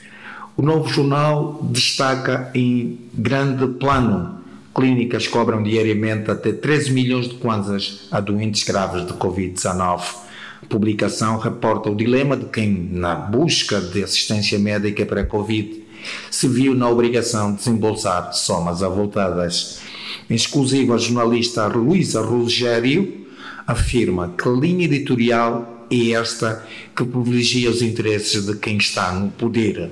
O 0.56 0.62
novo 0.62 0.88
jornal 0.88 1.60
destaca 1.62 2.50
em 2.54 2.98
grande 3.14 3.66
plano 3.78 4.42
clínicas 4.74 5.28
cobram 5.28 5.62
diariamente 5.62 6.30
até 6.30 6.52
13 6.52 6.92
milhões 6.92 7.28
de 7.28 7.34
kwanzas 7.34 8.08
a 8.10 8.20
doentes 8.20 8.62
graves 8.64 9.06
de 9.06 9.12
Covid-19 9.12 9.76
A 9.80 10.31
publicação 10.68 11.38
reporta 11.38 11.90
o 11.90 11.94
dilema 11.94 12.36
de 12.36 12.46
quem, 12.46 12.88
na 12.90 13.14
busca 13.14 13.80
de 13.80 14.02
assistência 14.02 14.58
médica 14.58 15.04
para 15.04 15.22
a 15.22 15.26
Covid, 15.26 15.82
se 16.30 16.48
viu 16.48 16.74
na 16.74 16.88
obrigação 16.88 17.52
de 17.52 17.58
desembolsar 17.58 18.32
somas 18.32 18.82
avultadas. 18.82 19.80
Em 20.28 20.34
exclusivo, 20.34 20.94
a 20.94 20.98
jornalista 20.98 21.66
Luísa 21.66 22.22
Rogério 22.22 23.26
afirma 23.66 24.34
que 24.36 24.48
a 24.48 24.52
linha 24.52 24.84
editorial 24.84 25.86
é 25.90 26.12
esta 26.12 26.66
que 26.96 27.04
privilegia 27.04 27.70
os 27.70 27.82
interesses 27.82 28.46
de 28.46 28.56
quem 28.56 28.78
está 28.78 29.12
no 29.12 29.30
poder. 29.30 29.90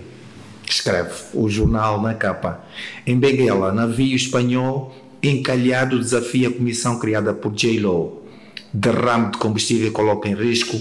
Escreve 0.69 1.13
o 1.35 1.49
jornal 1.49 2.01
na 2.01 2.15
capa. 2.15 2.65
Em 3.07 3.19
Benguela, 3.19 3.73
navio 3.73 4.17
espanhol 4.17 4.95
encalhado 5.23 5.99
desafia 5.99 6.49
a 6.49 6.53
comissão 6.53 6.99
criada 6.99 7.35
por 7.35 7.53
J-Lo. 7.53 8.20
Derrame 8.73 9.33
de 9.33 9.39
combustível 9.39 9.93
coloca 9.93 10.29
em 10.29 10.35
risco 10.35 10.81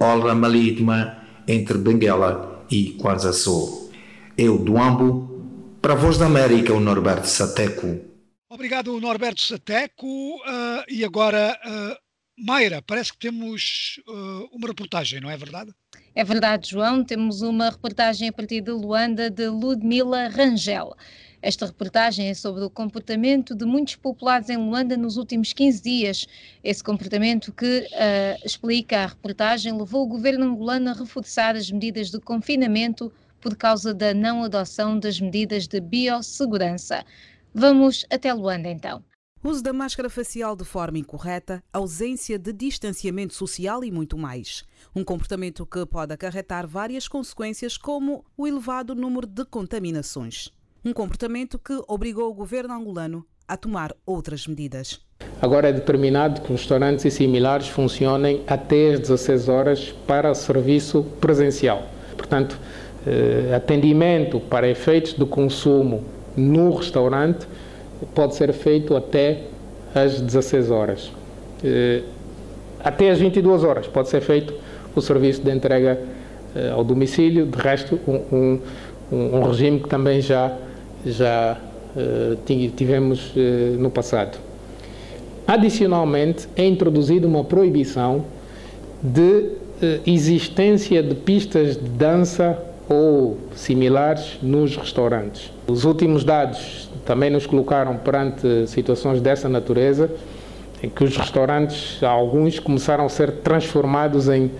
obra 0.00 0.34
marítima 0.34 1.18
entre 1.46 1.76
Benguela 1.76 2.64
e 2.70 2.92
Quanzaçu. 2.92 3.90
Eu, 4.36 4.58
do 4.58 4.78
Ambo, 4.78 5.44
para 5.82 5.92
a 5.92 5.96
Voz 5.96 6.16
da 6.16 6.26
América, 6.26 6.72
o 6.72 6.80
Norberto 6.80 7.26
Sateco. 7.26 8.00
Obrigado, 8.48 8.98
Norberto 8.98 9.42
Sateco. 9.42 10.06
Uh, 10.06 10.84
e 10.88 11.04
agora, 11.04 11.58
uh, 11.64 11.96
Mayra, 12.38 12.82
parece 12.82 13.12
que 13.12 13.18
temos 13.18 14.00
uh, 14.08 14.48
uma 14.52 14.68
reportagem, 14.68 15.20
não 15.20 15.30
é 15.30 15.36
verdade? 15.36 15.70
É 16.14 16.24
verdade, 16.24 16.70
João. 16.70 17.04
Temos 17.04 17.42
uma 17.42 17.70
reportagem 17.70 18.28
a 18.28 18.32
partir 18.32 18.62
de 18.62 18.70
Luanda 18.70 19.30
de 19.30 19.46
Ludmila 19.48 20.28
Rangel. 20.28 20.96
Esta 21.42 21.64
reportagem 21.64 22.28
é 22.28 22.34
sobre 22.34 22.62
o 22.62 22.68
comportamento 22.68 23.54
de 23.54 23.64
muitos 23.64 23.96
populares 23.96 24.50
em 24.50 24.58
Luanda 24.58 24.96
nos 24.96 25.16
últimos 25.16 25.54
15 25.54 25.82
dias. 25.82 26.26
Esse 26.62 26.84
comportamento 26.84 27.50
que, 27.50 27.80
uh, 27.80 28.46
explica 28.46 29.04
a 29.04 29.06
reportagem, 29.06 29.76
levou 29.76 30.04
o 30.04 30.08
governo 30.08 30.44
angolano 30.44 30.90
a 30.90 30.92
reforçar 30.92 31.56
as 31.56 31.70
medidas 31.70 32.10
de 32.10 32.20
confinamento 32.20 33.10
por 33.40 33.56
causa 33.56 33.94
da 33.94 34.12
não 34.12 34.44
adoção 34.44 34.98
das 34.98 35.18
medidas 35.18 35.66
de 35.66 35.80
biossegurança. 35.80 37.04
Vamos 37.54 38.04
até 38.10 38.32
Luanda 38.34 38.68
então. 38.68 39.02
Uso 39.42 39.62
da 39.62 39.72
máscara 39.72 40.10
facial 40.10 40.54
de 40.54 40.66
forma 40.66 40.98
incorreta, 40.98 41.64
ausência 41.72 42.38
de 42.38 42.52
distanciamento 42.52 43.32
social 43.32 43.82
e 43.82 43.90
muito 43.90 44.18
mais. 44.18 44.62
Um 44.94 45.02
comportamento 45.02 45.64
que 45.64 45.86
pode 45.86 46.12
acarretar 46.12 46.68
várias 46.68 47.08
consequências, 47.08 47.78
como 47.78 48.22
o 48.36 48.46
elevado 48.46 48.94
número 48.94 49.26
de 49.26 49.46
contaminações. 49.46 50.52
Um 50.82 50.94
comportamento 50.94 51.58
que 51.58 51.78
obrigou 51.86 52.30
o 52.30 52.34
governo 52.34 52.72
angolano 52.72 53.26
a 53.46 53.54
tomar 53.54 53.94
outras 54.06 54.46
medidas. 54.46 54.98
Agora 55.42 55.68
é 55.68 55.72
determinado 55.74 56.40
que 56.40 56.50
restaurantes 56.50 57.04
e 57.04 57.10
similares 57.10 57.68
funcionem 57.68 58.42
até 58.46 58.94
às 58.94 59.00
16 59.00 59.48
horas 59.50 59.94
para 60.06 60.34
serviço 60.34 61.02
presencial. 61.20 61.82
Portanto, 62.16 62.58
eh, 63.06 63.52
atendimento 63.54 64.40
para 64.40 64.66
efeitos 64.68 65.12
de 65.12 65.26
consumo 65.26 66.02
no 66.34 66.74
restaurante 66.74 67.46
pode 68.14 68.34
ser 68.34 68.50
feito 68.54 68.96
até 68.96 69.42
às 69.94 70.18
16 70.18 70.70
horas. 70.70 71.12
Eh, 71.62 72.04
até 72.82 73.10
às 73.10 73.18
22 73.18 73.64
horas 73.64 73.86
pode 73.86 74.08
ser 74.08 74.22
feito 74.22 74.54
o 74.96 75.02
serviço 75.02 75.42
de 75.42 75.50
entrega 75.50 76.00
eh, 76.56 76.70
ao 76.70 76.82
domicílio, 76.82 77.44
de 77.44 77.58
resto, 77.58 78.00
um, 78.08 78.58
um, 79.12 79.36
um 79.36 79.42
regime 79.42 79.78
que 79.80 79.88
também 79.88 80.22
já 80.22 80.56
já 81.04 81.56
uh, 81.96 82.70
tivemos 82.76 83.32
uh, 83.36 83.78
no 83.78 83.90
passado. 83.90 84.38
Adicionalmente, 85.46 86.48
é 86.56 86.64
introduzida 86.64 87.26
uma 87.26 87.44
proibição 87.44 88.24
de 89.02 89.20
uh, 89.22 89.50
existência 90.06 91.02
de 91.02 91.14
pistas 91.14 91.76
de 91.76 91.88
dança 91.88 92.58
ou 92.88 93.38
similares 93.54 94.38
nos 94.42 94.76
restaurantes. 94.76 95.52
Os 95.68 95.84
últimos 95.84 96.24
dados 96.24 96.90
também 97.04 97.30
nos 97.30 97.46
colocaram 97.46 97.96
perante 97.96 98.66
situações 98.66 99.20
dessa 99.20 99.48
natureza, 99.48 100.10
em 100.82 100.88
que 100.88 101.04
os 101.04 101.16
restaurantes, 101.16 102.02
alguns, 102.02 102.58
começaram 102.58 103.06
a 103.06 103.08
ser 103.08 103.32
transformados 103.42 104.28
em, 104.28 104.50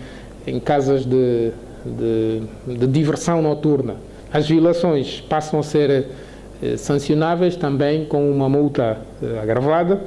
em 0.47 0.61
casas 0.61 1.05
de, 1.05 1.51
de, 1.85 2.43
de 2.79 2.87
diversão 2.87 3.43
noturna. 3.43 3.97
As 4.33 4.49
violações 4.49 5.21
passam 5.21 5.59
a 5.59 5.63
ser 5.63 5.91
eh, 5.91 6.05
sancionáveis 6.77 7.57
também 7.57 8.05
com 8.07 8.31
uma 8.31 8.49
multa 8.49 9.01
eh, 9.23 9.41
agravada 9.41 10.05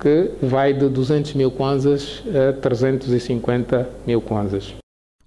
que 0.00 0.30
vai 0.40 0.72
de 0.72 0.88
200 0.88 1.34
mil 1.34 1.50
kwanzas 1.50 2.22
a 2.26 2.52
350 2.60 3.90
mil 4.06 4.20
kwanzas. 4.20 4.74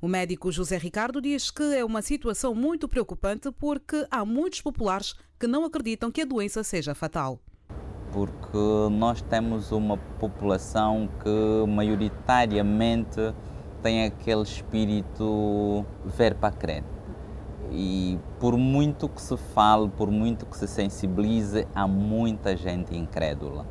O 0.01 0.07
médico 0.07 0.51
José 0.51 0.77
Ricardo 0.77 1.21
diz 1.21 1.51
que 1.51 1.63
é 1.75 1.83
uma 1.83 2.01
situação 2.01 2.55
muito 2.55 2.87
preocupante 2.87 3.51
porque 3.51 4.05
há 4.09 4.25
muitos 4.25 4.61
populares 4.61 5.13
que 5.39 5.45
não 5.45 5.65
acreditam 5.65 6.09
que 6.09 6.21
a 6.21 6.25
doença 6.25 6.63
seja 6.63 6.95
fatal. 6.95 7.39
Porque 8.11 8.57
nós 8.91 9.21
temos 9.21 9.71
uma 9.71 9.97
população 9.97 11.09
que 11.23 11.69
maioritariamente 11.69 13.33
tem 13.83 14.05
aquele 14.05 14.41
espírito 14.41 15.85
ver 16.05 16.35
para 16.35 16.51
crer 16.53 16.83
e 17.71 18.19
por 18.39 18.57
muito 18.57 19.07
que 19.07 19.21
se 19.21 19.37
fale, 19.37 19.89
por 19.89 20.11
muito 20.11 20.45
que 20.45 20.57
se 20.57 20.67
sensibilize, 20.67 21.67
há 21.73 21.87
muita 21.87 22.55
gente 22.55 22.95
incrédula. 22.95 23.65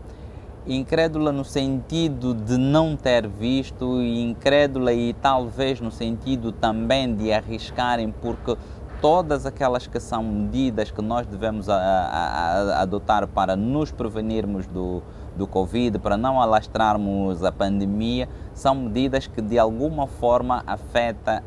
Incrédula 0.67 1.33
no 1.33 1.45
sentido 1.45 2.35
de 2.35 2.57
não 2.57 2.97
ter 2.97 3.27
visto, 3.27 4.01
e 4.01 4.23
incrédula 4.23 4.93
e 4.93 5.13
talvez 5.15 5.81
no 5.81 5.91
sentido 5.91 6.53
também 6.53 7.15
de 7.15 7.33
arriscarem, 7.33 8.11
porque 8.11 8.57
todas 9.01 9.47
aquelas 9.47 9.87
que 9.87 9.99
são 9.99 10.23
medidas 10.23 10.91
que 10.91 11.01
nós 11.01 11.27
devemos 11.27 11.69
a, 11.69 11.77
a, 11.77 12.79
a 12.79 12.83
adotar 12.83 13.27
para 13.27 13.57
nos 13.57 13.91
prevenirmos 13.91 14.67
do, 14.67 15.03
do 15.37 15.47
Covid, 15.47 15.99
para 15.99 16.17
não 16.17 16.41
alastrarmos 16.41 17.43
a 17.43 17.51
pandemia, 17.51 18.29
são 18.53 18.75
medidas 18.75 19.27
que 19.27 19.41
de 19.41 19.59
alguma 19.59 20.07
forma 20.07 20.63
afetam 20.67 21.43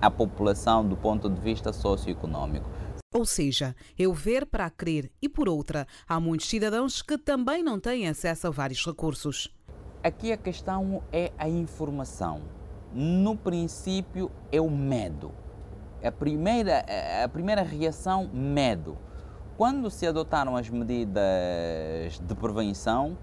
a 0.00 0.10
população 0.10 0.86
do 0.86 0.96
ponto 0.96 1.28
de 1.28 1.40
vista 1.40 1.72
socioeconômico. 1.72 2.68
Ou 3.14 3.24
seja, 3.24 3.74
eu 3.98 4.12
ver 4.12 4.44
para 4.44 4.68
crer 4.68 5.10
e 5.22 5.28
por 5.28 5.48
outra, 5.48 5.86
há 6.06 6.20
muitos 6.20 6.48
cidadãos 6.48 7.00
que 7.00 7.16
também 7.16 7.62
não 7.62 7.80
têm 7.80 8.08
acesso 8.08 8.46
a 8.46 8.50
vários 8.50 8.84
recursos. 8.84 9.50
Aqui 10.02 10.32
a 10.32 10.36
questão 10.36 11.02
é 11.12 11.32
a 11.38 11.48
informação. 11.48 12.42
No 12.92 13.36
princípio 13.36 14.30
é 14.52 14.60
o 14.60 14.70
medo. 14.70 15.32
A 16.04 16.12
primeira, 16.12 16.84
a 17.24 17.28
primeira 17.28 17.62
reação, 17.62 18.28
medo. 18.32 18.98
Quando 19.56 19.90
se 19.90 20.06
adotaram 20.06 20.54
as 20.54 20.68
medidas 20.68 22.20
de 22.20 22.34
prevenção, 22.34 23.16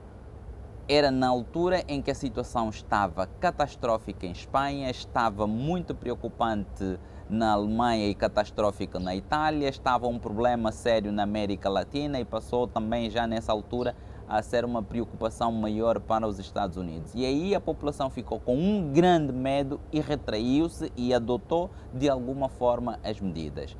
era 0.88 1.10
na 1.10 1.28
altura 1.28 1.84
em 1.88 2.02
que 2.02 2.12
a 2.12 2.16
situação 2.16 2.70
estava 2.70 3.26
catastrófica 3.40 4.26
em 4.26 4.32
Espanha, 4.32 4.90
estava 4.90 5.48
muito 5.48 5.96
preocupante 5.96 7.00
na 7.30 7.54
Alemanha 7.54 8.08
e 8.10 8.14
catastrófica 8.14 9.00
na 9.00 9.16
Itália, 9.16 9.70
estava 9.70 10.08
um 10.08 10.20
problema 10.20 10.72
sério 10.72 11.12
na 11.12 11.24
América 11.24 11.70
Latina 11.70 12.20
e 12.20 12.26
passou 12.26 12.68
também 12.68 13.10
já 13.10 13.26
nessa 13.26 13.52
altura 13.52 13.96
a 14.28 14.42
ser 14.42 14.66
uma 14.66 14.84
preocupação 14.84 15.52
maior 15.52 16.00
para 16.00 16.28
os 16.28 16.38
Estados 16.38 16.76
Unidos. 16.76 17.14
E 17.16 17.26
aí 17.26 17.56
a 17.56 17.62
população 17.62 18.10
ficou 18.10 18.40
com 18.40 18.56
um 18.56 18.92
grande 18.92 19.32
medo 19.32 19.80
e 19.92 20.02
retraiu-se 20.02 20.92
e 20.98 21.14
adotou 21.14 21.70
de 21.94 22.10
alguma 22.10 22.50
forma 22.50 23.00
as 23.04 23.20
medidas. 23.20 23.76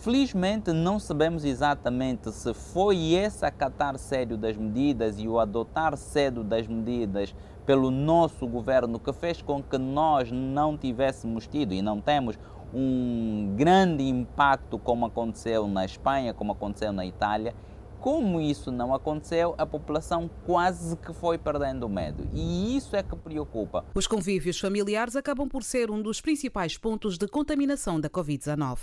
Felizmente 0.00 0.72
não 0.72 0.98
sabemos 0.98 1.44
exatamente 1.44 2.32
se 2.32 2.54
foi 2.54 3.12
esse 3.12 3.44
acatar 3.44 3.98
sério 3.98 4.38
das 4.38 4.56
medidas 4.56 5.18
e 5.18 5.28
o 5.28 5.38
adotar 5.38 5.94
cedo 5.94 6.42
das 6.42 6.66
medidas 6.66 7.34
pelo 7.66 7.90
nosso 7.90 8.46
governo 8.46 8.98
que 8.98 9.12
fez 9.12 9.42
com 9.42 9.62
que 9.62 9.76
nós 9.76 10.32
não 10.32 10.74
tivéssemos 10.78 11.46
tido 11.46 11.74
e 11.74 11.82
não 11.82 12.00
temos 12.00 12.38
um 12.72 13.52
grande 13.58 14.02
impacto 14.02 14.78
como 14.78 15.04
aconteceu 15.04 15.68
na 15.68 15.84
Espanha, 15.84 16.32
como 16.32 16.52
aconteceu 16.52 16.92
na 16.92 17.04
Itália. 17.04 17.54
Como 18.00 18.40
isso 18.40 18.72
não 18.72 18.94
aconteceu, 18.94 19.54
a 19.58 19.66
população 19.66 20.30
quase 20.46 20.96
que 20.96 21.12
foi 21.12 21.36
perdendo 21.36 21.84
o 21.84 21.88
medo. 21.90 22.26
E 22.32 22.74
isso 22.74 22.96
é 22.96 23.02
que 23.02 23.14
preocupa. 23.14 23.84
Os 23.94 24.06
convívios 24.06 24.58
familiares 24.58 25.16
acabam 25.16 25.46
por 25.46 25.62
ser 25.62 25.90
um 25.90 26.00
dos 26.00 26.18
principais 26.18 26.78
pontos 26.78 27.18
de 27.18 27.28
contaminação 27.28 28.00
da 28.00 28.08
Covid-19. 28.08 28.78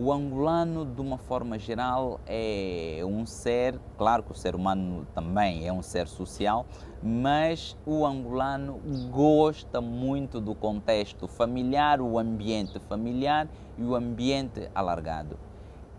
O 0.00 0.12
angolano, 0.12 0.84
de 0.86 1.00
uma 1.00 1.18
forma 1.18 1.58
geral, 1.58 2.20
é 2.24 3.00
um 3.02 3.26
ser, 3.26 3.80
claro 3.96 4.22
que 4.22 4.30
o 4.30 4.34
ser 4.34 4.54
humano 4.54 5.04
também 5.12 5.66
é 5.66 5.72
um 5.72 5.82
ser 5.82 6.06
social, 6.06 6.64
mas 7.02 7.76
o 7.84 8.06
angolano 8.06 8.80
gosta 9.10 9.80
muito 9.80 10.40
do 10.40 10.54
contexto 10.54 11.26
familiar, 11.26 12.00
o 12.00 12.16
ambiente 12.16 12.78
familiar 12.78 13.48
e 13.76 13.82
o 13.82 13.96
ambiente 13.96 14.70
alargado. 14.72 15.36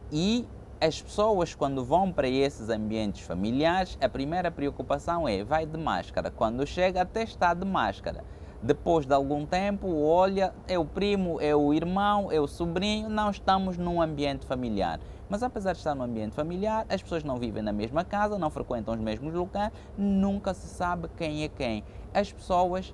E 0.09 0.47
as 0.79 1.01
pessoas, 1.01 1.53
quando 1.53 1.83
vão 1.83 2.09
para 2.09 2.29
esses 2.29 2.69
ambientes 2.69 3.19
familiares, 3.27 3.97
a 4.01 4.07
primeira 4.07 4.49
preocupação 4.49 5.27
é 5.27 5.43
vai 5.43 5.65
de 5.65 5.77
máscara. 5.77 6.31
Quando 6.31 6.65
chega, 6.65 7.01
até 7.01 7.23
está 7.23 7.53
de 7.53 7.65
máscara. 7.65 8.23
Depois 8.61 9.05
de 9.05 9.13
algum 9.13 9.45
tempo, 9.45 9.87
olha, 10.03 10.53
é 10.67 10.77
o 10.77 10.83
primo, 10.83 11.39
é 11.39 11.55
o 11.55 11.73
irmão, 11.73 12.29
é 12.29 12.41
o 12.41 12.47
sobrinho, 12.47 13.09
não 13.09 13.29
estamos 13.29 13.77
num 13.77 14.01
ambiente 14.01 14.45
familiar. 14.45 14.99
Mas 15.29 15.41
apesar 15.41 15.71
de 15.71 15.77
estar 15.77 15.95
no 15.95 16.03
ambiente 16.03 16.35
familiar, 16.35 16.85
as 16.89 17.01
pessoas 17.01 17.23
não 17.23 17.37
vivem 17.37 17.63
na 17.63 17.71
mesma 17.71 18.03
casa, 18.03 18.37
não 18.37 18.49
frequentam 18.49 18.93
os 18.93 18.99
mesmos 18.99 19.33
locais, 19.33 19.71
nunca 19.97 20.53
se 20.53 20.67
sabe 20.67 21.07
quem 21.15 21.43
é 21.43 21.47
quem. 21.47 21.85
As 22.13 22.33
pessoas, 22.33 22.93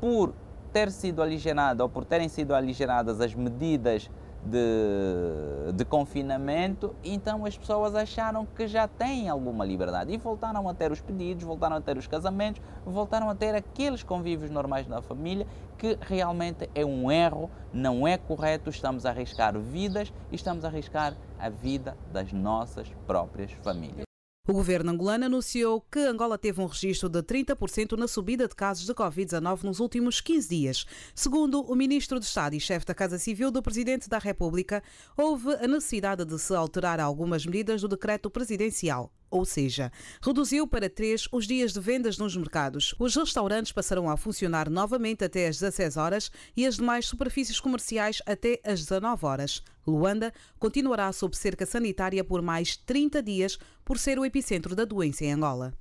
por 0.00 0.34
ter 0.70 0.90
sido 0.90 1.22
aligerada 1.22 1.82
ou 1.82 1.88
por 1.88 2.04
terem 2.04 2.28
sido 2.28 2.54
aligeradas 2.54 3.18
as 3.18 3.34
medidas 3.34 4.10
de, 4.46 5.72
de, 5.72 5.84
confinamento, 5.84 6.94
então 7.04 7.44
as 7.44 7.56
pessoas 7.56 7.94
acharam 7.94 8.46
que 8.46 8.66
já 8.66 8.86
têm 8.86 9.28
alguma 9.28 9.64
liberdade 9.64 10.12
e 10.12 10.16
voltaram 10.16 10.68
a 10.68 10.74
ter 10.74 10.92
os 10.92 11.00
pedidos, 11.00 11.44
voltaram 11.44 11.76
a 11.76 11.80
ter 11.80 11.96
os 11.96 12.06
casamentos, 12.06 12.62
voltaram 12.84 13.28
a 13.28 13.34
ter 13.34 13.54
aqueles 13.54 14.02
convívios 14.02 14.50
normais 14.50 14.86
da 14.86 15.02
família 15.02 15.46
que 15.76 15.98
realmente 16.00 16.70
é 16.74 16.84
um 16.84 17.10
erro, 17.10 17.50
não 17.72 18.06
é 18.06 18.16
correto, 18.16 18.70
estamos 18.70 19.04
a 19.04 19.10
arriscar 19.10 19.58
vidas 19.58 20.12
e 20.30 20.36
estamos 20.36 20.64
a 20.64 20.68
arriscar 20.68 21.14
a 21.38 21.48
vida 21.48 21.96
das 22.12 22.32
nossas 22.32 22.88
próprias 23.06 23.52
famílias. 23.52 24.05
O 24.48 24.52
governo 24.52 24.92
angolano 24.92 25.24
anunciou 25.24 25.80
que 25.80 25.98
Angola 25.98 26.38
teve 26.38 26.60
um 26.60 26.66
registro 26.66 27.08
de 27.08 27.20
30% 27.20 27.98
na 27.98 28.06
subida 28.06 28.46
de 28.46 28.54
casos 28.54 28.86
de 28.86 28.94
Covid-19 28.94 29.64
nos 29.64 29.80
últimos 29.80 30.20
15 30.20 30.48
dias. 30.48 30.86
Segundo 31.16 31.62
o 31.62 31.74
ministro 31.74 32.20
de 32.20 32.26
Estado 32.26 32.54
e 32.54 32.60
chefe 32.60 32.86
da 32.86 32.94
Casa 32.94 33.18
Civil 33.18 33.50
do 33.50 33.60
Presidente 33.60 34.08
da 34.08 34.18
República, 34.18 34.84
houve 35.16 35.52
a 35.54 35.66
necessidade 35.66 36.24
de 36.24 36.38
se 36.38 36.54
alterar 36.54 37.00
algumas 37.00 37.44
medidas 37.44 37.80
do 37.80 37.88
decreto 37.88 38.30
presidencial 38.30 39.10
ou 39.30 39.44
seja, 39.44 39.90
reduziu 40.22 40.66
para 40.66 40.90
três 40.90 41.28
os 41.32 41.46
dias 41.46 41.72
de 41.72 41.80
vendas 41.80 42.18
nos 42.18 42.36
mercados. 42.36 42.94
Os 42.98 43.14
restaurantes 43.14 43.72
passarão 43.72 44.08
a 44.08 44.16
funcionar 44.16 44.70
novamente 44.70 45.24
até 45.24 45.48
às 45.48 45.58
16 45.58 45.96
horas 45.96 46.30
e 46.56 46.66
as 46.66 46.76
demais 46.76 47.06
superfícies 47.06 47.60
comerciais 47.60 48.22
até 48.26 48.60
às 48.64 48.80
19 48.80 49.24
horas. 49.26 49.62
Luanda 49.86 50.32
continuará 50.58 51.12
sob 51.12 51.36
cerca 51.36 51.64
sanitária 51.64 52.24
por 52.24 52.42
mais 52.42 52.76
30 52.76 53.22
dias 53.22 53.58
por 53.84 53.98
ser 53.98 54.18
o 54.18 54.24
epicentro 54.24 54.74
da 54.74 54.84
doença 54.84 55.24
em 55.24 55.32
Angola. 55.32 55.72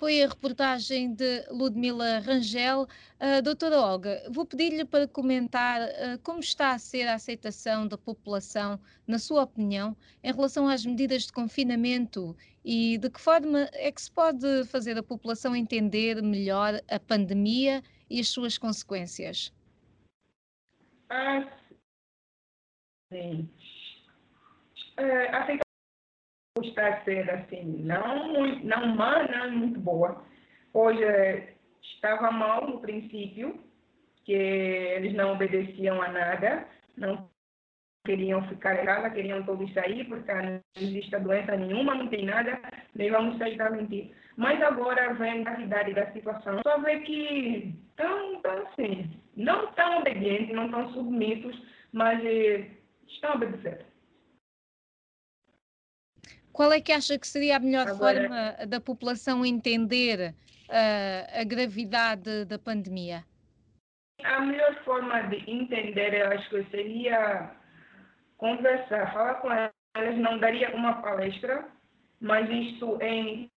Foi 0.00 0.22
a 0.22 0.28
reportagem 0.28 1.12
de 1.12 1.44
Ludmila 1.50 2.20
Rangel. 2.20 2.84
Uh, 3.20 3.42
doutora 3.44 3.78
Olga, 3.78 4.22
vou 4.30 4.46
pedir-lhe 4.46 4.82
para 4.82 5.06
comentar 5.06 5.82
uh, 5.82 6.18
como 6.22 6.40
está 6.40 6.72
a 6.72 6.78
ser 6.78 7.06
a 7.06 7.16
aceitação 7.16 7.86
da 7.86 7.98
população, 7.98 8.80
na 9.06 9.18
sua 9.18 9.42
opinião, 9.42 9.94
em 10.24 10.32
relação 10.32 10.66
às 10.66 10.86
medidas 10.86 11.24
de 11.24 11.32
confinamento 11.34 12.34
e 12.64 12.96
de 12.96 13.10
que 13.10 13.20
forma 13.20 13.68
é 13.74 13.92
que 13.92 14.00
se 14.00 14.10
pode 14.10 14.64
fazer 14.68 14.96
a 14.96 15.02
população 15.02 15.54
entender 15.54 16.22
melhor 16.22 16.80
a 16.90 16.98
pandemia 16.98 17.82
e 18.08 18.20
as 18.20 18.30
suas 18.30 18.56
consequências? 18.56 19.52
Ah, 21.10 21.46
sim. 23.12 23.50
A 25.30 25.69
está 26.60 27.02
ser 27.04 27.30
assim, 27.30 27.82
não, 27.82 28.32
não 28.62 28.86
má, 28.94 29.22
não 29.24 29.50
muito 29.52 29.80
boa. 29.80 30.24
Hoje 30.72 31.00
estava 31.82 32.30
mal 32.30 32.66
no 32.66 32.80
princípio, 32.80 33.58
que 34.24 34.32
eles 34.32 35.14
não 35.14 35.32
obedeciam 35.32 36.00
a 36.00 36.08
nada, 36.08 36.66
não 36.96 37.28
queriam 38.04 38.46
ficar 38.48 38.82
em 38.82 38.86
casa, 38.86 39.10
queriam 39.10 39.42
todos 39.42 39.72
sair, 39.72 40.04
porque 40.06 40.32
não 40.32 40.60
existe 40.76 41.18
doença 41.18 41.56
nenhuma, 41.56 41.94
não 41.94 42.08
tem 42.08 42.24
nada, 42.24 42.60
nem 42.94 43.10
vamos 43.10 43.38
sair 43.38 43.56
da 43.56 43.70
mentira. 43.70 44.08
Mas 44.36 44.60
agora, 44.62 45.14
vem 45.14 45.40
a 45.40 45.44
gravidade 45.44 45.94
da 45.94 46.10
situação, 46.12 46.60
só 46.62 46.78
vê 46.78 47.00
que 47.00 47.74
estão, 47.90 48.40
tão 48.40 48.66
assim, 48.66 49.10
não 49.36 49.64
estão 49.64 49.98
obedientes, 49.98 50.54
não 50.54 50.66
estão 50.66 50.92
submissos, 50.92 51.62
mas 51.92 52.24
eh, 52.24 52.70
estão 53.06 53.34
obedecendo. 53.34 53.89
Qual 56.52 56.72
é 56.72 56.80
que 56.80 56.92
acha 56.92 57.18
que 57.18 57.26
seria 57.26 57.56
a 57.56 57.60
melhor 57.60 57.88
Agora, 57.88 58.20
forma 58.20 58.66
da 58.66 58.80
população 58.80 59.44
entender 59.46 60.34
uh, 60.68 61.40
a 61.40 61.44
gravidade 61.44 62.44
da 62.44 62.58
pandemia? 62.58 63.24
A 64.22 64.40
melhor 64.40 64.74
forma 64.84 65.20
de 65.28 65.50
entender, 65.50 66.14
eu 66.14 66.28
acho 66.28 66.50
que 66.50 66.64
seria 66.70 67.52
conversar, 68.36 69.12
falar 69.12 69.34
com 69.36 69.50
elas, 69.50 70.18
não 70.18 70.38
daria 70.38 70.74
uma 70.74 71.00
palestra, 71.00 71.66
mas 72.20 72.48
isto 72.50 72.98
em 73.00 73.50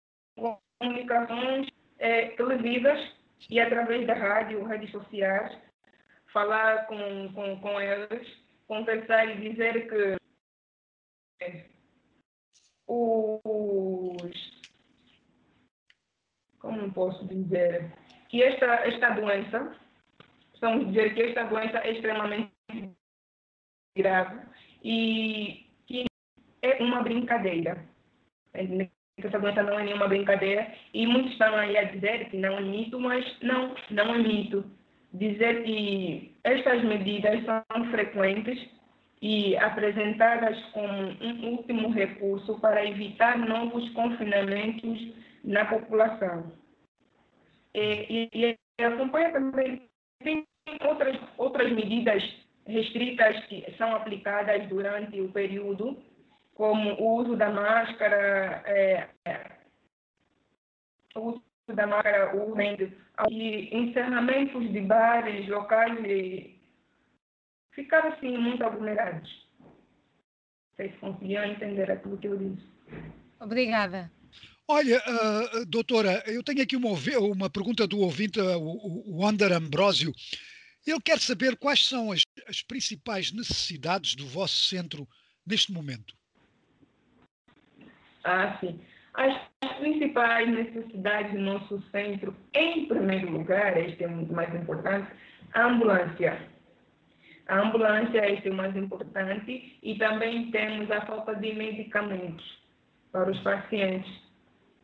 comunicações 0.79 1.67
é, 1.99 2.29
televisas 2.29 2.99
e 3.49 3.59
através 3.59 4.05
da 4.05 4.13
rádio, 4.13 4.63
redes 4.63 4.91
sociais, 4.91 5.57
falar 6.31 6.85
com, 6.87 7.33
com, 7.33 7.59
com 7.59 7.79
elas, 7.79 8.27
conversar 8.67 9.25
e 9.29 9.49
dizer 9.49 9.89
que 9.89 10.21
os. 12.91 14.61
Como 16.59 16.91
posso 16.91 17.25
dizer? 17.27 17.91
Que 18.29 18.43
esta, 18.43 18.65
esta 18.65 19.09
doença, 19.11 19.75
estamos 20.53 20.87
dizer 20.87 21.13
que 21.13 21.21
esta 21.23 21.45
doença 21.45 21.79
é 21.79 21.91
extremamente 21.93 22.51
grave 23.97 24.41
e 24.83 25.65
que 25.87 26.05
é 26.61 26.83
uma 26.83 27.01
brincadeira. 27.01 27.83
Essa 28.53 29.39
doença 29.39 29.63
não 29.63 29.79
é 29.79 29.83
nenhuma 29.83 30.07
brincadeira 30.07 30.71
e 30.93 31.05
muitos 31.07 31.31
estão 31.33 31.55
aí 31.55 31.77
a 31.77 31.83
dizer 31.83 32.29
que 32.29 32.37
não 32.37 32.57
é 32.57 32.61
mito, 32.61 32.99
mas 32.99 33.25
não, 33.41 33.75
não 33.89 34.15
é 34.15 34.17
mito. 34.17 34.63
Dizer 35.13 35.63
que 35.63 36.35
estas 36.43 36.83
medidas 36.83 37.43
são 37.45 37.91
frequentes 37.91 38.69
e 39.21 39.55
apresentadas 39.57 40.59
como 40.73 40.91
um 41.21 41.49
último 41.51 41.91
recurso 41.91 42.59
para 42.59 42.83
evitar 42.85 43.37
novos 43.37 43.87
confinamentos 43.89 45.13
na 45.43 45.63
população. 45.65 46.51
E, 47.73 48.27
e, 48.33 48.57
e 48.79 48.83
acompanha 48.83 49.31
também 49.31 49.89
tem 50.23 50.45
outras, 50.87 51.17
outras 51.37 51.71
medidas 51.71 52.23
restritas 52.65 53.43
que 53.45 53.63
são 53.77 53.95
aplicadas 53.95 54.67
durante 54.67 55.21
o 55.21 55.31
período, 55.31 56.01
como 56.55 56.93
o 56.93 57.21
uso 57.21 57.35
da 57.35 57.49
máscara, 57.49 58.63
é, 58.65 59.07
o 61.15 61.19
uso 61.29 61.43
da 61.67 61.85
máscara, 61.87 62.35
o 62.35 62.55
e 63.29 63.75
encerramentos 63.75 64.71
de 64.71 64.81
bares, 64.81 65.47
locais 65.47 66.01
de 66.01 66.60
ficaram 67.71 68.09
assim 68.09 68.37
muito 68.37 68.63
aglomerados. 68.63 69.29
Vocês 70.75 70.93
conseguiam 70.99 71.43
entender 71.45 71.91
aquilo 71.91 72.17
que 72.17 72.27
eu 72.27 72.37
disse. 72.37 72.67
Obrigada. 73.39 74.11
Olha, 74.67 74.99
uh, 74.99 75.65
doutora, 75.65 76.23
eu 76.27 76.41
tenho 76.43 76.61
aqui 76.61 76.75
uma, 76.75 76.89
uma 77.19 77.49
pergunta 77.49 77.85
do 77.85 77.99
ouvinte, 77.99 78.39
o, 78.39 78.61
o 78.61 79.21
Wander 79.21 79.51
Ambrosio. 79.51 80.13
Ele 80.85 81.01
quer 81.01 81.19
saber 81.19 81.57
quais 81.57 81.85
são 81.87 82.11
as, 82.11 82.23
as 82.47 82.61
principais 82.61 83.31
necessidades 83.31 84.15
do 84.15 84.25
vosso 84.25 84.55
centro 84.63 85.07
neste 85.45 85.71
momento. 85.71 86.15
Ah, 88.23 88.57
sim. 88.59 88.79
As 89.13 89.35
principais 89.79 90.49
necessidades 90.49 91.33
do 91.33 91.39
nosso 91.39 91.83
centro, 91.91 92.35
em 92.53 92.87
primeiro 92.87 93.29
lugar, 93.31 93.77
este 93.77 94.03
é 94.03 94.07
muito 94.07 94.33
mais 94.33 94.53
importante, 94.55 95.11
a 95.53 95.65
ambulância. 95.65 96.49
A 97.51 97.59
ambulância 97.59 98.19
é 98.19 98.49
o 98.49 98.53
mais 98.53 98.73
importante 98.77 99.77
e 99.83 99.97
também 99.97 100.49
temos 100.51 100.89
a 100.89 101.05
falta 101.05 101.35
de 101.35 101.53
medicamentos 101.53 102.45
para 103.11 103.29
os 103.29 103.37
pacientes. 103.41 104.09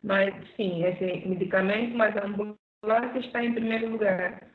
Mas 0.03 0.34
sim, 0.57 0.84
esse 0.84 1.26
medicamento, 1.26 1.95
mas 1.95 2.13
a 2.18 2.26
ambulância 2.26 3.20
está 3.20 3.41
em 3.41 3.53
primeiro 3.53 3.91
lugar. 3.91 4.51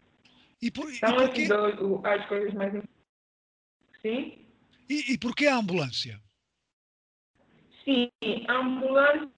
E 0.61 0.71
por, 0.71 0.93
São 0.93 1.09
e 1.09 1.15
por 1.15 1.29
quê? 1.31 1.49
Dois, 1.49 1.75
as 2.05 2.27
coisas 2.27 2.53
mais 2.53 2.75
importantes. 2.75 3.03
Sim? 4.03 4.47
E, 4.91 5.15
e 5.15 5.19
por 5.19 5.35
que 5.35 5.47
a 5.47 5.57
ambulância? 5.57 6.21
Sim, 7.83 8.11
a 8.47 8.59
ambulância 8.59 9.31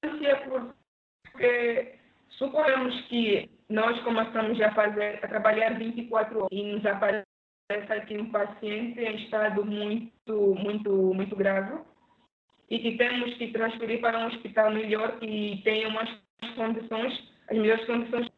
porque 0.49 1.95
suponhamos 2.31 3.01
que 3.03 3.49
nós 3.69 4.03
começamos 4.03 4.61
a 4.61 4.75
fazer, 4.75 5.25
a 5.25 5.29
trabalhar 5.29 5.79
24 5.79 6.39
horas 6.39 6.49
e 6.51 6.73
nos 6.73 6.85
aparece 6.85 7.24
aqui 7.71 8.19
um 8.19 8.31
paciente 8.31 9.01
em 9.01 9.17
estado 9.25 9.65
muito, 9.65 10.55
muito, 10.55 11.15
muito 11.15 11.35
grave 11.35 11.81
e 12.69 12.79
que 12.79 12.99
temos 12.99 13.35
que 13.35 13.53
transferir 13.53 14.01
para 14.01 14.19
um 14.19 14.27
hospital 14.27 14.71
melhor 14.71 15.19
que 15.19 15.61
tenha 15.65 15.89
umas 15.89 16.09
condições, 16.57 17.33
as 17.49 17.57
melhores 17.57 17.87
condições. 17.87 18.31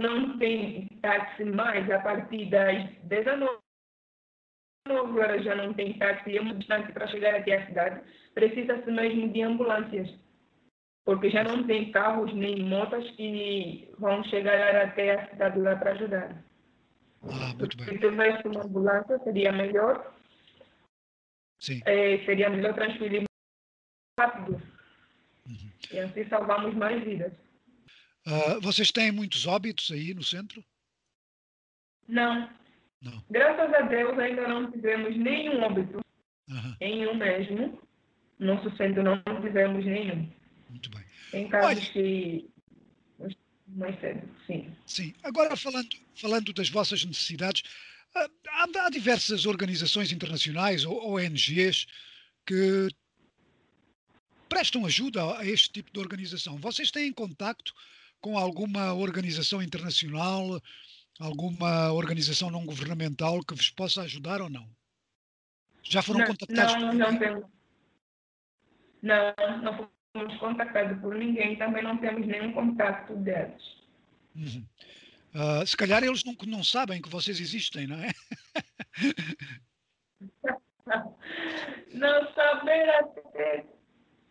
Não 0.00 0.38
tem 0.38 0.86
táxi 1.00 1.44
mais 1.44 1.90
a 1.90 1.98
partir 2.00 2.48
das 2.50 2.90
19 3.04 3.58
horas 5.18 5.42
já 5.44 5.54
não 5.54 5.72
tem 5.72 5.98
táxi, 5.98 6.36
é 6.36 6.40
muito 6.40 6.58
distante 6.58 6.92
para 6.92 7.08
chegar 7.08 7.34
até 7.34 7.56
a 7.56 7.66
cidade. 7.66 8.02
Precisa-se 8.34 8.90
mesmo 8.90 9.32
de 9.32 9.42
ambulâncias, 9.42 10.08
porque 11.04 11.30
já 11.30 11.42
não 11.42 11.64
tem 11.64 11.90
carros 11.90 12.32
nem 12.34 12.62
motos 12.62 13.10
que 13.12 13.90
vão 13.98 14.22
chegar 14.24 14.76
até 14.76 15.14
a 15.14 15.28
cidade 15.30 15.58
lá 15.58 15.74
para 15.76 15.92
ajudar. 15.92 16.51
Ah, 17.24 17.54
muito 17.54 17.76
bem. 17.76 17.86
Se 17.86 17.98
tivesse 17.98 18.48
uma 18.48 18.64
ambulância, 18.64 19.18
seria 19.24 19.52
melhor. 19.52 20.14
Sim. 21.60 21.80
É, 21.86 22.18
seria 22.24 22.50
melhor 22.50 22.74
transferir 22.74 23.22
mais 23.22 24.30
rápido. 24.30 24.60
E 25.92 25.98
assim 25.98 26.28
salvamos 26.28 26.74
mais 26.74 27.02
vidas. 27.04 27.32
Ah, 28.26 28.58
vocês 28.60 28.90
têm 28.90 29.12
muitos 29.12 29.46
óbitos 29.46 29.90
aí 29.90 30.14
no 30.14 30.22
centro? 30.22 30.64
Não. 32.08 32.48
Não. 33.00 33.24
Graças 33.30 33.72
a 33.74 33.80
Deus 33.82 34.18
ainda 34.18 34.46
não 34.46 34.70
tivemos 34.70 35.16
nenhum 35.16 35.62
óbito. 35.62 36.00
Aham. 36.50 36.76
Em 36.80 37.06
um 37.06 37.14
mesmo. 37.14 37.80
Nosso 38.38 38.74
centro 38.76 39.02
não 39.02 39.22
tivemos 39.40 39.84
nenhum. 39.84 40.32
Muito 40.68 40.90
bem. 40.90 41.04
Em 41.32 41.48
casos 41.48 41.88
que. 41.90 42.51
Mais 43.74 43.96
sim. 44.46 44.70
Sim. 44.86 45.14
Agora, 45.22 45.56
falando, 45.56 45.88
falando 46.14 46.52
das 46.52 46.68
vossas 46.68 47.04
necessidades, 47.04 47.62
ah, 48.14 48.28
há, 48.48 48.86
há 48.86 48.90
diversas 48.90 49.46
organizações 49.46 50.12
internacionais 50.12 50.84
ou 50.84 51.16
ONGs 51.16 51.86
que 52.46 52.88
prestam 54.48 54.84
ajuda 54.84 55.38
a 55.38 55.46
este 55.46 55.72
tipo 55.72 55.90
de 55.90 55.98
organização. 55.98 56.58
Vocês 56.58 56.90
têm 56.90 57.12
contacto 57.12 57.72
com 58.20 58.36
alguma 58.36 58.92
organização 58.92 59.62
internacional, 59.62 60.60
alguma 61.18 61.90
organização 61.92 62.50
não 62.50 62.66
governamental 62.66 63.42
que 63.42 63.54
vos 63.54 63.70
possa 63.70 64.02
ajudar 64.02 64.42
ou 64.42 64.50
não? 64.50 64.68
Já 65.82 66.02
foram 66.02 66.20
não, 66.20 66.26
contactados 66.26 66.74
Não, 66.74 66.92
não 66.92 67.18
temos. 67.18 67.44
Não, 69.02 69.34
não 69.62 69.90
fomos 70.12 70.36
contactados 70.38 70.98
por 71.00 71.14
ninguém, 71.14 71.56
também 71.56 71.82
não 71.82 71.96
temos 71.96 72.26
nenhum 72.26 72.52
contato 72.52 73.14
deles. 73.16 73.62
Uhum. 74.36 74.64
Ah, 75.34 75.64
se 75.66 75.76
calhar 75.76 76.04
eles 76.04 76.22
não, 76.24 76.34
não 76.46 76.62
sabem 76.62 77.00
que 77.00 77.08
vocês 77.08 77.40
existem, 77.40 77.86
não 77.86 77.96
é? 77.96 78.10
Não 81.94 82.32
saber 82.32 82.90
até 82.90 83.64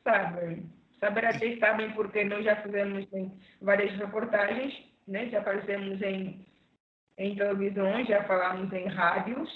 sabem. 0.03 0.69
Saber 0.99 1.25
até 1.25 1.57
sabem 1.57 1.91
porque 1.93 2.23
nós 2.25 2.43
já 2.43 2.61
fizemos 2.61 3.07
em 3.13 3.31
várias 3.61 3.97
reportagens, 3.97 4.73
né? 5.07 5.29
já 5.29 5.39
aparecemos 5.39 6.01
em, 6.01 6.45
em 7.17 7.35
televisão, 7.35 8.05
já 8.05 8.23
falamos 8.25 8.71
em 8.73 8.85
rádios 8.87 9.49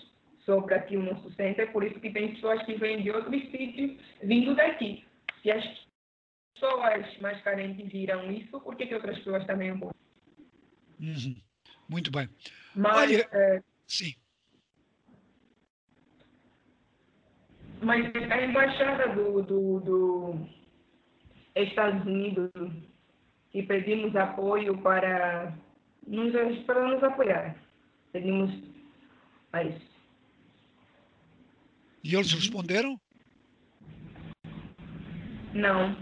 sobre 0.45 0.75
aqui 0.75 0.95
o 0.95 1.03
nosso 1.03 1.29
centro, 1.33 1.63
é 1.63 1.65
por 1.65 1.83
isso 1.83 1.99
que 1.99 2.11
tem 2.11 2.35
pessoas 2.35 2.63
que 2.63 2.75
vêm 2.75 3.01
de 3.01 3.11
outros 3.11 3.41
sítios 3.51 3.99
vindo 4.23 4.55
daqui. 4.55 5.03
Se 5.41 5.51
as 5.51 5.84
pessoas 6.55 7.21
mais 7.21 7.41
carentes 7.41 7.91
viram 7.91 8.31
isso, 8.31 8.59
por 8.59 8.75
que, 8.75 8.87
que 8.87 8.95
outras 8.95 9.17
pessoas 9.19 9.45
também 9.45 9.69
não 9.69 9.79
podem? 9.79 9.95
Uhum. 10.99 11.35
Muito 11.87 12.11
bem. 12.11 12.27
Mas, 12.75 12.97
Olha, 12.97 13.29
eh, 13.31 13.61
sim. 13.85 14.15
Mas 17.81 18.05
a 18.31 18.41
embaixada 18.41 19.09
do, 19.15 19.43
do, 19.43 19.79
do 19.81 20.49
Estados 21.55 22.05
Unidos 22.05 22.51
e 23.53 23.61
pedimos 23.61 24.15
apoio 24.15 24.77
para 24.81 25.55
nos, 26.07 26.33
para 26.63 26.87
nos 26.87 27.03
apoiar. 27.03 27.55
Pedimos 28.11 28.51
a 29.53 29.63
isso. 29.63 29.95
E 32.03 32.15
eles 32.15 32.31
responderam? 32.33 32.99
Não. 35.53 35.95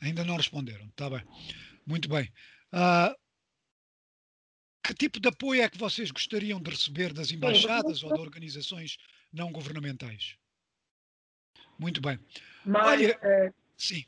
Ainda 0.00 0.24
não 0.24 0.36
responderam. 0.36 0.86
Está 0.86 1.10
bem. 1.10 1.24
Muito 1.86 2.08
bem. 2.08 2.30
Ah, 2.72 3.14
que 4.84 4.94
tipo 4.94 5.20
de 5.20 5.28
apoio 5.28 5.62
é 5.62 5.68
que 5.68 5.78
vocês 5.78 6.10
gostariam 6.10 6.60
de 6.60 6.70
receber 6.70 7.12
das 7.12 7.30
embaixadas 7.30 8.02
ou 8.02 8.12
de 8.12 8.20
organizações 8.20 8.96
não 9.32 9.52
governamentais? 9.52 10.36
Muito 11.78 12.00
bem. 12.00 12.18
Mas, 12.64 12.86
Olha, 12.86 13.18
eh, 13.22 13.52
sim. 13.76 14.04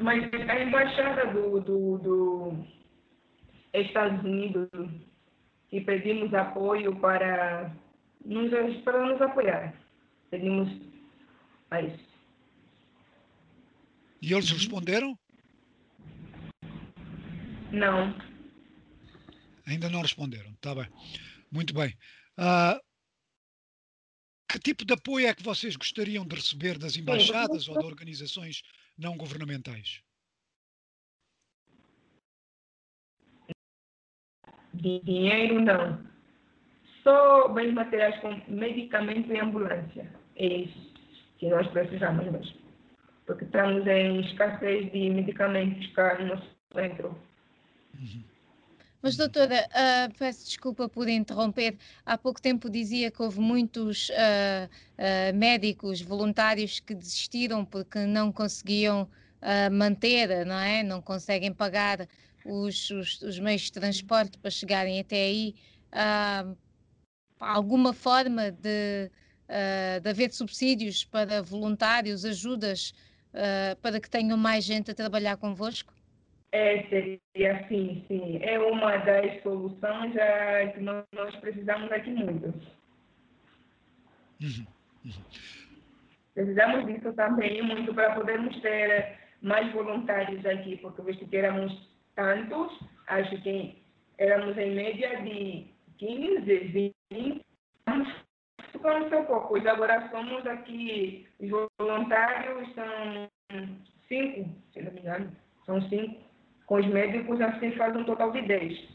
mas 0.00 0.22
a 0.32 0.60
embaixada 0.60 1.32
do, 1.32 1.60
do, 1.60 1.98
do 1.98 2.66
Estados 3.72 4.22
Unidos 4.24 4.68
e 5.72 5.80
pedimos 5.80 6.32
apoio 6.34 6.94
para 7.00 7.74
nos, 8.24 8.50
para 8.82 9.06
nos 9.06 9.20
apoiar. 9.20 9.74
Pedimos 10.30 10.68
a 11.70 11.82
isso. 11.82 12.05
E 14.20 14.32
eles 14.32 14.50
responderam? 14.50 15.18
Não. 17.72 18.14
Ainda 19.66 19.90
não 19.90 20.02
responderam. 20.02 20.50
Está 20.52 20.74
bem. 20.74 20.86
Muito 21.50 21.74
bem. 21.74 21.96
Ah, 22.36 22.80
que 24.48 24.58
tipo 24.58 24.84
de 24.84 24.94
apoio 24.94 25.26
é 25.26 25.34
que 25.34 25.42
vocês 25.42 25.76
gostariam 25.76 26.24
de 26.24 26.34
receber 26.34 26.78
das 26.78 26.96
embaixadas 26.96 27.68
ou 27.68 27.78
de 27.78 27.84
organizações 27.84 28.62
não 28.96 29.16
governamentais? 29.16 30.00
Dinheiro, 34.72 35.60
não. 35.60 36.06
Só 37.02 37.48
bens 37.48 37.72
materiais 37.72 38.20
como 38.20 38.42
medicamento 38.48 39.32
e 39.32 39.38
ambulância. 39.38 40.12
É 40.36 40.46
isso 40.46 40.92
que 41.38 41.48
nós 41.48 41.66
precisamos 41.68 42.24
mesmo. 42.24 42.65
Porque 43.26 43.44
estamos 43.44 43.86
em 43.86 44.20
escassez 44.20 44.90
de 44.92 45.10
medicamentos 45.10 45.86
cá 45.94 46.18
no 46.18 46.26
nosso 46.26 46.48
centro. 46.72 47.18
Mas, 49.02 49.16
doutora, 49.16 49.68
ah, 49.72 50.08
peço 50.18 50.44
desculpa 50.46 50.88
por 50.88 51.08
interromper. 51.08 51.76
Há 52.04 52.16
pouco 52.18 52.40
tempo 52.40 52.68
dizia 52.70 53.10
que 53.10 53.22
houve 53.22 53.40
muitos 53.40 54.10
ah, 54.12 54.68
ah, 54.98 55.32
médicos 55.32 56.00
voluntários 56.00 56.80
que 56.80 56.94
desistiram 56.94 57.64
porque 57.64 58.00
não 58.06 58.32
conseguiam 58.32 59.08
manter, 59.70 60.44
não 60.44 60.58
é? 60.58 60.82
Não 60.82 61.00
conseguem 61.00 61.52
pagar 61.52 62.08
os, 62.44 62.90
os- 62.90 63.22
os 63.22 63.38
meios 63.38 63.62
de 63.62 63.72
transporte 63.72 64.38
para 64.38 64.50
chegarem 64.50 64.98
até 64.98 65.16
aí. 65.16 65.54
Alguma 67.38 67.92
forma 67.92 68.50
de, 68.50 69.10
de 70.02 70.08
haver 70.08 70.32
subsídios 70.32 71.04
para 71.04 71.42
voluntários, 71.42 72.24
ajudas 72.24 72.92
ah, 73.36 73.76
para 73.82 74.00
que 74.00 74.10
tenham 74.10 74.36
mais 74.36 74.64
gente 74.64 74.90
a 74.90 74.94
trabalhar 74.94 75.36
convosco? 75.36 75.92
É, 76.52 76.82
seria 76.84 77.68
sim, 77.68 78.04
sim. 78.08 78.38
É 78.42 78.58
uma 78.58 78.96
das 78.98 79.42
soluções 79.42 80.16
ah, 80.16 80.72
que 80.72 80.80
nós, 80.80 81.04
nós 81.12 81.36
precisamos 81.36 81.92
aqui 81.92 82.10
muito. 82.10 82.54
Precisamos 86.34 86.86
disso 86.86 87.12
também 87.12 87.62
muito 87.62 87.94
para 87.94 88.14
podermos 88.14 88.58
ter 88.60 89.18
mais 89.42 89.70
voluntários 89.72 90.44
aqui, 90.46 90.76
porque 90.78 91.02
visto 91.02 91.26
que 91.28 91.36
éramos 91.36 91.72
tantos, 92.14 92.72
acho 93.06 93.40
que 93.42 93.82
éramos 94.18 94.56
em 94.56 94.74
média 94.74 95.22
de 95.22 95.66
15, 95.98 96.94
20, 97.10 97.46
ficamos 98.76 99.12
um 99.12 99.24
poucos. 99.24 99.66
Agora 99.66 100.08
somos 100.10 100.46
aqui, 100.46 101.26
os 101.40 101.50
voluntários 101.78 102.74
são 102.74 103.28
cinco, 104.08 104.54
se 104.72 104.82
não 104.82 104.92
me 104.92 105.00
engano, 105.00 105.36
são 105.64 105.88
cinco. 105.88 106.24
Com 106.66 106.80
os 106.80 106.86
médicos, 106.86 107.40
assim 107.40 107.72
faz 107.76 107.94
um 107.94 108.04
total 108.04 108.32
de 108.32 108.42
10. 108.42 108.88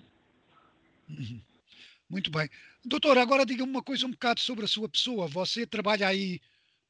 Muito 2.09 2.29
bem. 2.29 2.49
Doutor, 2.83 3.17
agora 3.17 3.45
diga-me 3.45 3.71
uma 3.71 3.83
coisa 3.83 4.05
um 4.05 4.11
bocado 4.11 4.41
sobre 4.41 4.65
a 4.65 4.67
sua 4.67 4.89
pessoa. 4.89 5.27
Você 5.27 5.65
trabalha 5.65 6.07
aí, 6.07 6.41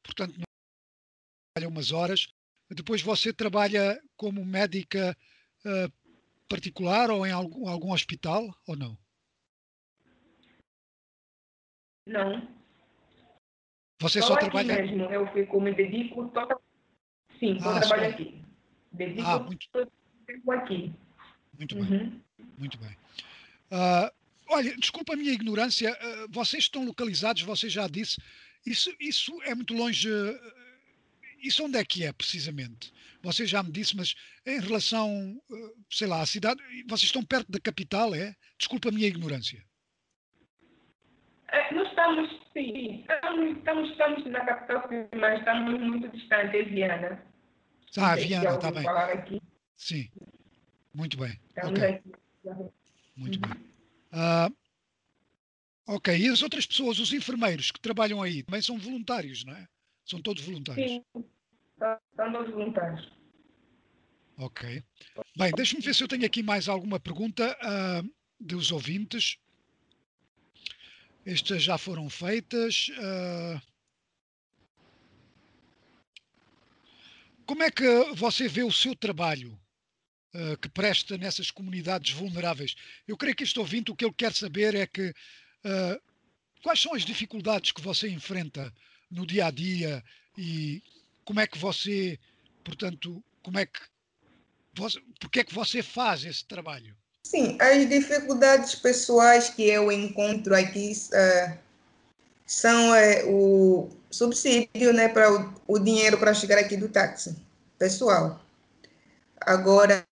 portanto, 0.02 0.34
trabalha 1.54 1.70
umas 1.72 1.92
horas. 1.92 2.26
Depois 2.68 3.02
você 3.02 3.32
trabalha 3.32 4.00
como 4.16 4.44
médica 4.44 5.16
ah, 5.64 5.88
particular 6.48 7.10
ou 7.10 7.24
em 7.24 7.30
algum, 7.30 7.68
algum 7.68 7.92
hospital 7.92 8.52
ou 8.66 8.76
não? 8.76 8.98
Não. 12.06 12.61
Você 14.02 14.20
só 14.20 14.28
só 14.28 14.34
aqui 14.34 14.44
trabalha. 14.50 14.82
mesmo, 14.82 15.04
eu 15.04 15.26
fico, 15.32 15.60
me 15.60 15.72
dedico 15.74 16.28
total... 16.28 16.62
Sim, 17.38 17.58
só 17.60 17.70
Ah, 17.70 17.80
trabalho 17.80 18.02
só- 18.02 18.08
aqui. 18.10 18.42
Dedico 18.92 19.22
Ah, 19.28 19.38
muito, 19.40 19.66
tempo 20.26 20.52
aqui. 20.52 20.92
muito 21.58 21.74
bem. 21.76 21.84
Uhum. 21.84 22.20
Muito 22.58 22.78
bem. 22.78 22.96
Ah, 23.70 24.12
olha, 24.48 24.76
desculpa 24.76 25.14
a 25.14 25.16
minha 25.16 25.32
ignorância, 25.32 25.96
ah, 26.00 26.26
vocês 26.30 26.64
estão 26.64 26.84
localizados, 26.84 27.42
você 27.42 27.68
já 27.70 27.88
disse, 27.88 28.20
isso, 28.66 28.94
isso 29.00 29.40
é 29.44 29.54
muito 29.54 29.72
longe. 29.74 30.08
ah, 30.12 30.52
isso 31.42 31.64
onde 31.64 31.76
é 31.78 31.84
que 31.84 32.04
é, 32.04 32.12
precisamente? 32.12 32.92
Você 33.22 33.46
já 33.46 33.62
me 33.62 33.72
disse, 33.72 33.96
mas 33.96 34.14
em 34.46 34.60
relação, 34.60 35.40
sei 35.90 36.06
lá, 36.06 36.20
à 36.22 36.26
cidade, 36.26 36.60
vocês 36.88 37.04
estão 37.04 37.24
perto 37.24 37.50
da 37.50 37.58
capital, 37.60 38.14
é? 38.14 38.34
Desculpa 38.58 38.88
a 38.88 38.92
minha 38.92 39.06
ignorância. 39.08 39.64
É, 41.48 41.74
nós 41.74 41.91
estamos, 42.02 42.30
sim, 42.52 43.00
estamos, 43.00 43.58
estamos, 43.58 43.90
estamos 43.90 44.26
na 44.26 44.44
capital, 44.44 44.88
mas 45.18 45.38
estamos 45.38 45.80
muito 45.80 46.08
distantes, 46.08 46.54
é 46.54 46.62
Viana. 46.64 47.26
Ah, 47.96 48.16
Viana, 48.16 48.54
está 48.54 48.70
bem. 48.70 48.86
aqui. 48.86 49.42
Sim. 49.76 50.10
Muito 50.94 51.16
bem. 51.16 51.38
Estamos 51.48 51.78
Ok. 51.78 51.88
aqui. 51.88 52.12
Muito 53.16 53.38
bem. 53.38 53.50
Ah, 54.10 54.50
ok, 55.86 56.16
e 56.16 56.28
as 56.28 56.42
outras 56.42 56.66
pessoas, 56.66 56.98
os 56.98 57.12
enfermeiros 57.12 57.70
que 57.70 57.80
trabalham 57.80 58.20
aí, 58.20 58.42
também 58.42 58.62
são 58.62 58.78
voluntários, 58.78 59.44
não 59.44 59.54
é? 59.54 59.68
São 60.04 60.20
todos 60.20 60.42
voluntários? 60.42 60.90
Sim, 60.90 61.04
são 62.16 62.32
todos 62.32 62.52
voluntários. 62.52 63.12
Ok. 64.38 64.82
Bem, 65.36 65.52
deixa-me 65.52 65.82
ver 65.82 65.94
se 65.94 66.02
eu 66.02 66.08
tenho 66.08 66.26
aqui 66.26 66.42
mais 66.42 66.68
alguma 66.68 66.98
pergunta 66.98 67.56
ah, 67.60 68.02
dos 68.40 68.72
ouvintes. 68.72 69.38
Estas 71.24 71.62
já 71.62 71.78
foram 71.78 72.10
feitas. 72.10 72.90
ah. 72.98 73.62
como 77.46 77.62
é 77.62 77.70
que 77.70 77.84
você 78.14 78.48
vê 78.48 78.62
o 78.62 78.72
seu 78.72 78.94
trabalho 78.96 79.58
ah, 80.34 80.56
que 80.60 80.68
presta 80.68 81.16
nessas 81.16 81.50
comunidades 81.50 82.12
vulneráveis? 82.12 82.74
Eu 83.06 83.16
creio 83.16 83.36
que 83.36 83.44
este 83.44 83.58
ouvinte, 83.58 83.90
o 83.90 83.96
que 83.96 84.04
ele 84.04 84.14
quer 84.14 84.32
saber 84.32 84.74
é 84.74 84.86
que 84.86 85.14
ah, 85.64 86.00
quais 86.62 86.80
são 86.80 86.94
as 86.94 87.04
dificuldades 87.04 87.72
que 87.72 87.80
você 87.80 88.08
enfrenta 88.08 88.72
no 89.10 89.26
dia 89.26 89.46
a 89.46 89.50
dia 89.50 90.02
e 90.36 90.82
como 91.24 91.40
é 91.40 91.46
que 91.46 91.58
você, 91.58 92.18
portanto, 92.64 93.22
como 93.42 93.58
é 93.58 93.66
que 93.66 93.80
você, 94.74 95.00
porque 95.20 95.40
é 95.40 95.44
que 95.44 95.54
você 95.54 95.82
faz 95.82 96.24
esse 96.24 96.44
trabalho? 96.44 96.96
Sim, 97.24 97.56
as 97.60 97.88
dificuldades 97.88 98.74
pessoais 98.74 99.48
que 99.48 99.68
eu 99.68 99.90
encontro 99.90 100.54
aqui 100.54 100.92
uh, 100.92 101.58
são 102.44 102.90
uh, 102.90 103.30
o 103.30 103.90
subsídio 104.10 104.92
né, 104.92 105.08
para 105.08 105.32
o, 105.32 105.54
o 105.66 105.78
dinheiro 105.78 106.18
para 106.18 106.34
chegar 106.34 106.58
aqui 106.58 106.76
do 106.76 106.88
táxi, 106.88 107.36
pessoal. 107.78 108.40
Agora, 109.40 110.04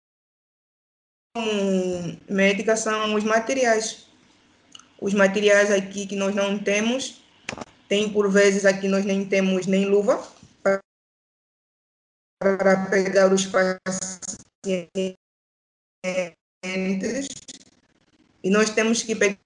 como 1.36 2.20
médica, 2.30 2.76
são 2.76 3.16
os 3.16 3.24
materiais. 3.24 4.08
Os 5.02 5.14
materiais 5.14 5.72
aqui 5.72 6.06
que 6.06 6.16
nós 6.16 6.36
não 6.36 6.62
temos, 6.62 7.24
tem 7.88 8.12
por 8.12 8.30
vezes 8.32 8.66
aqui 8.66 8.88
nós 8.88 9.06
nem 9.06 9.28
temos 9.28 9.66
nem 9.66 9.86
luva 9.86 10.22
para 12.40 12.90
pegar 12.90 13.32
os 13.34 13.46
pacientes 13.46 15.16
e 16.64 18.50
nós 18.50 18.70
temos 18.70 19.04
que 19.04 19.16
pegar 19.16 19.38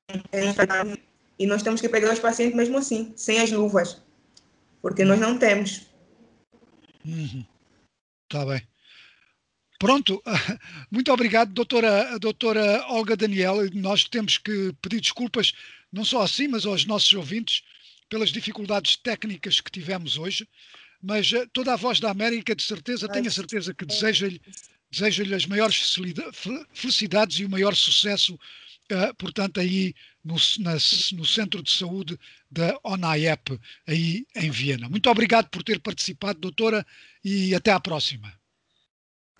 e 1.37 1.45
nós 1.45 1.63
temos 1.63 1.81
que 1.81 1.89
pegar 1.89 2.13
os 2.13 2.19
pacientes 2.19 2.55
mesmo 2.55 2.77
assim, 2.77 3.13
sem 3.15 3.39
as 3.39 3.51
luvas, 3.51 4.01
porque 4.81 5.03
nós 5.03 5.19
não 5.19 5.37
temos. 5.37 5.87
Uhum. 7.05 7.45
Tá 8.29 8.45
bem. 8.45 8.61
Pronto, 9.79 10.21
muito 10.89 11.11
obrigado, 11.11 11.51
doutora, 11.51 12.17
doutora 12.19 12.85
Olga 12.87 13.17
Daniel. 13.17 13.57
Nós 13.73 14.05
temos 14.05 14.37
que 14.37 14.73
pedir 14.81 15.01
desculpas, 15.01 15.53
não 15.91 16.05
só 16.05 16.21
a 16.21 16.27
si, 16.27 16.47
mas 16.47 16.65
aos 16.65 16.85
nossos 16.85 17.13
ouvintes, 17.13 17.63
pelas 18.09 18.29
dificuldades 18.29 18.95
técnicas 18.95 19.59
que 19.59 19.71
tivemos 19.71 20.17
hoje. 20.17 20.47
Mas 21.01 21.33
eh, 21.33 21.45
toda 21.51 21.73
a 21.73 21.75
voz 21.75 21.99
da 21.99 22.09
América, 22.09 22.55
de 22.55 22.63
certeza, 22.63 23.09
tenho 23.09 23.27
a 23.27 23.31
certeza 23.31 23.73
que 23.73 23.85
deseja-lhe 23.85 24.41
desejo-lhe 24.93 25.33
as 25.33 25.45
maiores 25.47 25.95
felicidades 26.71 27.39
e 27.39 27.45
o 27.45 27.49
maior 27.49 27.75
sucesso, 27.75 28.35
uh, 28.35 29.13
portanto, 29.17 29.59
aí 29.59 29.95
no, 30.23 30.35
na, 30.59 30.73
no 30.73 31.25
Centro 31.25 31.63
de 31.63 31.71
Saúde 31.71 32.19
da 32.49 32.77
ONAEP, 32.83 33.59
aí 33.87 34.25
em 34.35 34.51
Viena. 34.51 34.87
Muito 34.87 35.09
obrigado 35.09 35.49
por 35.49 35.63
ter 35.63 35.79
participado, 35.79 36.39
doutora, 36.39 36.85
e 37.23 37.55
até 37.55 37.71
à 37.71 37.79
próxima. 37.79 38.31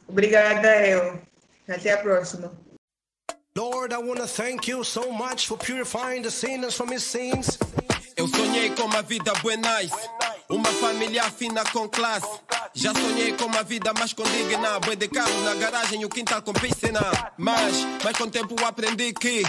Obrigada, 0.08 0.88
eu. 0.88 1.22
Até 1.68 1.94
a 1.94 1.98
próxima. 1.98 2.52
Lord, 3.56 3.94
I 3.94 3.98
want 4.00 4.20
to 4.20 4.28
thank 4.28 4.68
you 4.68 4.84
so 4.84 5.12
much 5.12 5.48
for 5.48 5.58
purifying 5.58 6.24
the 6.24 6.32
sinners 6.32 6.76
from 6.76 6.92
his 6.92 7.04
sins. 7.04 7.60
Eu 8.18 8.28
sonhei 8.28 8.72
com 8.72 8.84
uma 8.84 9.04
vida 9.04 9.32
buenais, 9.42 9.92
uma 10.50 10.72
família 10.74 11.24
fina 11.32 11.64
com 11.72 11.88
classe. 11.88 12.28
Já 12.76 12.92
sonhei 12.94 13.34
com 13.34 13.46
uma 13.46 13.64
vida 13.64 13.94
mais 13.94 14.14
condigna, 14.14 14.80
boi 14.80 14.96
de 14.96 15.08
carro 15.08 15.42
na 15.44 15.54
garagem 15.54 16.02
e 16.02 16.06
o 16.06 16.10
quintal 16.10 16.42
com 16.42 16.54
piscina. 16.54 17.00
Mas, 17.38 17.86
mas 18.04 18.18
com 18.18 18.24
o 18.24 18.32
tempo 18.32 18.56
aprendi 18.66 19.14
que 19.14 19.44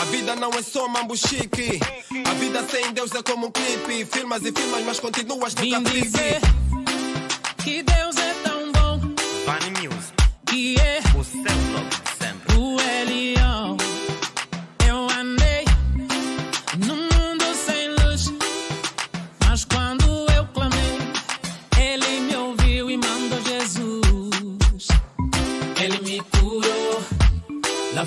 a 0.00 0.04
vida 0.06 0.34
não 0.34 0.50
é 0.50 0.62
só 0.62 0.88
mambo 0.88 1.14
chique. 1.14 1.78
A 2.24 2.34
vida 2.34 2.66
sem 2.68 2.92
Deus 2.92 3.14
é 3.14 3.22
como 3.22 3.48
um 3.48 3.50
clipe. 3.50 4.06
Filmas 4.06 4.42
e 4.44 4.52
filmas, 4.52 4.84
mas 4.84 4.98
continuas 4.98 5.54
no 5.54 5.60
Vim 5.60 5.82
dizer 5.82 6.40
que 7.62 7.82
Deus 7.82 8.16
é 8.16 8.34
tão 8.42 8.72
bom. 8.72 9.00
Funny 9.44 9.88
Music. 9.88 10.14
Que 10.46 10.80
é 10.80 11.00
o 11.18 11.22
seu 11.22 11.42
blog 11.42 12.09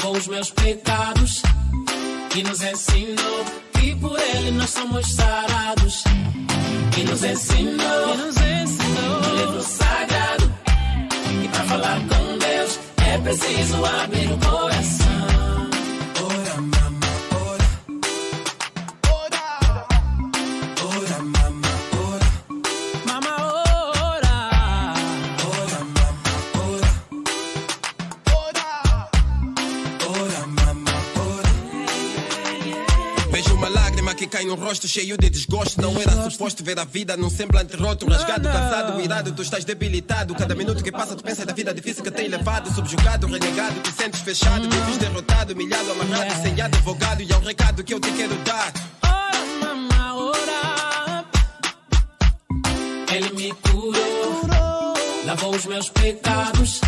lavou 0.04 0.18
os 0.18 0.28
meus 0.28 0.50
pecados 0.50 1.42
e 2.36 2.44
nos 2.44 2.62
ensinou 2.62 3.46
que 3.72 3.96
por 3.96 4.20
Ele 4.20 4.52
nós 4.52 4.70
somos 4.70 5.08
sarados. 5.14 6.04
E 6.98 7.04
nos 7.04 7.24
ensinou, 7.24 8.14
e 8.14 8.18
nos 8.18 8.36
ensinou 8.36 9.22
no 9.22 9.36
livro 9.36 9.62
sagrado. 9.62 10.54
E 11.44 11.48
para 11.48 11.64
falar 11.64 12.00
com 12.02 12.38
Deus 12.38 12.80
é 13.08 13.18
preciso 13.20 13.86
abrir 13.86 14.32
o 14.32 14.38
coração. 14.40 15.03
Que 34.24 34.38
cai 34.38 34.46
no 34.46 34.56
rosto 34.56 34.88
cheio 34.88 35.18
de 35.18 35.30
desgosto. 35.30 35.82
Não 35.82 36.00
era 36.00 36.30
suposto 36.30 36.64
ver 36.64 36.80
a 36.80 36.86
vida 36.86 37.18
num 37.18 37.30
semblante 37.30 37.76
roto, 37.76 38.08
rasgado, 38.08 38.48
cansado, 38.48 39.02
irado. 39.02 39.34
Tu 39.34 39.42
estás 39.42 39.66
debilitado. 39.66 40.34
Cada 40.36 40.56
minuto 40.56 40.84
que 40.84 40.92
passa, 40.92 41.16
tu 41.16 41.24
pensas 41.24 41.46
da 41.46 41.54
vida 41.54 41.74
difícil 41.74 42.04
que 42.04 42.12
tem 42.12 42.30
levado. 42.30 42.74
Subjugado, 42.74 43.28
renegado, 43.28 43.80
te 43.82 43.92
sentes 43.92 44.22
fechado. 44.22 44.68
Te 44.68 44.78
vis 44.78 44.98
derrotado, 44.98 45.54
humilhado, 45.54 45.92
amarrado, 45.92 46.42
sem 46.42 46.60
advogado. 46.62 47.22
E 47.22 47.32
é 47.32 47.36
um 47.36 47.42
recado 47.42 47.84
que 47.84 47.94
eu 47.94 48.00
te 48.00 48.12
quero 48.12 48.36
dar. 48.46 48.72
Ora. 50.16 51.26
Ele 53.12 53.30
me 53.34 53.54
curou, 53.54 54.94
lavou 55.26 55.56
os 55.56 55.66
meus 55.66 55.90
pecados 55.90 56.82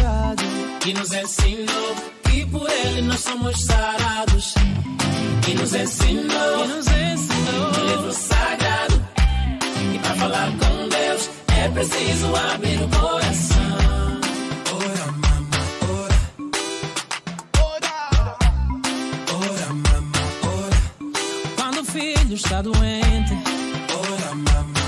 e 0.85 0.93
nos 0.93 1.11
ensinou 1.11 1.95
que 2.23 2.45
por 2.45 2.69
Ele 2.69 3.01
nós 3.01 3.19
somos 3.19 3.65
sarados. 3.65 4.55
E 5.47 5.53
nos 5.53 5.73
ensinou, 5.75 6.65
e 6.65 6.67
nos 6.67 6.87
ensinou 6.87 7.71
no 7.71 7.85
livro 7.85 8.11
sagrado. 8.11 9.05
E 9.93 9.99
para 9.99 10.15
falar 10.15 10.51
com 10.51 10.89
Deus 10.89 11.29
é 11.55 11.69
preciso 11.69 12.35
abrir 12.35 12.81
o 12.81 12.89
coração. 12.89 13.77
Ora, 14.73 15.11
mama, 15.11 15.61
ora. 16.01 16.19
Ora. 17.61 18.37
Ora, 19.33 19.67
mama, 19.73 20.23
ora. 20.43 20.79
Quando 21.55 21.81
o 21.81 21.85
filho 21.85 22.33
está 22.33 22.61
doente, 22.63 23.33
Ora, 23.93 24.35
mama, 24.35 24.84